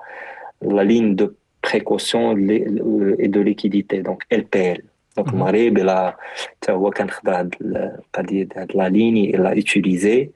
la 0.62 0.82
ligne 0.82 1.16
de 1.16 1.32
précaution 1.72 2.37
et 2.37 2.49
de 2.49 3.41
liquidité 3.41 4.02
donc 4.02 4.26
LPL 4.32 4.82
donc 5.18 5.30
المغرب 5.34 5.78
إلى 5.78 6.16
حتى 6.47 6.72
هو 6.72 6.89
كان 6.89 7.09
خدا 7.09 7.39
هاد 7.39 7.55
القضية 7.62 8.47
هاد 8.55 8.72
la 8.76 8.89
ligne 8.89 9.36
il 9.36 9.43
l'a 9.43 9.56
utilisée 9.56 10.30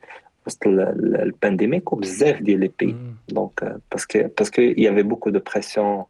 وسط 0.47 0.67
ال 0.68 0.79
pandémique 0.79 1.93
وبزاف 1.93 2.41
ديال 2.41 2.59
لي 2.59 2.71
بي 2.80 2.95
donc 3.30 3.78
parce 3.91 4.09
que 4.09 4.20
parce 4.38 4.53
que 4.53 4.61
y 4.61 4.68
avait 4.68 5.03
beaucoup 5.03 5.30
de 5.30 5.39
pression 5.39 6.03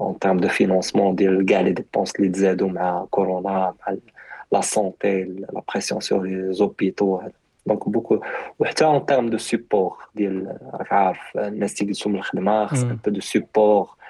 en 0.00 0.18
termes 0.18 0.36
de 0.36 0.48
financement 0.48 1.14
ديال 1.14 1.46
كاع 1.46 1.60
les 1.60 1.72
dépenses 1.72 2.16
اللي 2.16 2.28
تزادوا 2.28 2.68
مع 2.68 3.06
كورونا 3.10 3.74
مع 3.86 3.96
la 4.52 4.60
santé 4.60 5.22
la 5.24 5.62
pression 5.72 6.00
sur 6.00 6.22
les 6.22 6.52
hôpitaux 6.52 7.20
donc 7.66 7.88
beaucoup 7.88 8.20
وحتى 8.58 8.84
en 8.84 9.06
termes 9.06 9.30
de 9.30 9.38
support 9.38 9.96
ديال 10.14 10.58
راك 10.74 10.92
عارف 10.92 11.36
الناس 11.36 11.74
تيجلسوا 11.74 12.12
من 12.12 12.18
الخدمه 12.18 12.66
خص 12.66 12.82
un 12.82 12.98
peu 13.04 13.10
de 13.10 13.20
support 13.20 14.00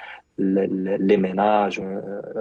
les 0.40 1.16
ménages, 1.16 1.80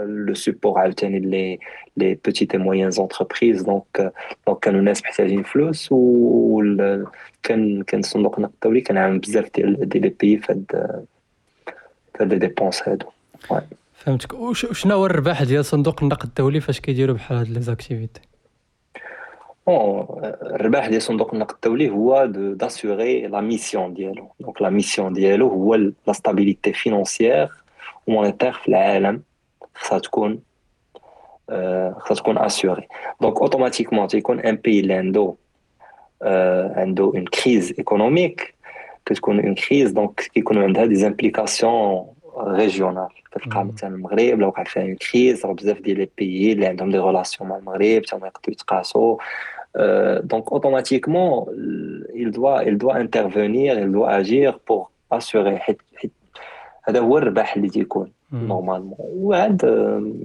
le 0.06 0.36
support 0.36 0.78
عاوتاني 0.78 1.20
les 1.20 1.60
les 1.98 2.16
petites 2.16 2.54
et 2.54 2.58
moyennes 2.58 3.00
entreprises. 3.00 3.64
Donc 3.64 4.02
donc 4.48 4.60
كانوا 4.62 4.80
الناس 4.80 5.04
محتاجين 5.04 5.44
فلوس 5.44 5.90
وكان 5.92 7.84
كان 7.84 8.02
صندوق 8.02 8.36
النقد 8.36 8.54
الدولي 8.54 8.82
كان 8.82 8.98
عامل 8.98 9.20
بزاف 9.20 9.50
ديال 9.56 9.90
ديال 9.90 10.04
les 10.04 10.10
pays 10.10 10.38
في 10.38 10.52
هاد 10.52 11.06
les 12.28 12.38
dépenses 12.40 12.90
هادو 12.90 13.06
فهمتك. 13.94 14.34
وشنو 14.34 14.96
هو 14.96 15.06
الربح 15.06 15.44
ديال 15.44 15.66
صندوق 15.66 16.04
النقد 16.04 16.28
الدولي؟ 16.28 16.60
فاش 16.60 16.80
كيديروا 16.80 17.16
بحال 17.16 17.38
هاد 17.38 17.48
les 17.48 17.62
activités؟ 17.62 18.22
bon 19.68 20.06
الربح 20.42 20.88
ديال 20.88 21.02
صندوق 21.02 21.34
النقد 21.34 21.56
الدولي 21.56 21.90
هو 21.90 22.26
d'assurer 22.36 23.28
la 23.28 23.42
mission 23.42 23.94
ديالو. 23.94 24.32
donc 24.40 24.62
la 24.62 24.70
mission 24.70 25.14
ديالو 25.14 25.48
هو 25.48 25.76
la 25.76 26.14
stabilité 26.14 26.74
financière 26.74 27.50
monétaire 28.08 28.52
في 28.52 28.68
العالم. 28.68 29.22
خصها 29.76 30.00
تكون 30.00 30.40
خصها 32.00 32.16
تكون 32.16 32.38
assurée 32.38 32.88
donc 33.22 33.38
automatiquement 33.38 34.08
تيكون 34.08 34.40
un 34.40 34.56
pays 34.56 34.80
اللي 34.80 34.94
عنده 34.94 35.36
عنده 36.76 37.04
une 37.04 37.26
crise 37.26 37.74
économique 37.78 38.56
كتكون 39.10 39.40
une 39.40 39.56
crise 39.56 39.92
donc 39.92 40.30
كيكونوا 40.34 40.64
عندها 40.64 40.86
des 40.86 40.96
implications 40.96 42.06
régionales 42.38 43.08
كتلقى 43.32 43.66
مثلا 43.66 43.96
المغرب 43.96 44.40
لو 44.40 44.48
وقعت 44.48 44.68
فيها 44.68 44.84
une 44.84 44.96
crise 44.96 45.46
راه 45.46 45.54
بزاف 45.54 45.80
ديال 45.82 45.98
les 45.98 46.10
pays 46.18 46.54
اللي 46.54 46.66
عندهم 46.66 46.90
des 46.90 47.00
relations 47.00 47.50
مع 47.50 47.58
المغرب 47.58 48.02
حتى 48.06 48.16
هما 48.16 48.28
يقدروا 48.28 48.54
يتقاسوا 48.54 49.18
donc 50.20 50.52
automatiquement 50.52 51.46
il 52.24 52.32
doit 52.32 52.64
il 52.70 52.78
doit 52.84 52.96
intervenir 53.06 53.80
il 53.80 53.92
doit 53.92 54.10
agir 54.22 54.60
pour 54.68 54.92
assurer 55.12 55.58
حيت 55.58 55.82
هذا 56.84 57.00
هو 57.00 57.18
الربح 57.18 57.56
اللي 57.56 57.70
تيكون 57.70 58.12
normalement 58.32 58.98
وعاد 59.00 59.58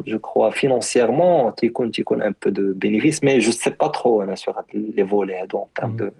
je 0.06 0.18
crois 0.18 0.50
financièrement 0.50 1.54
تيكون 1.54 1.90
تيكون 1.90 2.22
un 2.22 2.34
peu 2.44 2.50
de 2.50 2.72
bénéfice 2.74 3.24
mais 3.24 3.38
je 3.38 3.52
sais 3.52 3.70
pas 3.70 3.86
trop 3.88 4.22
أنا 4.22 4.34
sur 4.34 4.58
هاد 4.58 4.64
les 4.74 5.06
volets 5.06 5.34
هادو 5.40 5.58
en 5.58 5.66
termes 5.74 5.96
de 5.96 6.10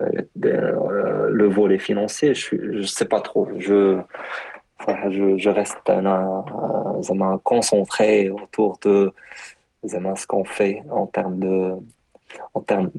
le 0.00 1.46
volet 1.46 1.78
financier 1.78 2.34
je 2.34 2.48
je 2.80 2.86
sais 2.96 3.04
pas 3.04 3.20
trop. 3.20 3.48
Je 3.58 4.00
je, 5.08 5.38
je 5.38 5.50
reste 5.50 5.90
زعما 7.00 7.40
concentré 7.42 8.30
autour 8.30 8.78
de 8.84 9.12
زعما 9.84 10.14
ce 10.16 10.26
qu'on 10.26 10.44
fait 10.44 10.82
en 10.90 11.06
termes 11.06 11.38
de 11.38 11.76
en 12.54 12.60
termes 12.60 12.90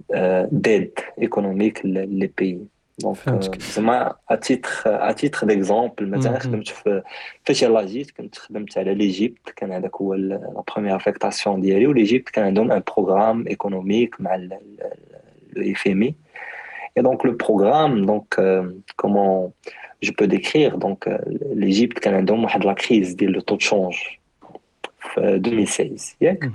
d'aide 0.51 0.99
économique 1.17 1.83
les 1.83 2.27
pays. 2.27 2.67
donc 2.99 3.61
زعما 3.61 4.15
à 4.29 4.36
titre 4.36 4.69
à 4.85 4.96
titre 4.96 5.47
d'exemple 5.47 6.09
مثلا 6.09 6.39
خدمت 6.39 6.67
في 6.67 7.01
فاش 7.43 7.63
يلاه 7.63 7.85
جيت 7.85 8.11
كنت 8.11 8.37
خدمت 8.37 8.77
على 8.77 8.93
l'Égypte 8.95 9.49
كان 9.49 9.71
هذاك 9.71 9.95
هو 9.95 10.13
la 10.13 10.63
première 10.67 10.95
affectation 10.95 11.61
ديالي 11.61 11.87
و 11.87 11.92
l'Égypte 11.92 12.29
كان 12.29 12.45
عندهم 12.45 12.71
un 12.71 12.83
programme 12.95 13.47
économique 13.47 14.21
مع 14.21 14.35
le 14.35 15.71
FMI 15.71 16.15
Et 16.95 17.01
donc 17.01 17.23
le 17.23 17.35
programme, 17.35 18.05
donc 18.05 18.27
euh, 18.39 18.71
comment 18.95 19.53
je 20.01 20.11
peux 20.11 20.27
décrire, 20.27 20.77
donc 20.77 21.07
euh, 21.07 21.17
l'Égypte 21.53 21.99
كان 21.99 22.13
عندهم 22.13 22.43
واحد 22.43 22.65
la 22.65 22.73
crise 22.73 23.13
ديال 23.13 23.31
le 23.31 23.41
taux 23.41 23.55
de 23.55 23.65
change 23.65 23.95
في 24.99 25.19
2016 25.19 26.15
ياك 26.21 26.51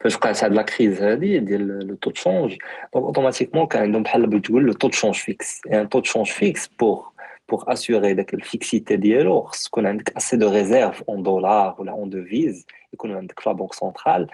فاش 0.00 0.16
وقعت 0.16 0.44
هاد 0.44 0.52
la 0.52 0.62
crise 0.62 1.02
هادي 1.02 1.38
ديال 1.38 1.86
le 1.86 1.94
taux 1.94 2.10
de 2.10 2.21
change 2.21 2.56
donc 2.94 3.04
automatiquement 3.04 3.66
كان 3.66 3.82
عندهم 3.82 4.02
بحال 4.02 4.26
بغيت 4.26 4.44
تقول 4.44 4.64
le 4.64 4.72
taux 4.72 4.88
de 4.88 4.94
change 4.94 5.14
fixe 5.14 5.60
يعني 5.66 5.86
taux 5.86 6.00
de 6.00 6.07
change 6.07 6.26
fixe 6.26 6.66
pour 6.66 7.12
pour 7.48 7.64
assurer 7.72 8.14
داك 8.14 8.34
ال 8.34 8.43
fixité 8.43 8.96
ديالو 8.96 9.42
خص 9.42 9.64
تكون 9.64 9.86
عندك 9.86 10.16
assez 10.16 10.36
de 10.36 10.50
réserves 10.50 11.02
en 11.08 11.22
dollars 11.22 11.76
ولا 11.78 11.92
en 11.92 12.10
devises 12.10 12.66
يكون 12.92 13.12
عندك 13.16 13.40
في 13.40 13.48
la 13.50 13.54
banque 13.54 13.72
centrale 13.72 14.26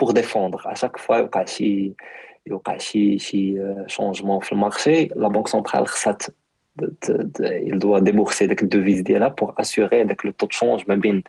pour 0.00 0.10
défendre 0.10 0.62
à 0.66 0.70
chaque 0.70 0.96
fois 0.96 1.16
يوقع 1.16 1.44
شي 1.44 1.92
يوقع 2.46 2.76
شي 2.76 3.18
شي 3.18 3.74
changement 3.86 4.40
في 4.40 4.52
ال 4.52 4.59
marché. 4.59 5.04
la 5.04 5.28
banque 5.28 5.48
centrale 5.48 5.86
خصها 5.86 6.18
il 7.70 7.78
doit 7.78 8.00
débourser 8.00 8.44
داك 8.44 8.62
ال 8.62 8.67
devises 8.67 9.00
ديالها 9.00 9.28
pour 9.28 9.54
assurer 9.58 10.04
داك 10.04 10.26
le 10.26 10.32
taux 10.32 10.46
de 10.46 10.56
change 10.56 10.84
ما 10.88 10.94
بين 10.94 11.22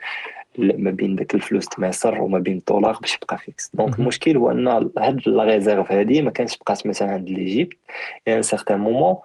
ما 0.57 0.91
بين 0.91 1.15
داك 1.15 1.35
الفلوس 1.35 1.65
تماثر 1.65 2.21
وما 2.21 2.39
بين 2.39 2.57
الدولار 2.57 2.97
باش 3.01 3.15
يبقى 3.15 3.37
fixe 3.37 3.71
donc 3.73 3.99
المشكل 3.99 4.37
هو 4.37 4.51
أن 4.51 4.67
هاد 4.97 5.21
la 5.27 5.43
réserve 5.43 5.91
هادي 5.91 6.21
ما 6.21 6.31
كانش 6.31 6.57
بقات 6.57 6.87
مثلا 6.87 7.11
عند 7.11 7.29
l'Égypte 7.29 7.77
un 8.27 8.41
certain 8.41 8.79
moment 8.79 9.15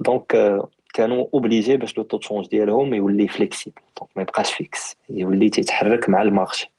donc 0.00 0.60
كانوا 0.94 1.26
obligés 1.34 1.76
باش 1.76 1.98
le 1.98 2.04
taux 2.04 2.18
de 2.18 2.26
change 2.26 2.48
ديالهم 2.48 2.94
يولي 2.94 3.28
flexible 3.28 3.80
donc 4.00 4.10
ما 4.16 4.22
يبقاش 4.22 4.52
fixe 4.52 4.96
يولي 5.10 5.48
تيتحرك 5.48 6.08
مع 6.08 6.22
ال 6.22 6.28
marché. 6.28 6.70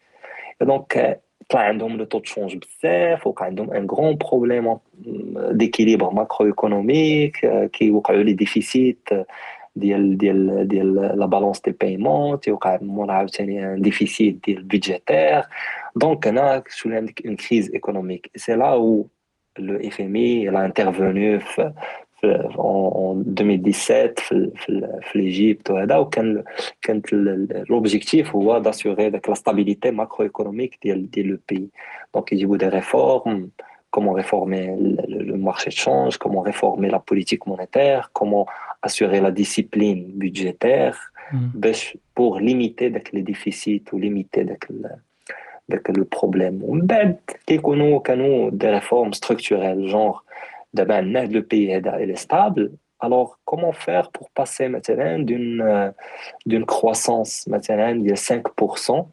donc 0.62 1.22
طلع 1.50 1.62
عندهم 1.62 1.98
le 1.98 2.06
taux 2.06 2.20
de 2.20 2.29
change 2.29 2.58
بزاف 2.58 3.28
وكان 3.28 3.48
عندهم 3.48 3.72
un 3.74 3.88
grand 3.88 4.16
problème 4.18 4.78
d'équilibre 5.52 6.10
macroéconomique 6.10 7.38
كيوقعوا 7.74 8.24
les 8.24 8.34
déficits 8.34 9.10
ديال 9.76 10.18
ديال 10.18 10.68
ديال 10.68 10.96
la 11.20 11.26
balance 11.26 11.62
des 11.62 11.72
paiements 11.72 12.40
تيوقع 12.40 12.80
مور 12.82 13.12
عاوتاني 13.12 13.74
un 13.74 13.82
déficit 13.82 14.46
ديال 14.46 14.64
budgétaire 14.64 15.44
donc 15.96 16.28
هنا 16.28 16.64
شولي 16.70 16.96
عندك 16.96 17.26
une 17.26 17.36
crise 17.36 17.72
économique 17.74 18.32
c'est 18.36 18.56
là 18.56 18.72
où 18.72 19.08
le 19.60 19.88
FMI 19.88 20.16
est 20.16 20.66
intervenu 20.66 21.40
في 21.40 21.74
en 22.25 23.25
2017 23.39 24.15
في 24.17 24.51
في 24.57 25.01
في 25.03 25.19
ليجيبت 25.19 25.71
وهذا 25.71 25.97
وكان 25.97 26.45
كانت 26.83 27.13
لوبجيكتيف 27.71 28.37
هو 28.37 28.59
داسيوري 28.59 29.11
داك 29.11 29.29
لا 29.29 29.35
ستابيليتي 29.35 29.91
ماكرو 29.91 30.25
ايكونوميك 30.25 30.79
ديال 30.83 31.11
ديال 31.11 31.27
لو 31.29 31.39
بي 31.49 31.69
دونك 32.15 32.33
يجيبوا 32.33 32.57
دي 32.57 32.69
ريفورم 32.69 33.51
comment 33.97 34.15
réformer 34.23 34.65
le, 35.13 35.19
le 35.31 35.37
marché 35.49 35.69
de 35.75 35.79
change, 35.85 36.15
comment 36.23 36.43
réformer 36.51 36.89
la 36.97 37.01
politique 37.11 37.45
monétaire, 37.47 38.03
comment 38.19 38.47
assurer 38.87 39.21
la 39.21 39.31
discipline 39.31 40.01
budgétaire 40.23 40.97
مم. 41.33 41.53
باش 41.55 41.99
pour 42.21 42.41
limiter 42.41 42.89
داك 42.89 43.09
les 43.17 43.23
déficits 43.33 43.93
ou 43.93 43.99
limiter 43.99 44.39
داك 44.43 44.67
ال- 44.71 44.97
داك 45.69 45.91
le 45.99 46.05
problème 46.19 46.63
ومن 46.63 46.87
بعد 46.87 47.17
كيكونوا 47.47 47.99
كانوا 47.99 48.51
des 48.51 48.81
réformes 48.81 49.13
structurelles 49.15 49.89
genre 49.89 50.25
le 50.74 51.40
pays 51.42 51.70
est 51.72 52.16
stable, 52.16 52.72
alors 53.00 53.40
comment 53.46 53.72
faire 53.72 54.10
pour 54.12 54.30
passer 54.32 54.70
maintenant 54.70 55.20
d'une, 55.20 55.62
euh, 55.62 55.92
d'une 56.46 56.66
croissance 56.66 57.46
maintenant 57.48 57.96
de 57.96 58.16
5% 58.16 59.08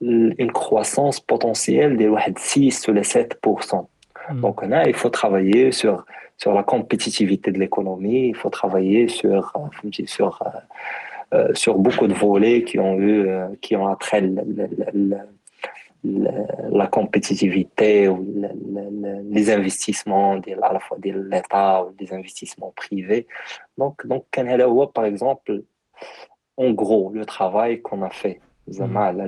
une 0.00 0.52
croissance 0.52 1.18
potentielle 1.18 1.96
de 1.96 2.08
6 2.36 2.86
ou 2.86 2.92
7%. 2.92 3.86
Donc 4.34 4.64
là, 4.64 4.86
il 4.86 4.94
faut 4.94 5.10
travailler 5.10 5.72
sur, 5.72 6.04
sur 6.36 6.52
la 6.52 6.62
compétitivité 6.62 7.50
de 7.50 7.58
l'économie, 7.58 8.28
il 8.28 8.36
faut 8.36 8.50
travailler 8.50 9.08
sur, 9.08 9.52
euh, 9.56 9.90
sur, 10.06 10.40
euh, 11.34 11.52
sur 11.54 11.78
beaucoup 11.78 12.06
de 12.06 12.14
volets 12.14 12.62
qui 12.62 12.78
ont 12.78 12.96
eu, 13.00 13.28
qui 13.60 13.74
ont 13.74 13.88
attrait 13.88 14.22
le- 16.04 16.78
le- 19.02 19.22
les 19.36 19.46
investissements 19.50 20.36
ديال- 20.44 20.64
à 20.64 20.72
la 20.72 20.80
fois 20.80 20.98
de 21.04 21.10
l'État 21.32 21.82
ou 21.84 21.88
des 22.00 22.12
investissements 22.18 22.72
privés. 22.82 23.26
Donc, 23.80 23.94
donc 24.06 24.22
كان 24.32 24.48
هذا 24.48 24.64
هو, 24.64 24.86
par 24.98 25.04
exemple, 25.04 25.62
en 26.60 26.70
gros, 26.82 27.12
le 27.14 27.24
travail 27.24 27.82
qu'on 27.82 28.02
a 28.02 28.10
fait 28.10 28.40
زعما 28.68 29.00
على 29.00 29.22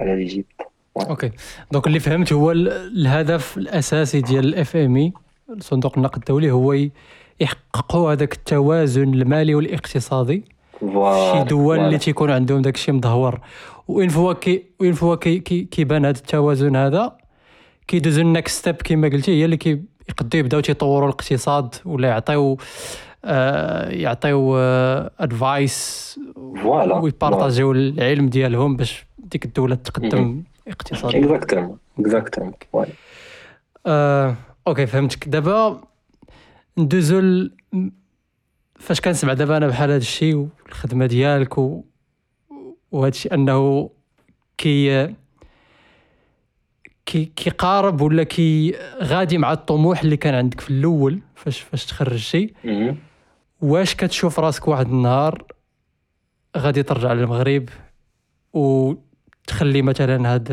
على 0.00 0.16
l'Égypte. 0.28 0.66
OK 1.10 1.30
donc 1.72 1.86
اللي 1.86 2.00
فهمت 2.00 2.32
هو 2.32 2.50
ال- 2.50 2.68
الهدف 2.68 3.56
الاساسي 3.58 4.20
ديال 4.20 4.44
الـ 4.44 4.76
FMI 4.76 5.12
صندوق 5.58 5.96
النقد 5.98 6.16
الدولي 6.18 6.50
هو 6.50 6.76
يحققوا 7.40 8.12
هذاك 8.12 8.32
التوازن 8.32 9.14
المالي 9.14 9.54
والاقتصادي 9.54 10.44
شي 10.80 10.83
دول. 10.83 10.86
Voilà, 10.86 11.78
اللي 11.80 11.98
تيكون 11.98 12.30
عندهم 12.30 12.62
داك 12.62 12.74
الشيء 12.74 12.94
مدهور 12.94 13.40
و 13.96 13.97
une 13.97 14.00
fois 14.00 14.05
que 14.05 14.08
و 14.08 14.10
une 14.10 14.17
fois 14.17 14.25
que 14.25 14.32
كي 14.32 15.64
كيبان 15.64 16.04
هذا 16.04 16.18
التوازن 16.18 16.76
هذا. 16.76 17.16
كيدوزو 17.86 18.20
ال 18.20 18.28
next 18.28 18.58
step 18.58 18.74
كما 18.74 19.08
قلتي 19.08 19.40
هي 19.40 19.44
اللي 19.44 19.56
كيقدروا 19.56 20.34
يبداو 20.34 20.60
تيطوروا 20.60 21.08
الاقتصاد 21.08 21.74
ولا 21.84 22.08
يعطيو 22.08 22.56
آه 23.24 23.88
يعطيو 23.90 24.56
advice 25.20 26.20
Voilà, 26.36 26.92
وي 27.02 27.14
partager 27.14 27.60
يو 27.60 27.72
العلم 27.72 28.28
ديالهم 28.28 28.76
باش 28.76 29.06
ديك 29.18 29.44
الدولة 29.44 29.74
تقدم 29.74 30.42
اقتصاديا. 30.68 31.20
Ouais. 32.76 32.88
آه، 33.86 34.34
أوكي 34.66 34.86
فهمتك. 34.86 35.28
دابا 35.28 35.80
ندوزو 36.78 37.48
فاش 38.78 39.00
كنسمع 39.00 39.32
دابا 39.32 39.56
أنا 39.56 39.66
بحال 39.66 39.90
هذا 39.90 39.96
الشيء 39.96 40.48
والخدمة 40.66 41.06
ديالك 41.06 41.58
و... 41.58 41.84
وهذا 42.92 43.08
الشيء 43.08 43.34
أنه 43.34 43.90
كي 44.58 45.14
كي 47.06 47.24
كيقارب 47.24 48.00
ولا 48.00 48.22
كي 48.22 48.74
غادي 49.02 49.38
مع 49.38 49.52
الطموح 49.52 50.00
اللي 50.00 50.16
كان 50.16 50.34
عندك 50.34 50.60
في 50.60 50.70
الأول 50.70 51.20
فاش 51.34 51.60
فاش 51.60 51.86
تخرجتي. 51.86 52.54
واش 53.60 53.94
كتشوف 53.94 54.40
راسك 54.40 54.68
واحد 54.68 54.86
النهار 54.88 55.44
غادي 56.56 56.82
ترجع 56.82 57.12
للمغرب 57.12 57.68
وتخلي 58.52 59.82
مثلا 59.82 60.34
هاد 60.34 60.52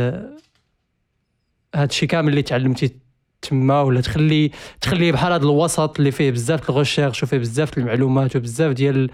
هاد 1.76 1.90
الشيء 1.90 2.10
كامل 2.10 2.30
اللي 2.30 2.42
تعلمتي 2.42 3.00
تما 3.42 3.82
ولا 3.82 4.02
تخلي 4.02 4.52
تخليه 4.82 5.12
بحال 5.12 5.34
هذا 5.34 5.44
الوسط 5.44 5.98
اللي 5.98 6.12
فيه 6.12 6.32
بزاف 6.32 6.70
الغوشيرش 6.70 7.24
وفيه 7.24 7.38
بزاف 7.38 7.78
المعلومات 7.78 8.36
وبزاف 8.36 8.74
ديال 8.74 9.10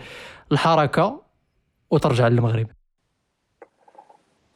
الحركة 0.51 1.21
وترجع 1.91 2.27
للمغرب 2.27 2.67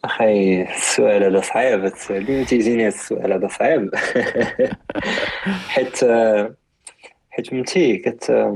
أخي 0.03 0.61
السؤال 0.61 1.23
هذا 1.23 1.41
صعيب 1.41 1.87
تسالي 1.87 2.45
تيجيني 2.45 2.83
هاد 2.83 2.93
السؤال 2.93 3.33
هذا 3.33 3.47
صعيب. 3.47 3.95
حيت 5.73 6.05
حيت 7.31 7.47
فهمتي 7.47 7.97
كت 7.97 8.51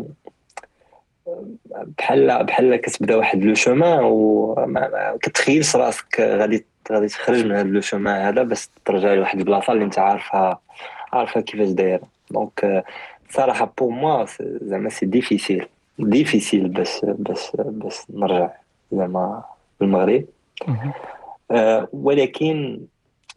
بحال 1.98 2.44
بحال 2.44 2.76
كتبدا 2.76 3.16
واحد 3.16 3.44
لو 3.44 3.54
شومان 3.54 4.00
وما 4.04 5.18
كتخيلش 5.22 5.76
راسك 5.76 6.20
غادي 6.20 6.66
غادي 6.92 7.08
تخرج 7.08 7.46
من 7.46 7.52
هاد 7.52 7.66
le 7.66 7.82
chemin 7.82 8.22
هذا 8.22 8.44
باش 8.44 8.70
ترجع 8.86 9.14
لواحد 9.14 9.39
البلاصة 9.39 9.74
اللي 9.74 9.84
انت 9.86 10.00
عارفها 10.00 10.60
عارفها 11.14 11.42
كيفاش 11.42 11.70
دايرة. 11.70 12.08
donc 12.32 12.84
صراحة 13.30 13.74
pour 13.78 13.89
moi 13.89 14.26
زعما 14.62 14.89
c'est 14.89 15.05
difficile 15.05 15.68
difficile 15.99 16.70
باش 16.70 17.00
باش 17.04 17.52
باش 17.56 17.98
نرجع 18.10 18.50
زعما 18.92 19.44
للمغرب. 19.82 20.26
ولكن 21.93 22.82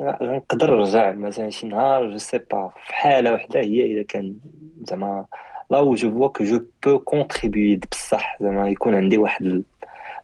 غنقدر 0.03 0.77
نرجع 0.77 1.13
مثلا 1.13 1.51
شي 1.51 1.67
نهار 1.67 2.11
je 2.11 2.19
sais 2.19 2.39
pas 2.39 2.73
في 2.87 2.95
حالة 2.95 3.33
وحدة 3.35 3.61
هي 3.61 3.85
إذا 3.85 4.03
كان 4.03 4.35
زعما 4.83 5.25
là 5.71 5.79
où 5.79 5.95
je 5.95 6.11
vois 6.11 6.29
que 6.29 6.45
je 6.45 6.61
peux 6.87 6.99
contribuer 6.99 7.81
بصح 7.93 8.37
زعما 8.43 8.69
يكون 8.69 8.95
عندي 8.95 9.19
واحد 9.19 9.45
ال- 9.47 9.63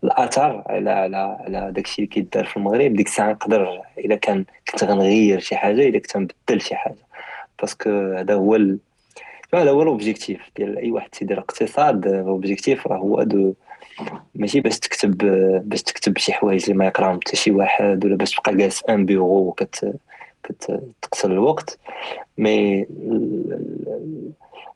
الأثر 0.05 0.63
على 0.67 0.91
على 0.91 1.17
على 1.17 1.73
داكشي 1.73 1.95
اللي 2.03 2.07
كيدار 2.07 2.45
في 2.45 2.57
المغرب 2.57 2.93
ديك 2.95 3.07
الساعة 3.07 3.31
نقدر 3.33 3.81
إذا 3.99 4.17
كان 4.17 4.45
كنت 4.71 4.85
غنغير 4.85 5.41
شي 5.41 5.57
حاجة 5.57 5.81
إذا 5.83 5.99
كنت 5.99 6.17
نبدل 6.17 6.61
شي 6.61 6.75
حاجة 6.75 6.97
parce 7.61 7.80
que 7.80 7.91
هذا 7.91 8.35
هو. 8.35 8.55
هذا 9.55 9.71
هو 9.71 9.83
ال 9.83 9.89
objectif 9.89 10.41
ديال 10.57 10.79
أي 10.79 10.91
واحد 10.91 11.11
تيدير 11.11 11.39
اقتصاد 11.39 12.07
ال 12.07 12.16
objectif 12.16 12.87
راه 12.87 12.97
هو 12.99 13.23
de 13.23 13.55
ماشي 14.35 14.61
باش 14.61 14.79
تكتب 14.79 15.19
باش 15.69 15.83
تكتب 15.83 16.19
شي 16.19 16.33
حوايج 16.33 16.63
اللي 16.63 16.75
ما 16.75 16.87
يقراهم 16.87 17.21
حتى 17.21 17.37
شي 17.37 17.51
واحد 17.51 18.05
ولا 18.05 18.17
باش 18.17 18.35
تبقى 18.35 18.57
جالس 18.57 18.85
un 18.85 19.07
bureau 19.07 19.27
وكت 19.49 19.95
كتقتل 20.43 21.33
الوقت. 21.33 21.79
mais 22.39 22.87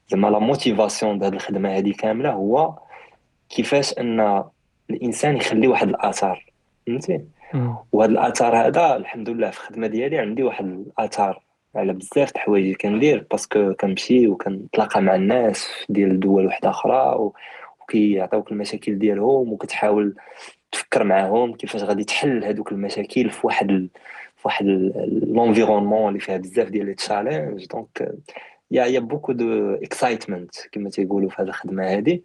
زعما 0.08 0.28
la 0.28 0.38
motivation 0.38 1.18
ديال 1.18 1.34
الخدمة 1.34 1.76
هذه 1.76 1.92
كاملة 1.98 2.30
هو 2.30 2.74
كيفاش 3.50 3.98
أن 3.98 4.44
الإنسان 4.90 5.36
يخلي 5.36 5.68
واحد 5.68 5.88
الآثار. 5.88 6.44
فهمتي؟ 6.86 7.20
وهذا 7.92 8.12
الآثار 8.12 8.56
هذا 8.56 8.96
الحمد 8.96 9.28
لله 9.28 9.50
في 9.50 9.58
الخدمة 9.60 9.86
ديالي 9.86 10.18
عندي 10.18 10.42
واحد 10.42 10.64
الآثار 10.66 11.40
على 11.76 11.92
بزاف 11.92 12.30
د 12.30 12.36
الحوايج 12.36 12.64
اللي 12.64 12.74
كندير 12.74 13.26
parce 13.30 13.58
que 13.58 13.74
كنمشي 13.74 14.28
وكنتلاقى 14.28 15.02
مع 15.02 15.14
الناس 15.14 15.68
ديال 15.88 16.20
دول 16.20 16.46
واحدة 16.46 16.70
أخرى 16.70 17.14
و... 17.16 17.34
وكيعطيوك 17.94 18.52
المشاكل 18.52 18.98
ديالهم 18.98 19.52
وكتحاول 19.52 20.14
تفكر 20.72 21.04
معاهم 21.04 21.54
كيفاش 21.54 21.82
غادي 21.82 22.04
تحل 22.04 22.44
هذوك 22.44 22.72
المشاكل 22.72 23.30
في 23.30 23.46
واحد 23.46 23.70
ال... 23.70 23.88
في 24.36 24.42
واحد 24.44 24.66
l'environnement 25.26 26.08
اللي 26.08 26.20
فيها 26.20 26.36
بزاف 26.36 26.68
ديال 26.68 26.86
les 26.86 26.94
challenges 26.94 27.66
donc 27.66 28.14
y 28.70 28.84
a 28.84 29.00
y 29.00 29.03
a 29.03 29.07
beaucoup 29.07 29.32
de 29.32 29.74
excitement 29.74 30.54
كما 30.72 30.90
تيقولوا 30.90 31.30
في 31.30 31.42
هذه 31.42 31.48
الخدمة 31.48 31.84
هذه 31.86 32.20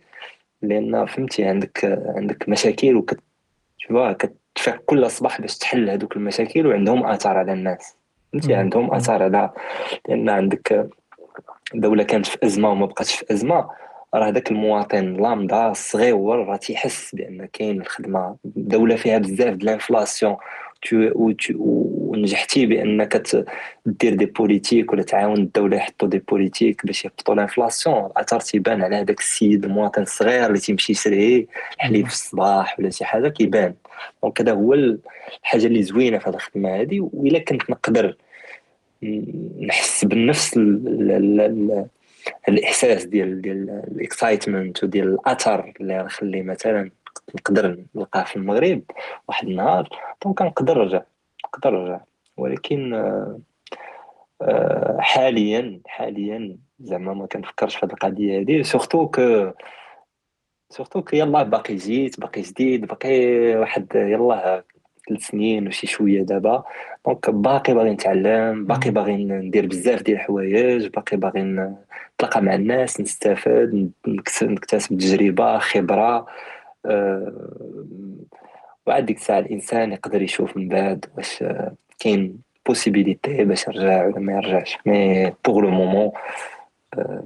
لأن 0.62 1.06
فهمتي 1.06 1.44
عندك 1.44 2.02
عندك 2.16 2.50
مشاكل 2.50 2.96
وكت 2.96 3.20
كتفيق 4.20 4.82
كل 4.86 5.12
صباح 5.12 5.42
باش 5.42 5.58
تحل 5.58 5.90
هذوك 5.90 6.16
المشاكل 6.16 6.68
وعندهم 6.68 7.06
آثار 7.06 7.38
على 7.38 7.54
الناس. 7.54 7.96
فهمتي؟ 8.34 8.54
عندهم 8.54 8.94
آثار 8.94 9.24
على 9.24 9.52
لأن 10.10 10.30
عندك 10.30 10.90
دولة 11.74 12.04
كانت 12.04 12.26
في 12.26 12.38
أزمة 12.44 12.72
وما 12.72 12.86
بقاتش 12.86 13.16
في 13.16 13.34
أزمة. 13.34 13.70
راه 14.16 14.30
داك 14.30 14.52
المواطن 14.52 15.14
لامدا 15.14 15.72
الصغيور 15.72 16.46
راه 16.46 16.56
تيحس 16.56 17.16
بأن 17.16 17.46
كاين 17.54 17.82
الخدمة. 17.82 18.36
دولة 18.46 18.96
فيها 18.96 19.18
بزاف 19.18 19.54
د 19.54 19.64
ال 19.64 19.70
inflation. 19.70 20.36
ونجحتي 21.56 22.66
بانك 22.66 23.46
دير 23.86 24.14
des 24.16 24.26
politiques 24.26 24.94
ولا 24.94 25.04
تعاون 25.04 25.38
الدولة 25.38 25.78
يحطوا 25.78 26.08
des 26.08 26.20
politiques 26.20 26.86
باش 26.86 27.06
يهبطوا 27.06 27.34
ال 27.34 27.40
inflation. 27.40 28.06
الاثر 28.06 28.40
تيبان 28.40 28.82
على 28.82 28.96
هذاك 28.96 29.20
السيد 29.20 29.66
المواطن 29.66 30.02
الصغير 30.02 30.46
اللي 30.46 30.60
تيمشي 30.60 30.92
يشري 30.92 31.48
الحليب 31.76 32.08
في 32.08 32.14
الصباح 32.14 32.80
ولا 32.80 32.90
شي 32.90 33.06
حاجة 33.06 33.28
كيبان. 33.28 33.74
donc 34.24 34.42
هذا 34.42 34.52
هو 34.52 34.74
الحاجة 34.74 35.66
اللي 35.66 35.84
زوينة 35.84 36.18
في 36.18 36.30
هذه 36.30 36.36
الخدمة 36.36 36.82
هذه. 36.82 37.10
وإلا 37.14 37.40
كنت 37.40 37.70
نقدر 37.70 38.16
نحس 39.62 40.06
بالنفس 40.06 40.58
ال 40.58 41.12
ال 41.12 41.42
ال 41.42 41.86
الإحساس 42.50 43.06
ديال 43.06 43.42
ديال 43.42 43.70
ال 43.70 43.80
excitement 43.80 44.84
وديال 44.84 45.08
الأثر 45.08 45.74
اللي 45.82 45.98
نخلي 45.98 46.44
مثلا 46.44 46.92
نقدر 47.36 47.84
نلقاه 47.96 48.24
في 48.24 48.36
المغرب 48.36 48.82
واحد 49.28 49.48
النهار 49.48 49.90
donc 50.26 50.42
نقدر 50.42 50.78
نرجع 50.78 51.02
نقدر 51.46 51.72
نرجع. 51.72 52.00
ولكن 52.38 52.94
آه 52.94 53.40
آه 54.42 54.98
حاليا 55.00 55.82
حاليا 55.88 56.58
زعما 56.80 57.14
ما 57.14 57.26
كنفكرش 57.26 57.76
في 57.76 57.86
هذه 57.86 57.92
القضية 57.92 58.40
هذه 58.40 58.62
surtout 58.62 59.08
que 59.08 59.52
surtout 60.70 61.04
يلاه 61.14 61.44
باقي 61.44 61.76
جيت 61.76 62.20
باقي 62.20 62.42
جديد 62.42 62.86
باقي 62.86 63.56
واحد 63.56 63.88
يلاه 63.96 64.64
ثلاث 65.10 65.22
سنين 65.22 65.68
وشي 65.68 65.88
شوية 65.88 66.22
دابا. 66.22 66.64
donc 67.06 67.30
باقي 67.30 67.74
باغي 67.74 67.90
نتعلم 67.90 68.66
باقي 68.66 68.92
باغي 68.92 69.16
ندير 69.16 69.66
بزاف 69.66 70.02
ديال 70.02 70.18
الحوايج 70.18 70.88
باقي 70.88 71.18
باغي 71.18 71.42
نتلاقى 71.42 72.42
مع 72.42 72.56
الناس 72.56 73.02
نستافد 73.02 73.92
نكتسب 74.42 74.98
تجربة 74.98 75.58
خبرة 75.58 76.26
أه 76.86 77.34
وعاد 78.88 79.06
ديك 79.06 79.18
الساعة 79.18 79.40
الإنسان 79.40 79.92
يقدر 79.92 80.22
يشوف 80.22 80.58
من 80.58 80.68
بعد 80.68 81.06
واش 81.18 81.44
كاين 82.00 82.38
possibilité 82.66 83.44
باش 83.44 83.68
يرجع 83.68 84.08
ولا 84.08 84.20
ما 84.20 84.34
يرجعش. 84.34 84.78
mais 84.86 85.32
pour 85.46 85.60
le 85.60 85.70
moment 85.70 86.12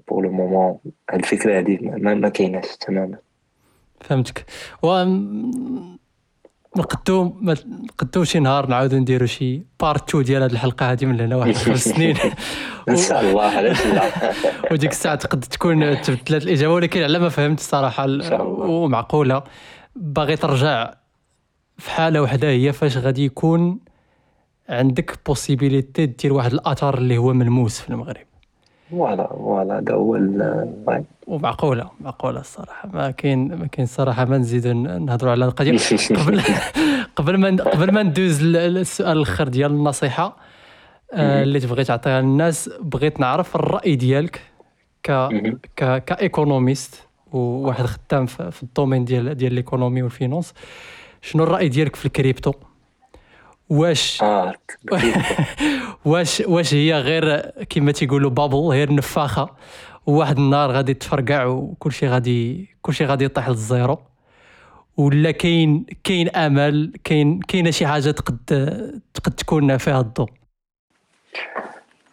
pour 0.07 0.19
le 0.21 0.31
moment 0.31 0.79
هاد 1.09 1.19
الفكرة 1.19 1.57
هادي 1.57 1.77
ما, 1.81 2.13
ما 2.13 2.29
كايناش 2.29 2.77
تماما. 2.77 3.17
فهمتك. 4.01 4.45
و 4.83 4.87
نقدو 6.77 7.33
نقدو 7.41 8.23
شي 8.23 8.39
نهار 8.39 8.67
نعاودو 8.67 8.97
نديرو 8.97 9.25
شي 9.25 9.63
part 9.79 10.09
2 10.09 10.23
ديال 10.23 10.41
هاد 10.41 10.51
الحلقة 10.51 10.91
هادي 10.91 11.05
من 11.05 11.21
هنا 11.21 11.35
واحد 11.35 11.53
خمس 11.53 11.83
سنين. 11.83 12.17
إن 12.89 12.97
شاء 12.97 13.21
الله 13.21 13.43
علاش 13.43 13.85
لا 13.85 14.11
وديك 14.71 14.91
الساعة 14.91 15.15
تقد 15.15 15.39
تكون 15.39 16.01
تبدلات 16.01 16.43
الإجابة 16.43 16.73
ولكن 16.73 17.03
على 17.03 17.19
ما 17.19 17.29
فهمت 17.29 17.59
الصراحة 17.59 18.05
ومعقولة. 18.41 19.43
باغي 19.95 20.35
ترجع 20.35 20.93
في 21.77 21.91
حالة 21.91 22.21
وحدة 22.21 22.47
هي 22.47 22.73
فاش 22.73 22.97
غادي 22.97 23.25
يكون 23.25 23.79
عندك 24.69 25.19
possibilité 25.25 26.05
دير 26.05 26.33
واحد 26.33 26.53
الأثر 26.53 26.97
اللي 26.97 27.17
هو 27.17 27.33
ملموس 27.33 27.79
في 27.79 27.89
المغرب. 27.89 28.25
voilà 28.91 29.27
voilà 29.27 29.79
هذا 29.79 29.93
هو 29.93 30.15
ومعقولة 31.27 31.89
معقولة 32.01 32.39
الصراحة. 32.39 32.89
ما 32.93 33.11
كاين 33.11 33.55
ما 33.55 33.67
كاين 33.67 33.83
الصراحه 33.83 34.25
ما 34.25 34.37
نزيد 34.37 34.67
نهضروا 34.67 35.31
على 35.31 35.45
القضية. 35.45 35.77
قبل 36.19 36.41
قبل 37.15 37.37
ما 37.37 37.63
قبل 37.63 37.91
ما 37.91 38.03
ندوز 38.03 38.43
للسؤال 38.43 39.17
الآخر 39.17 39.47
ديال 39.47 39.71
النصيحة 39.71 40.37
آه، 41.13 41.43
اللي 41.43 41.59
تبغي 41.59 41.83
تعطيها 41.83 42.21
للناس 42.21 42.69
بغيت 42.81 43.19
نعرف 43.19 43.55
الرأي 43.55 43.95
ديالك 43.95 44.41
ك 45.03 45.11
ك 45.75 46.03
ك 46.03 46.13
économiste 46.13 47.07
وواحد 47.31 47.85
خدام 47.85 48.25
في 48.25 48.63
ال 48.63 48.68
domaine 48.69 49.05
ديال 49.05 49.35
ديال 49.35 49.53
l'économie 49.53 50.01
وال 50.01 50.12
finance. 50.12 50.53
شنو 51.21 51.43
الرأي 51.43 51.69
ديالك 51.69 51.95
في 51.95 52.05
الكريبتو؟ 52.05 52.53
واش 53.69 54.21
آه. 54.21 54.53
واش 56.05 56.43
واش 56.47 56.73
هي 56.73 56.93
غير 56.93 57.51
كما 57.69 57.91
تيقولوا 57.91 58.29
bubble 58.29 58.57
غير 58.57 58.93
نفاخة؟ 58.93 59.49
وواحد 60.05 60.37
النهار 60.37 60.71
غادي 60.71 60.93
تفرقع 60.93 61.45
وكلشي 61.45 62.07
غادي 62.07 62.69
كلشي 62.81 63.05
غادي 63.05 63.25
يطيح 63.25 63.49
لل 63.49 63.64
zéro. 63.64 63.99
ولا 64.97 65.31
كاين 65.31 65.85
كاين 66.03 66.29
امل 66.29 66.93
كاين 67.03 67.39
كاينة 67.39 67.71
شي 67.71 67.87
حاجة 67.87 68.11
تقد 68.11 68.37
تقد 69.13 69.31
تكون 69.31 69.77
فيها 69.77 70.01
الضوء؟ 70.01 70.29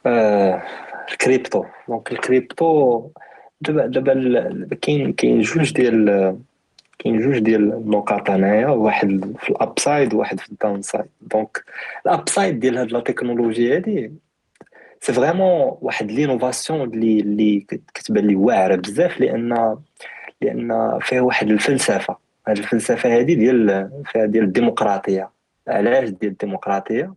آه 0.07 0.63
ال 1.13 1.19
crypto. 1.19 1.65
donc 1.89 2.13
ال 2.13 2.27
crypto 2.27 3.11
دابا 3.61 3.87
دابا 3.87 4.75
كاين 4.83 5.13
كاين 5.13 5.41
جوج 5.41 5.73
ديال 5.73 6.37
كاين 7.01 7.21
جوج 7.21 7.39
ديال 7.39 7.73
النقاط 7.73 8.31
هنايا 8.31 8.69
واحد 8.69 9.35
في 9.39 9.51
ال 9.51 9.60
upside 9.60 10.15
وواحد 10.15 10.41
في 10.41 10.49
ال 10.49 10.52
downside 10.52 10.83
donc 10.83 11.65
ال 12.07 12.14
upside 12.14 12.61
ديال 12.61 12.79
هاد 12.79 12.93
la 12.93 13.01
technologie 13.01 13.77
هادي 13.77 14.13
c'est 15.01 15.13
vraiment 15.13 15.79
واحد 15.81 16.11
l'innovation 16.11 16.83
اللي 16.83 17.21
اللي 17.21 17.67
كتبان 17.95 18.27
لي 18.27 18.37
واعرة 18.37 18.77
بزاف 18.77 19.21
لأن 19.21 19.77
لأن 20.41 20.99
فيها 21.01 21.21
واحد 21.21 21.51
الفلسفة. 21.51 22.17
هاد 22.49 22.59
الفلسفة 22.59 23.19
هادي 23.19 23.35
ديال 23.35 23.91
فيها 24.13 24.27
ديال 24.27 24.45
الديمقراطية. 24.45 25.31
علاش 25.69 26.09
ديال 26.09 26.33
الديمقراطية؟ 26.33 27.15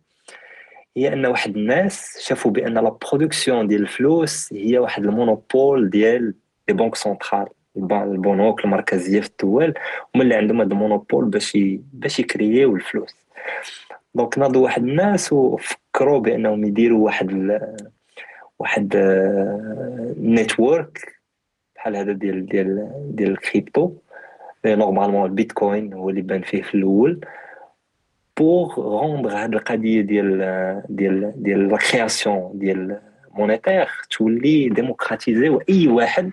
هي 0.96 1.12
أن 1.12 1.26
واحد 1.26 1.56
الناس 1.56 2.18
شافوا 2.20 2.50
بأن 2.50 2.74
la 2.74 2.96
production 3.10 3.68
ديال 3.68 3.82
الفلوس 3.82 4.52
هي 4.52 4.78
واحد 4.78 5.04
ال 5.04 5.14
monopole 5.14 5.90
ديال 5.90 6.34
les 6.68 6.74
banques 6.74 6.94
centrales 6.94 7.46
البنوك 7.76 8.64
المركزية 8.64 9.20
في 9.20 9.28
الدول 9.28 9.74
هما 10.14 10.24
اللي 10.24 10.34
عندهم 10.34 10.60
هذا 10.60 10.72
ال 10.72 10.78
monopole 10.78 11.24
باش 11.24 11.58
باش 11.92 12.20
ي 12.20 12.27
créer 12.27 12.62
يو 12.62 12.76
الفلوس. 12.76 13.16
donc 14.14 14.38
ناضوا 14.38 14.64
واحد 14.64 14.82
الناس 14.82 15.32
وفكروا 15.32 16.20
بأنهم 16.20 16.64
يديروا 16.64 17.04
واحد 17.04 17.30
ال... 17.30 17.76
واحد 18.58 18.96
network 20.20 20.98
آه، 20.98 21.10
بحال 21.76 21.96
هذا 21.96 22.12
ديال 22.12 22.46
ديال 22.46 22.90
ديال 23.16 23.30
ال 23.30 23.38
crypto. 23.38 23.92
normalement 24.66 25.26
البيتكوين 25.26 25.92
هو 25.92 26.10
اللي 26.10 26.22
بان 26.22 26.42
فيه 26.42 26.62
في 26.62 26.74
الأول 26.74 27.20
pour 28.36 28.80
rendre 28.80 29.36
هاد 29.36 29.54
القضية 29.54 30.00
ديال 30.00 30.82
ديال 30.88 31.32
ديال 31.36 31.68
la 31.68 31.76
création 31.76 32.50
ديال 32.54 33.00
monétaire 33.34 33.88
تولي 34.10 34.68
démocratisée 34.68 35.48
واي 35.48 35.88
واحد 35.88 36.30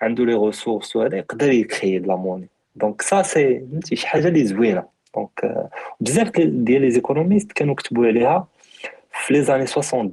عنده 0.00 0.24
les 0.24 0.34
ressources 0.34 0.96
وهذا 0.96 1.16
يقدر 1.16 1.52
ي 1.52 1.60
créer 1.60 1.98
la 1.98 2.16
monnaie 2.16 2.48
donc 2.76 2.93
ça 2.93 3.02
c'est 3.02 3.60
فهمتي 3.60 3.96
شي 3.96 4.06
حاجة 4.06 4.28
اللي 4.28 4.44
زوينة 4.44 4.84
donc 5.14 5.68
بزاف 6.00 6.30
ديال 6.40 6.82
les 6.82 6.90
économistes 6.90 7.52
كانوا 7.52 7.74
كتبوا 7.74 8.06
عليها 8.06 8.48
في 9.12 9.34
les 9.34 9.42
années 9.42 9.66
70 9.66 10.12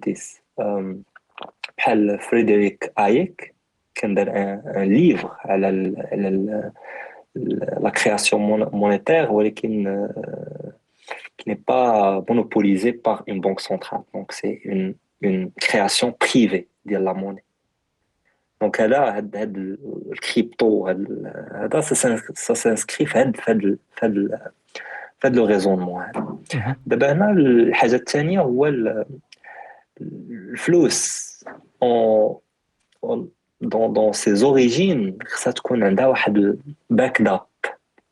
بحال 1.78 2.20
فريدريك 2.20 2.92
هايك 3.00 3.54
كان 3.96 4.16
دار 4.16 4.30
un 4.30 4.84
livre 4.84 5.32
على 5.40 5.94
على 6.12 6.72
la 7.82 7.90
création 7.90 8.70
monétaire 8.74 9.32
ولكن 9.32 10.08
qui 11.38 11.50
n'est 11.50 11.56
pas 11.56 12.24
monopolisé 12.28 12.94
par 12.94 13.24
une 13.28 13.40
banque 13.42 13.62
centrale. 13.62 14.02
Donc 14.14 14.32
c'est 14.32 14.62
une, 14.64 14.96
une 15.22 15.52
création 15.52 16.12
privée 16.12 16.68
de 16.86 16.98
la 16.98 17.14
monnaie. 17.14 17.44
donc 18.62 18.82
هذا 18.82 19.18
هاد 19.18 19.36
هاد 19.36 19.78
الكريبتو 20.12 20.88
هذا 20.88 21.82
ça 21.82 22.54
s'inscrit 22.54 23.06
في 23.06 23.20
هاد 23.20 23.36
في 23.36 23.52
هاد 23.52 23.78
في 23.96 24.06
هاد 24.06 24.14
في 25.20 25.28
هاد 25.28 25.36
le 25.36 25.46
raisonnement 25.46 26.04
هذا 26.04 26.76
دابا 26.86 27.12
هنا 27.12 27.32
الحاجة 27.32 27.96
الثانية 27.96 28.40
هو 28.40 28.74
الفلوس 30.02 31.26
en, 31.84 33.30
dans, 33.62 33.94
dans 33.94 34.14
ses 34.14 34.36
origines 34.36 35.18
خصها 35.26 35.54
تكون 35.54 35.84
عندها 35.84 36.08
واحد 36.08 36.58
ال 36.92 37.22
backup 37.22 37.46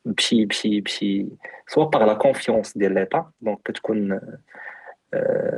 بشي 0.06 0.46
بشي 0.46 0.82
بشي 0.82 1.26
soit 1.68 1.86
par 1.86 2.06
la 2.06 2.14
confiance 2.14 2.78
ديال 2.78 2.94
l'État 2.94 3.32
donc 3.42 3.60
كتكون 3.66 4.20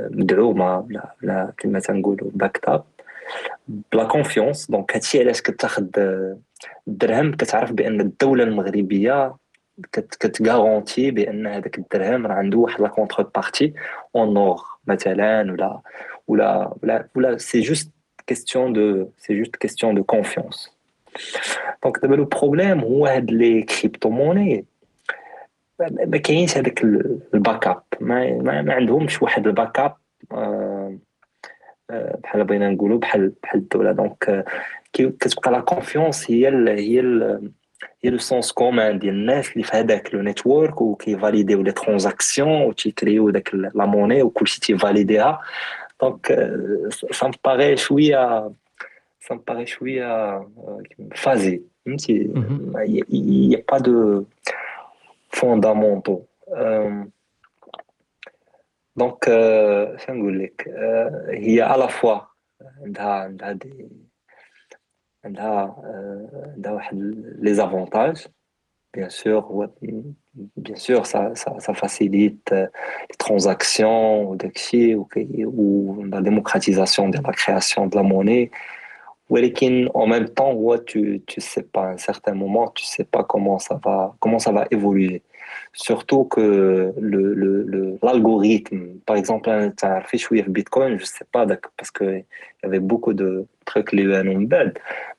مدعومه 0.09 0.79
ولا 0.79 1.15
ولا 1.23 1.53
كما 1.57 1.79
تنقولوا 1.79 2.31
backup 2.33 2.59
ب 2.67 2.83
la 3.67 4.03
confiance. 4.03 4.71
donc 4.71 4.95
هادشي 4.95 5.19
علاش 5.19 5.41
كتاخد 5.41 5.89
الدرهم 6.87 7.31
كتعرف 7.31 7.71
بأن 7.71 8.01
الدولة 8.01 8.43
المغربية 8.43 9.35
كت 9.91 10.15
garantir 10.15 11.11
بأن 11.11 11.47
هذاك 11.47 11.77
الدرهم 11.77 12.27
راه 12.27 12.33
عنده 12.33 12.57
واحد 12.57 12.81
la 12.81 12.87
contrepartie 12.87 13.73
en 14.15 14.33
or 14.33 14.61
مثلا 14.87 15.51
ولا 15.51 15.81
ولا 16.27 16.73
ولا 16.83 17.07
ولا 17.15 17.37
c'est 17.37 17.61
juste 17.61 17.91
question 18.27 18.73
de 18.73 19.09
c'est 19.17 19.37
juste 19.37 19.55
question 19.55 19.95
de 19.95 20.03
confiance 20.03 20.71
donc 21.83 21.99
دابا 21.99 22.15
le 22.15 22.25
problème 22.25 22.79
هو 22.79 23.05
هاد 23.05 23.31
les 23.31 23.61
crypto-monnaies 23.61 24.65
ما 25.79 26.17
كاينش 26.17 26.57
هذاك 26.57 26.83
ال 27.33 27.67
backup. 27.67 27.83
ما, 28.01 28.31
ما, 28.31 28.61
ما 28.61 28.73
عندهمش 28.73 29.21
واحد 29.21 29.47
ال 29.47 29.79
backup 29.79 29.95
آه 30.31 30.97
بحال 31.89 32.43
بغينا 32.43 32.69
نقولوا 32.69 32.99
بحال 32.99 33.33
بحال 33.43 33.59
الدولة. 33.59 33.91
donc 33.91 34.45
كتبقى 34.93 35.51
la 35.51 35.59
confiance 35.59 36.31
هي 36.31 36.47
ال 36.47 36.67
هي 36.67 36.99
ال 36.99 37.51
هي 38.03 38.09
le 38.09 38.17
sens 38.17 38.51
commun 38.51 38.99
ديال 38.99 39.13
الناس 39.13 39.51
اللي 39.51 39.63
في 39.63 39.77
هذاك 39.77 40.15
لو 40.15 40.21
نيتورك 40.21 40.81
وكيفاليديو 40.81 41.61
لي 41.61 41.71
ترانزاكسيون 41.71 42.61
وتيكريو 42.61 43.29
داك 43.29 43.55
لا 43.55 43.85
موني 43.85 44.23
وكلشي 44.23 44.59
تي 44.59 44.74
valider 44.74 45.26
ها. 45.26 45.41
دونك 46.01 46.27
سا 47.11 47.27
مباري 47.27 47.77
شوية 47.77 48.51
سا 49.19 49.35
مباري 49.35 49.65
شوية 49.65 50.47
فازي. 51.15 51.61
فهمتي؟ 51.85 52.31
يا 53.09 53.63
با 53.71 53.77
دو 53.77 54.23
فوندامونتو 55.29 56.21
دونك 58.96 59.24
شنو 59.96 60.16
نقول 60.16 60.38
لك 60.42 60.68
هي 61.28 61.62
على 61.62 61.88
فوا 61.88 62.18
عندها 62.84 63.04
عندها 63.04 63.52
دي 63.52 63.88
عندها 65.24 65.76
عندها 66.56 66.72
واحد 66.72 66.96
لي 67.38 67.54
زافونتاج 67.54 68.26
bien 68.96 69.08
sûr 69.08 69.40
bien 70.56 70.76
sûr 70.76 71.06
ça 71.06 71.20
ça 71.34 71.50
ça 71.58 71.74
facilite 71.74 72.50
les 73.10 73.16
transactions 73.18 74.34
داكشي 74.34 74.96
ou 74.96 76.04
la 76.12 76.20
démocratisation 76.20 77.08
de 77.08 77.18
la 77.26 77.32
création 77.32 77.86
de 77.86 77.96
la 77.96 78.02
monnaie 78.02 78.50
ولكن 79.30 79.88
en 79.94 80.06
même 80.06 80.28
temps 80.28 80.52
ouais, 80.52 80.84
tu 80.84 81.22
tu 81.26 81.40
sais 81.40 81.62
pas 81.62 81.84
à 81.84 81.92
un 81.92 81.98
certain 81.98 82.34
moment 82.34 82.68
tu 82.68 82.84
sais 82.84 83.04
pas 83.04 83.24
comment 83.24 83.58
ça 83.58 83.76
va 83.84 84.14
comment 84.18 84.40
ça 84.40 84.52
va 84.52 84.66
évoluer 84.70 85.22
Surtout 85.77 86.23
que 86.23 86.93
l'algorithme, 88.01 88.75
le, 88.77 88.83
le, 88.83 88.93
le, 88.93 88.99
par 89.05 89.17
exemple, 89.17 89.49
hein, 89.49 89.73
un 89.83 90.01
fichier 90.01 90.43
Bitcoin, 90.47 90.97
je 90.97 91.03
ne 91.03 91.07
sais 91.07 91.25
pas, 91.29 91.45
parce 91.77 91.91
qu'il 91.91 92.23
y 92.63 92.65
avait 92.65 92.79
beaucoup 92.79 93.13
de 93.13 93.45
trucs 93.65 93.91
liés 93.91 94.15
à 94.15 94.23
nous, 94.23 94.47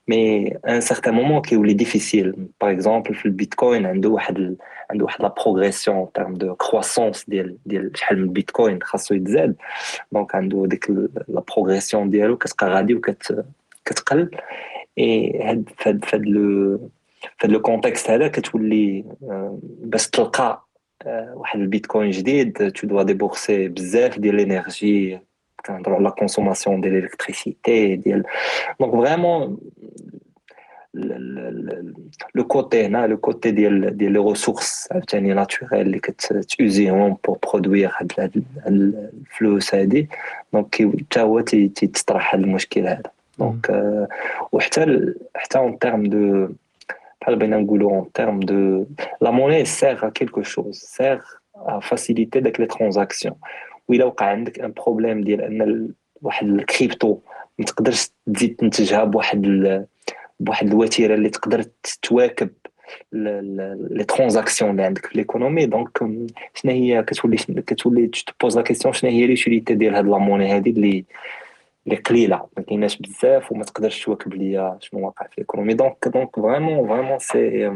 mais 0.09 0.57
à 0.63 0.73
un 0.73 0.81
certain 0.81 1.13
moment 1.13 1.43
qui 1.43 1.57
est 1.57 1.75
difficile. 1.75 2.35
Par 2.59 2.71
exemple, 2.71 3.13
le 3.23 3.31
Bitcoin, 3.31 3.87
il 3.95 4.03
y 4.03 5.03
a 5.03 5.07
la 5.19 5.31
progression 5.31 6.05
en 6.05 6.07
termes 6.07 6.39
de 6.39 6.51
croissance 6.53 7.29
du 7.29 7.59
Bitcoin, 8.29 8.79
Z. 9.29 9.55
donc 10.11 10.31
il 10.35 10.57
y 10.57 10.65
a 10.65 11.23
la 11.29 11.41
progression, 11.43 12.09
qu'est-ce 12.09 12.55
qu'il 12.55 12.69
y 12.69 12.71
a, 12.71 12.83
qu'est-ce 13.85 14.03
qu'il 14.03 14.19
y 14.19 14.23
a. 14.23 14.27
Et 14.99 15.39
في 17.39 17.49
لو 17.49 17.61
كونتكست 17.61 18.11
هذا 18.11 18.29
كتولي 18.29 19.05
باش 19.62 20.11
تلقى 20.11 20.66
واحد 21.35 21.61
البيتكوين 21.61 22.11
جديد 22.11 22.72
تو 22.72 22.87
دوا 22.87 23.03
ديبورسي 23.03 23.68
بزاف 23.68 24.18
ديال 24.18 24.35
لينيرجي 24.35 25.20
كنهضروا 25.66 25.97
على 25.97 26.11
كونسوماسيون 26.11 26.81
ديال 26.81 26.95
الإلكتريسيتي 26.95 27.97
ديال 27.97 28.22
دونك 28.81 28.93
فريمون 28.93 29.59
لو 32.35 32.45
كوتي 32.45 32.87
هنا 32.87 33.07
لو 33.07 33.16
كوتي 33.16 33.51
ديال 33.51 33.97
ديال 33.97 34.12
لي 34.12 34.18
ريسورس 34.18 34.89
عاوتاني 34.93 35.35
ناتوريل 35.35 35.87
اللي 35.87 35.99
كتوزيهم 35.99 37.16
بور 37.27 37.39
برودوير 37.43 37.91
هاد 38.01 38.45
الفلوس 38.66 39.74
هادي. 39.74 40.09
donc 40.53 40.74
حتى 40.74 41.20
هو 41.20 41.41
تيتطرح 41.41 42.35
هاد 42.35 42.43
المشكل 42.43 42.87
هذا. 42.87 43.11
donc 43.39 43.97
وحتى 44.53 45.14
حتى 45.37 45.59
en 45.59 45.79
termes 45.79 46.07
de 46.07 46.49
en 47.27 48.05
termes 48.12 48.45
de 48.45 48.87
la 49.20 49.33
monnaie 49.33 49.64
sert 49.64 50.05
à 50.05 50.11
quelque 50.11 50.43
chose 50.43 50.77
sert 50.97 51.24
à 51.66 51.81
faciliter 51.81 52.41
les 52.41 52.68
transactions. 52.68 53.37
وإلا 53.89 54.05
وقع 54.05 54.27
عندك 54.27 54.61
un 54.61 54.72
problème 54.72 55.20
ديال 55.20 55.41
ان 55.41 55.89
واحد 56.22 56.47
الكريبتو 56.47 57.18
ما 57.59 57.64
تقدرش 57.64 58.09
تزيد 58.35 58.57
تنتجها 58.57 59.05
بواحد 59.05 59.43
بواحد 60.41 60.66
الوتيرة 60.66 61.14
اللي 61.14 61.29
تقدر 61.29 61.64
تواكب 62.03 62.51
les 63.12 64.05
transactions 64.09 64.70
اللي 64.70 64.83
عندك 64.83 65.07
في 65.07 65.18
l'économie 65.18 65.66
donc 65.66 65.99
شنو 66.55 66.72
هي 66.72 67.03
كتولي 67.03 67.37
كتولي 67.37 68.07
ت 68.07 68.15
poser 68.15 68.57
la 68.57 68.62
question 68.62 68.95
شنو 68.95 69.11
هي 69.11 69.27
l'utilité 69.27 69.74
ديال 69.74 69.95
هاد 69.95 70.07
la 70.07 70.18
monnaie 70.18 70.53
هادي 70.53 70.70
اللي 70.70 71.05
اللي 71.87 71.97
قليله 71.97 72.47
ما 72.57 72.62
كايناش 72.62 72.97
بزاف 72.97 73.53
وما 73.53 73.64
تقدرش 73.64 74.05
تواكب 74.05 74.34
ليا 74.34 74.78
شنو 74.80 75.07
واقع 75.07 75.26
في 75.26 75.32
ال 75.33 75.37
économie 75.37 75.74
donc 75.74 76.09
donc 76.09 76.37
vraiment 76.37 76.89
vraiment 76.89 77.18
c'est 77.18 77.68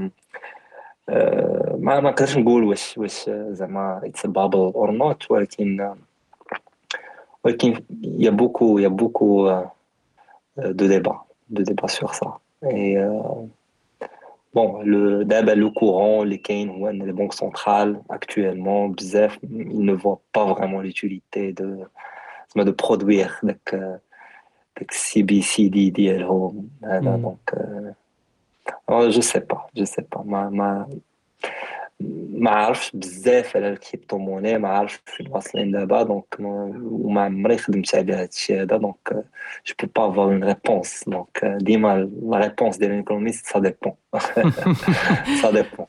ما 1.79 2.01
ما 2.01 2.01
نقدرش 2.01 2.37
نقول 2.37 2.65
واش 2.65 2.99
واش 2.99 3.31
زعما 3.31 4.01
it's 4.05 4.27
bubble 4.27 4.59
or 4.59 4.91
not 4.91 5.31
ولكن 5.31 5.95
ولكن 7.45 7.83
y 8.03 8.31
a 8.31 8.36
beaucoup 8.36 8.79
y 8.79 8.89
a 8.89 8.97
beaucoup 8.97 9.63
de 10.57 10.87
débats 10.87 11.63
de 11.63 11.69
débats 11.69 11.87
sur 11.87 12.13
ça 12.13 12.39
et 12.65 13.11
bon 14.55 14.83
le 14.85 15.23
دابا 15.23 15.51
le 15.51 15.73
courant 15.73 16.23
اللي 16.23 16.37
كاين 16.37 16.69
هو 16.71 16.89
ان 16.89 17.03
les 17.03 17.13
banques 17.13 17.33
centrales 17.33 18.01
actuellement 18.11 18.93
بزاف 18.93 19.39
ils 19.45 19.85
ne 19.85 19.93
voient 19.93 20.21
pas 20.33 20.45
vraiment 20.45 20.81
l'utilité 20.81 21.53
de 21.53 21.87
زعما 22.55 22.65
de 22.65 22.73
produire 22.73 23.33
داك 23.43 23.75
داك 24.77 24.91
ال 24.91 25.23
CBDC 25.23 25.91
ديالهم 25.91 26.71
هذا 26.85 27.17
donc 27.17 27.55
je 28.91 29.21
sais 29.21 29.39
pas 29.39 29.67
je 29.75 29.85
sais 29.85 30.03
pas 30.13 30.23
ما 30.23 30.51
ما 30.51 31.01
ما 32.31 32.51
عرفش 32.51 32.97
بزاف 32.97 33.57
على 33.57 33.69
ال 33.69 34.19
crypto-monnaie 34.19 34.59
ما 34.59 34.69
عرفش 34.69 35.01
فين 35.07 35.29
واصلين 35.29 35.71
دابا 35.71 36.03
donc 36.03 36.37
وما 36.41 37.25
عمري 37.25 37.59
خدمت 37.59 37.95
على 37.95 38.13
هذا 38.13 38.25
الشيء 38.25 38.63
هذا 38.63 38.77
donc 38.77 39.25
je 39.67 39.75
peux 39.83 39.87
pas 39.97 40.11
avoir 40.11 40.27
une 40.27 40.45
réponse 40.45 41.05
donc 41.07 41.45
ديما 41.45 42.11
la 42.23 42.39
réponse 42.39 42.77
ديال 42.77 42.91
l'économiste 42.91 43.47
ça 43.47 43.59
dépend 43.59 43.93
ça 45.43 45.51
dépend 45.51 45.87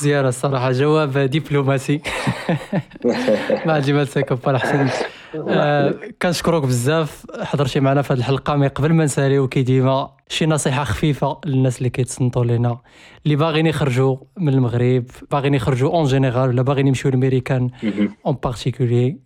زيارة 0.00 0.28
الصراحة 0.28 0.72
جواب 0.72 1.18
دبلوماسي. 1.18 2.00
ما 3.66 3.72
عجبتك 3.72 4.32
با 4.32 4.58
حسن 4.58 4.88
آه، 5.48 5.94
كنشكرك 6.22 6.62
بزاف. 6.62 7.26
حضرتي 7.42 7.80
معنا 7.80 8.02
في 8.02 8.12
هذه 8.12 8.18
الحلقة 8.18 8.56
mais 8.56 8.68
قبل 8.68 8.92
ما 8.92 9.04
نساليو 9.04 9.48
كي 9.48 9.62
ديما 9.62 10.10
شي 10.28 10.46
نصيحة 10.46 10.84
خفيفة 10.84 11.40
للناس 11.46 11.78
اللي 11.78 11.90
كيتصنتوا 11.90 12.44
لينا 12.44 12.78
اللي 13.24 13.36
باغيين 13.36 13.66
يخرجوا 13.66 14.16
من 14.36 14.48
المغرب 14.48 15.04
باغيين 15.30 15.54
يخرجوا 15.54 15.90
en 15.90 16.04
général 16.04 16.48
ولا 16.48 16.62
باغيين 16.62 16.86
يمشيو 16.86 17.10
للميريكان 17.10 17.70
en 18.26 18.34
particulier 18.42 19.18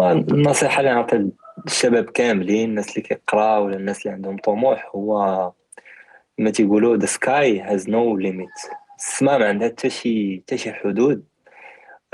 النصيحة 0.00 0.80
اللي 0.80 0.94
نعطي 0.94 1.30
الشباب 1.66 2.04
كاملين 2.04 2.70
الناس 2.70 2.90
اللي 2.90 3.00
كيقراو 3.00 3.66
ولا 3.66 3.76
الناس 3.76 4.02
اللي 4.02 4.14
عندهم 4.14 4.36
طموح 4.36 4.90
هو 4.94 5.52
ما 6.38 6.50
تيقولوا 6.50 6.96
the 6.96 7.06
sky 7.06 7.60
has 7.60 7.90
no 7.90 8.16
limit 8.16 8.48
السماء 9.02 9.38
ما 9.38 9.48
عندها 9.48 9.68
حتى 9.68 9.90
شي 9.90 10.40
حتى 10.40 10.58
شي 10.58 10.72
حدود. 10.72 11.24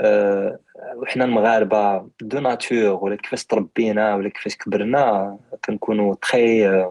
أه 0.01 0.59
وحنا 0.95 1.25
المغاربة 1.25 2.09
de 2.21 2.39
nature 2.39 3.03
ولا 3.03 3.15
كيفاش 3.15 3.45
تربينا 3.45 4.15
ولا 4.15 4.29
كيفاش 4.29 4.55
كبرنا 4.55 5.37
كنكونوا 5.65 6.15
très 6.15 6.85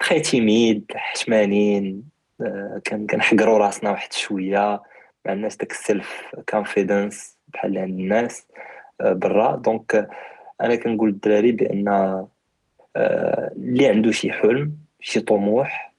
très 0.00 0.20
timides 0.20 0.92
حشمانين. 0.94 2.02
أه 2.40 2.82
كنحقروا 2.86 3.58
راسنا 3.58 3.90
واحد 3.90 4.12
شوية. 4.12 4.82
ما 5.24 5.30
عندناش 5.30 5.56
داك 5.56 5.70
ال 5.70 5.83
self 5.83 6.34
confidence 6.48 7.38
بحال 7.48 7.70
اللي 7.70 7.80
عند 7.80 8.00
الناس 8.00 8.46
أه 9.00 9.12
برا. 9.12 9.56
donc 9.56 10.08
أنا 10.60 10.76
كنقول 10.76 11.08
للدراري 11.08 11.52
بأن 11.52 12.26
اللي 12.96 13.88
عنده 13.88 14.10
شي 14.10 14.32
حلم 14.32 14.72
شي 15.00 15.20
طموح 15.20 15.94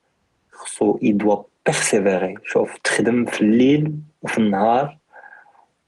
خصو 0.51 0.99
il 1.01 1.15
doit 1.15 1.43
persévérer 1.65 2.35
شوف 2.43 2.77
تخدم 2.77 3.25
في 3.25 3.41
الليل 3.41 3.93
وفي 4.21 4.37
النهار 4.37 4.97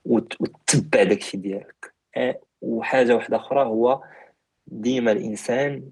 وتتبع 0.05 1.03
داكشي 1.03 1.38
ديالك. 1.38 1.93
وحاجة 2.61 3.15
واحدة 3.15 3.38
أخرى 3.38 3.65
هو 3.65 4.03
ديما 4.67 5.11
الإنسان 5.11 5.84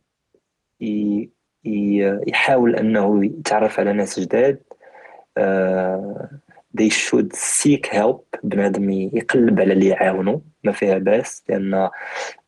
يحاول 2.27 2.75
أنه 2.75 3.25
يتعرف 3.25 3.79
على 3.79 3.93
ناس 3.93 4.19
جداد 4.19 4.63
they 6.80 6.89
should 6.89 7.34
seek 7.36 7.86
help. 7.88 8.39
بنادم 8.43 8.89
يقلب 8.89 9.59
على 9.59 9.73
اللي 9.73 9.88
يعاونو 9.88 10.41
ما 10.63 10.71
فيها 10.71 10.97
باس 10.97 11.43
لأن 11.49 11.89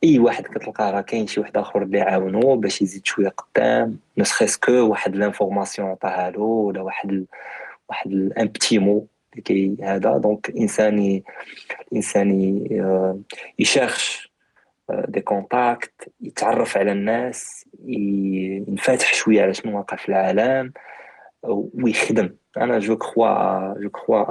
أي 0.03 0.19
واحد 0.19 0.43
كتلقاه 0.47 0.91
راه 0.91 1.01
كاين 1.01 1.27
شي 1.27 1.39
واحد 1.39 1.57
آخر 1.57 1.83
اللي 1.83 1.97
يعاونو 1.97 2.55
باش 2.55 2.81
يزيد 2.81 3.05
شوية 3.05 3.29
قدام 3.29 3.99
ne 4.17 4.25
serait-ce 4.25 4.59
que 4.59 4.71
واحد 4.71 5.15
l'information 5.15 5.87
عطاها 5.89 6.31
له 6.31 6.39
ولا 6.41 6.81
واحد 6.81 7.25
واحد 7.89 8.11
un 8.37 8.47
petit 8.47 8.79
mot 8.79 9.07
qui 9.45 9.77
هذا. 9.83 10.17
donc 10.17 10.49
الإنسان 10.49 11.21
الإنسان 11.91 12.31
ي 13.59 13.68
cherche 13.68 14.31
des 14.89 15.21
contacts 15.21 15.91
يتعرف 16.21 16.77
على 16.77 16.91
الناس 16.91 17.65
ينفتح 17.85 19.13
شوية 19.13 19.41
على 19.41 19.53
شنو 19.53 19.77
واقع 19.77 19.97
في 19.97 20.09
العالم. 20.09 20.73
ويخدم 21.73 22.29
أنا 22.57 22.79
je 22.79 22.97
crois 22.97 23.79
je 23.79 23.89
crois 23.89 24.25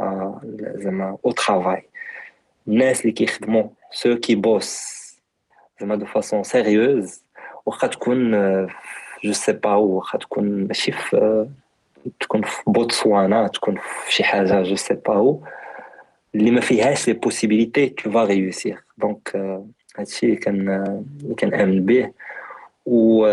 زعما 0.74 1.18
au 1.26 1.30
travail 1.30 1.82
الناس 2.68 3.00
اللي 3.00 3.12
كيخدموا 3.12 3.68
ceux 3.92 4.16
qui 4.16 4.34
bossent 4.34 4.96
زعما 5.80 5.96
de 5.96 6.06
façon 6.06 6.42
sérieuse 6.42 7.22
واخا 7.66 7.86
تكون 7.86 8.30
je 9.24 9.32
sais 9.32 9.52
pas 9.52 9.74
واخا 9.74 10.18
تكون 10.18 10.66
ماشي 10.66 10.92
في 10.92 11.48
تكون 12.20 12.42
في 12.42 12.62
بوتسوانا 12.66 13.48
تكون 13.48 13.76
في 13.76 14.12
شي 14.12 14.24
حاجة 14.24 14.62
je 14.62 14.76
sais 14.76 14.94
pas 14.94 15.14
هو 15.14 15.38
اللي 16.34 16.50
ما 16.50 16.60
فيهاش 16.60 17.08
les 17.08 17.14
possibilités 17.14 17.88
tu 17.88 18.10
vas 18.10 18.24
réussir 18.24 18.84
donc 18.98 19.36
هادشي 19.98 20.26
اللي 20.26 20.36
كان 20.36 20.68
اللي 21.22 21.34
كنامن 21.34 21.84
به 21.84 22.10
و 22.86 23.26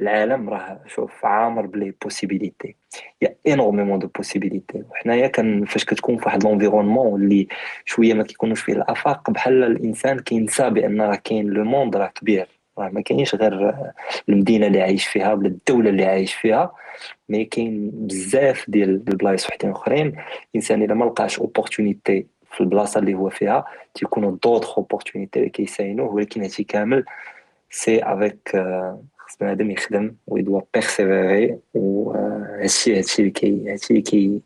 العالم 0.00 0.50
راه 0.50 0.80
شوف 0.86 1.24
عامر 1.24 1.66
ب 1.66 1.73
les 1.73 1.94
possibilités 2.02 2.76
y 3.22 3.36
a 3.46 3.51
énormément 3.51 3.98
de 3.98 4.08
possibilités 4.16 4.84
وحنايا 4.90 5.26
كان 5.26 5.64
فاش 5.64 5.84
كتكون 5.84 6.16
في 6.16 6.24
واحد 6.26 6.44
l'environnement 6.44 7.22
اللي 7.22 7.48
شوية 7.84 8.14
ما 8.14 8.22
كيكونوش 8.22 8.60
فيه 8.60 8.72
الآفاق 8.72 9.30
بحال 9.30 9.64
الإنسان 9.64 10.18
كينسى 10.18 10.70
بأن 10.70 11.00
راه 11.00 11.14
كاين 11.16 11.46
le 11.46 11.64
monde 11.64 11.96
راه 11.96 12.06
كبير. 12.06 12.48
راه 12.78 12.88
ما 12.88 13.00
كاينش 13.00 13.34
غير 13.34 13.74
المدينة 14.28 14.66
اللي 14.66 14.82
عايش 14.82 15.06
فيها 15.06 15.32
ولا 15.32 15.48
الدولة 15.48 15.90
اللي 15.90 16.04
عايش 16.04 16.34
فيها 16.34 16.72
mais 17.28 17.44
كاين 17.44 17.90
بزاف 17.94 18.64
ديال 18.70 18.90
البلايص 18.90 19.48
وحدين 19.48 19.70
أخرين. 19.70 20.16
الإنسان 20.50 20.82
إلا 20.82 20.94
ما 20.94 21.04
لقاش 21.04 21.38
opportunité 21.38 22.26
في 22.52 22.60
البلاصة 22.60 23.00
اللي 23.00 23.14
هو 23.14 23.30
فيها 23.30 23.64
تيكونوا 23.94 24.36
d'autres 24.42 24.78
opportunités 24.78 25.38
اللي 25.38 25.50
كيساينوه 25.50 26.14
ولكن 26.14 26.42
هادشي 26.42 26.64
كامل 26.64 27.04
c'est 27.70 28.02
avec 28.02 28.56
خص 29.34 29.38
بنادم 29.40 29.70
يخدم 29.70 30.14
و 30.26 30.31
il 30.31 30.41
doit 30.41 30.60
persévérer 30.74 31.58
وهادشي 31.74 32.98
هادشي 32.98 33.22
اللي 33.22 33.30
كي 33.30 33.70
هادشي 33.70 33.90
اللي 33.90 34.02
كي 34.02 34.40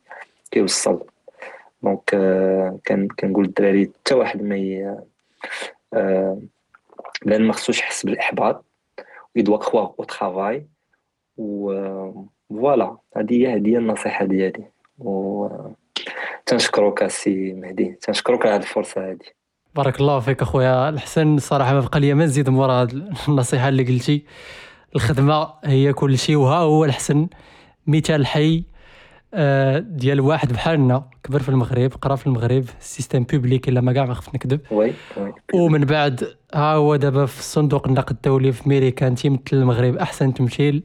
كيوصل 0.51 1.05
donc 1.82 2.05
كان 2.84 3.09
كنقول 3.09 3.45
للدراري 3.45 3.91
حتى 4.01 4.14
واحد 4.14 4.43
ما 4.43 4.57
لأن 7.24 7.43
ما 7.43 7.53
خصوش 7.53 7.78
يحس 7.78 8.07
بالاحباط 8.07 8.64
و 9.36 9.39
il 9.39 9.45
doit 9.45 9.57
croire 9.57 9.80
au 9.80 10.05
travail 10.05 10.66
و 11.36 11.72
voilà 12.51 12.96
هذه 13.16 13.34
هي 13.34 13.47
هي 13.49 13.78
النصيحه 13.78 14.24
ديالي 14.24 14.64
و 14.99 15.49
تنشكروك 16.47 17.03
السي 17.03 17.53
مهدي 17.53 17.99
تنشكروك 18.01 18.47
على 18.47 18.55
هذه 18.55 18.62
الفرصه 18.62 19.11
هذه 19.11 19.18
بارك 19.74 20.01
الله 20.01 20.20
فيك 20.20 20.43
اخويا 20.43 20.89
الحسن 20.89 21.39
صراحة 21.39 21.74
ما 21.74 21.80
بقى 21.80 22.01
لي 22.01 22.14
ما 22.14 22.24
نزيد 22.24 22.51
مورا 22.51 22.72
هاد 22.72 23.12
النصيحه 23.28 23.68
اللي 23.68 23.82
قلتي 23.82 24.24
الخدمة 24.97 25.49
هي 25.64 25.93
كل 25.93 26.18
شيء 26.18 26.36
وها 26.36 26.59
هو 26.59 26.84
الحسن. 26.84 27.26
مثال 27.86 28.26
حي 28.26 28.64
آه، 29.34 29.78
ديال 29.78 30.20
واحد 30.20 30.53
بحالنا 30.53 31.05
كبر 31.24 31.43
في 31.43 31.49
المغرب 31.49 31.93
قرا 32.03 32.16
في 32.16 32.26
المغرب 32.26 32.64
système 32.80 33.22
public 33.22 33.68
إلا 33.68 33.80
ما 33.80 33.93
كاع 33.93 34.05
ما 34.05 34.14
خفت 34.14 34.34
نكذب. 34.34 34.61
Oui 34.70 34.92
ومن 35.55 35.84
بعد 35.84 36.28
ها 36.55 36.74
هو 36.74 36.97
دابا 36.97 37.26
في 37.26 37.43
صندوق 37.43 37.86
النقد 37.86 38.11
الدولي 38.11 38.53
في 38.53 38.68
ميريكان 38.68 39.14
تيمثل 39.14 39.43
المغرب 39.53 39.97
أحسن 39.97 40.34
تمثيل. 40.34 40.82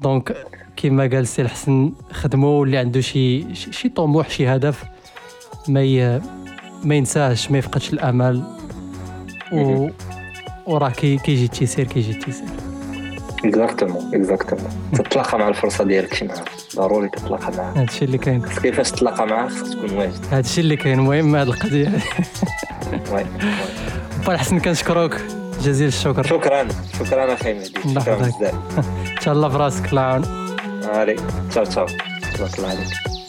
donc 0.00 0.46
كما 0.76 1.02
قال 1.02 1.16
السي 1.16 1.42
الحسن 1.42 1.92
خدمو 2.12 2.64
اللي 2.64 2.78
عنده 2.78 3.00
شي 3.00 3.54
شي 3.54 3.72
شي 3.72 3.88
طموح 3.88 4.30
شي 4.30 4.46
هدف 4.48 4.84
ما 5.68 5.82
ي... 5.82 6.20
ما 6.84 6.94
ينساهش 6.94 7.50
ما 7.50 7.58
يفقدش 7.58 7.92
الأمل. 7.92 8.42
و 9.52 9.88
وراه 10.66 10.90
كي 10.90 11.16
كيجي 11.16 11.44
التيسير 11.44 11.86
كيجي 11.86 12.10
التيسير. 12.10 12.48
exactement 13.44 14.14
exactement 14.14 14.68
تتلاقى 14.94 15.38
مع 15.38 15.48
الفرصه 15.48 15.84
ديالك 15.84 16.14
شي 16.14 16.24
معاه 16.24 16.44
ضروري 16.76 17.08
تتلاقى 17.08 17.52
معاه 17.56 17.72
هادشي 17.76 18.04
اللي 18.04 18.18
كاين. 18.18 18.42
كيفاش 18.62 18.90
تتلاقى 18.90 19.26
معاه 19.26 19.48
خصك 19.48 19.72
تكون 19.74 19.96
واجد 19.98 20.24
هادشي 20.32 20.60
اللي 20.60 20.76
كاين. 20.76 20.98
المهم 20.98 21.36
هاد 21.36 21.46
القضية. 21.48 21.88
Oui. 23.12 23.24
با 24.26 24.32
الحسن 24.34 24.58
كنشكروك. 24.58 25.16
جزيل 25.62 25.88
الشكر. 25.88 26.22
شكرا 26.26 26.68
شكرا 26.98 27.34
أخي 27.34 27.54
مهدي. 27.54 28.00
شكرا. 28.00 28.14
بزاف. 28.14 28.54
شاء 29.24 29.34
الله 29.34 29.48
براسك 29.48 29.88
الله 29.90 30.02
يعاون 30.02 30.24
عليك. 30.84 31.20
تشاو 31.50 31.64
تشاو. 31.64 31.86
تبارك 32.34 32.58
الله 32.58 32.68
عليك. 32.68 33.19